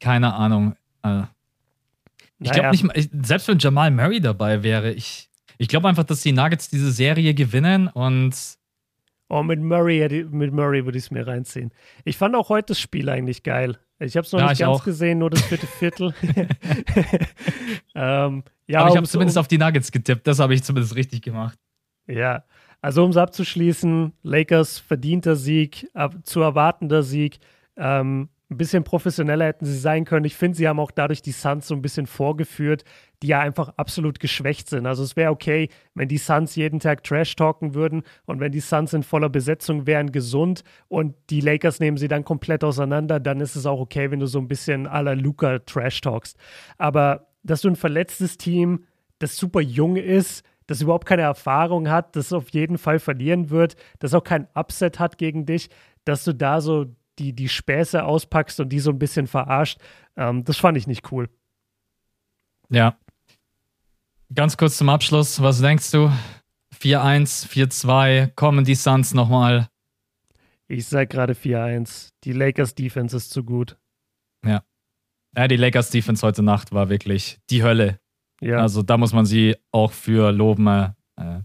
[0.00, 0.74] Keine Ahnung.
[1.02, 1.26] Also,
[2.38, 2.70] ich naja.
[2.70, 6.68] glaube nicht, selbst wenn Jamal Murray dabei wäre, ich, ich glaube einfach, dass die Nuggets
[6.68, 8.34] diese Serie gewinnen und.
[9.34, 11.72] Oh, mit Murray, mit Murray würde ich es mir reinziehen.
[12.04, 13.78] Ich fand auch heute das Spiel eigentlich geil.
[13.98, 14.84] Ich habe es noch ja, nicht ganz auch.
[14.84, 16.12] gesehen, nur das vierte Viertel.
[17.94, 20.26] ähm, ja, Aber ich habe zumindest um, auf die Nuggets getippt.
[20.26, 21.58] Das habe ich zumindest richtig gemacht.
[22.06, 22.44] Ja,
[22.82, 25.88] also um es abzuschließen, Lakers verdienter Sieg,
[26.24, 27.38] zu erwartender Sieg.
[27.78, 30.26] Ähm, ein bisschen professioneller hätten sie sein können.
[30.26, 32.84] Ich finde, sie haben auch dadurch die Suns so ein bisschen vorgeführt.
[33.22, 34.86] Die ja einfach absolut geschwächt sind.
[34.86, 38.60] Also es wäre okay, wenn die Suns jeden Tag Trash talken würden und wenn die
[38.60, 43.40] Suns in voller Besetzung wären, gesund und die Lakers nehmen sie dann komplett auseinander, dann
[43.40, 46.36] ist es auch okay, wenn du so ein bisschen à la Luca Trash talkst.
[46.78, 48.84] Aber dass du ein verletztes Team,
[49.20, 53.76] das super jung ist, das überhaupt keine Erfahrung hat, das auf jeden Fall verlieren wird,
[54.00, 55.70] das auch kein Upset hat gegen dich,
[56.04, 56.86] dass du da so
[57.18, 59.78] die, die Späße auspackst und die so ein bisschen verarscht,
[60.16, 61.28] ähm, das fand ich nicht cool.
[62.68, 62.96] Ja.
[64.34, 66.10] Ganz kurz zum Abschluss, was denkst du?
[66.80, 69.68] 4-1, 4-2, kommen die Suns nochmal?
[70.68, 72.10] Ich sag gerade 4-1.
[72.24, 73.76] Die Lakers Defense ist zu gut.
[74.46, 74.62] Ja.
[75.36, 77.98] Ja, die Lakers Defense heute Nacht war wirklich die Hölle.
[78.40, 78.58] Ja.
[78.58, 80.66] Also da muss man sie auch für loben.
[80.66, 81.44] Äh, ja,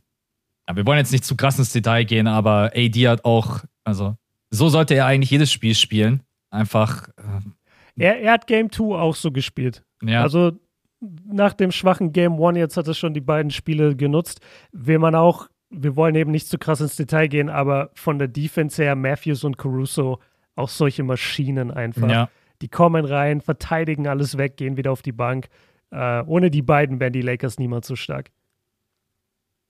[0.74, 4.16] wir wollen jetzt nicht zu krass ins Detail gehen, aber AD hat auch, also
[4.50, 6.24] so sollte er eigentlich jedes Spiel spielen.
[6.52, 7.10] Einfach.
[7.18, 9.84] Äh, er, er hat Game 2 auch so gespielt.
[10.02, 10.22] Ja.
[10.22, 10.58] Also
[11.00, 14.42] nach dem schwachen Game 1, jetzt hat er schon die beiden Spiele genutzt,
[14.72, 18.28] will man auch, wir wollen eben nicht zu krass ins Detail gehen, aber von der
[18.28, 20.20] Defense her, Matthews und Caruso,
[20.56, 22.10] auch solche Maschinen einfach.
[22.10, 22.30] Ja.
[22.62, 25.48] Die kommen rein, verteidigen alles weg, gehen wieder auf die Bank.
[25.92, 28.32] Äh, ohne die beiden wären die Lakers niemals so stark.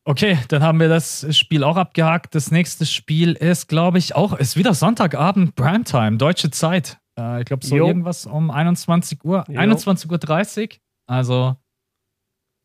[0.06, 2.34] Okay, dann haben wir das Spiel auch abgehakt.
[2.34, 6.98] Das nächste Spiel ist, glaube ich, auch, ist wieder Sonntagabend, Primetime, deutsche Zeit.
[7.20, 7.88] Äh, ich glaube, so jo.
[7.88, 10.70] irgendwas um 21 Uhr, 21.30 Uhr.
[11.08, 11.56] Also,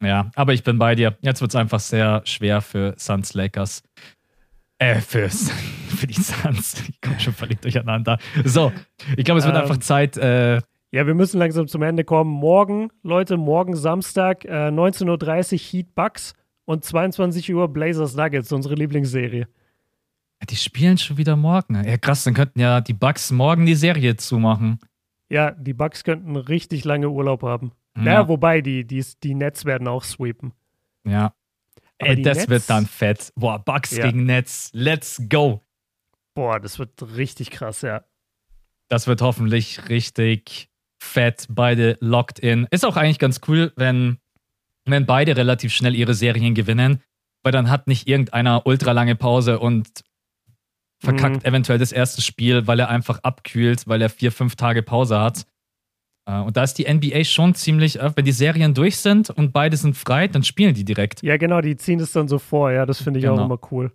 [0.02, 1.16] ja, aber ich bin bei dir.
[1.20, 3.82] Jetzt wird es einfach sehr schwer für Suns Lakers.
[4.78, 5.30] Äh, für,
[5.88, 6.88] für die Suns.
[6.88, 8.18] Ich komme schon völlig durcheinander.
[8.44, 8.72] So,
[9.16, 10.16] ich glaube, es wird ähm, einfach Zeit.
[10.16, 10.60] Äh,
[10.90, 12.30] ja, wir müssen langsam zum Ende kommen.
[12.30, 18.74] Morgen, Leute, morgen Samstag, äh, 19.30 Uhr Heat Bucks und 22 Uhr Blazers Nuggets, unsere
[18.74, 19.46] Lieblingsserie.
[20.50, 21.82] Die spielen schon wieder morgen.
[21.84, 24.80] Ja, krass, dann könnten ja die Bucks morgen die Serie zumachen.
[25.30, 27.72] Ja, die Bucks könnten richtig lange Urlaub haben.
[27.96, 30.52] Ja, naja, wobei die, die, die Nets werden auch sweepen.
[31.04, 31.34] Ja.
[31.98, 33.32] Ey, das Nets, wird dann fett.
[33.36, 34.06] Boah, Bucks ja.
[34.06, 34.70] gegen Nets.
[34.72, 35.62] Let's go.
[36.34, 38.04] Boah, das wird richtig krass, ja.
[38.88, 41.46] Das wird hoffentlich richtig fett.
[41.50, 42.66] Beide locked in.
[42.70, 44.18] Ist auch eigentlich ganz cool, wenn,
[44.84, 47.02] wenn beide relativ schnell ihre Serien gewinnen,
[47.42, 50.04] weil dann hat nicht irgendeiner ultra lange Pause und
[50.98, 51.48] verkackt mhm.
[51.48, 55.46] eventuell das erste Spiel, weil er einfach abkühlt, weil er vier, fünf Tage Pause hat.
[56.26, 59.52] Äh, und da ist die NBA schon ziemlich, äh, wenn die Serien durch sind und
[59.52, 61.22] beide sind frei, dann spielen die direkt.
[61.22, 63.40] Ja, genau, die ziehen es dann so vor, ja, das finde ich genau.
[63.40, 63.92] auch immer cool.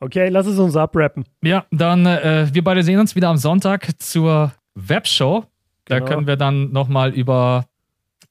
[0.00, 1.24] Okay, lass es uns abrappen.
[1.42, 5.44] Ja, dann, äh, wir beide sehen uns wieder am Sonntag zur Webshow.
[5.86, 6.10] Da genau.
[6.10, 7.66] können wir dann nochmal über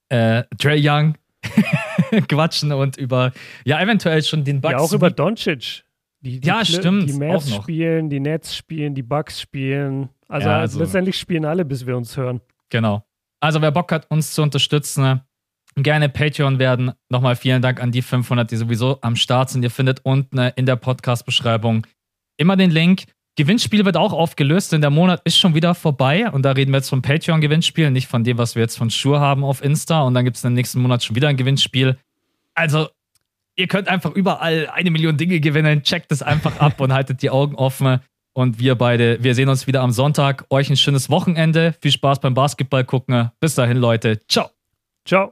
[0.09, 1.15] äh, Trey Young
[2.27, 3.31] quatschen und über,
[3.65, 4.73] ja, eventuell schon den Bugs.
[4.73, 5.83] Ja, auch über Doncic.
[6.21, 7.09] Die, die ja, stimmt.
[7.09, 10.09] Die Mavs spielen, die Nets spielen, die Bucks spielen.
[10.29, 12.39] Also, ja, also letztendlich spielen alle, bis wir uns hören.
[12.69, 13.03] Genau.
[13.43, 15.19] Also, wer Bock hat, uns zu unterstützen,
[15.75, 16.93] gerne Patreon werden.
[17.09, 19.63] Nochmal vielen Dank an die 500, die sowieso am Start sind.
[19.63, 21.85] Ihr findet unten in der Podcast-Beschreibung
[22.37, 23.03] immer den Link.
[23.35, 26.31] Gewinnspiel wird auch aufgelöst, denn der Monat ist schon wieder vorbei.
[26.31, 29.19] Und da reden wir jetzt vom Patreon-Gewinnspiel, nicht von dem, was wir jetzt von Shure
[29.19, 30.03] haben auf Insta.
[30.03, 31.97] Und dann gibt es im nächsten Monat schon wieder ein Gewinnspiel.
[32.53, 32.87] Also,
[33.57, 35.83] ihr könnt einfach überall eine Million Dinge gewinnen.
[35.83, 37.99] Checkt es einfach ab und haltet die Augen offen.
[38.33, 40.45] Und wir beide, wir sehen uns wieder am Sonntag.
[40.49, 41.75] Euch ein schönes Wochenende.
[41.81, 43.31] Viel Spaß beim Basketball gucken.
[43.39, 44.19] Bis dahin, Leute.
[44.27, 44.49] Ciao.
[45.05, 45.31] Ciao.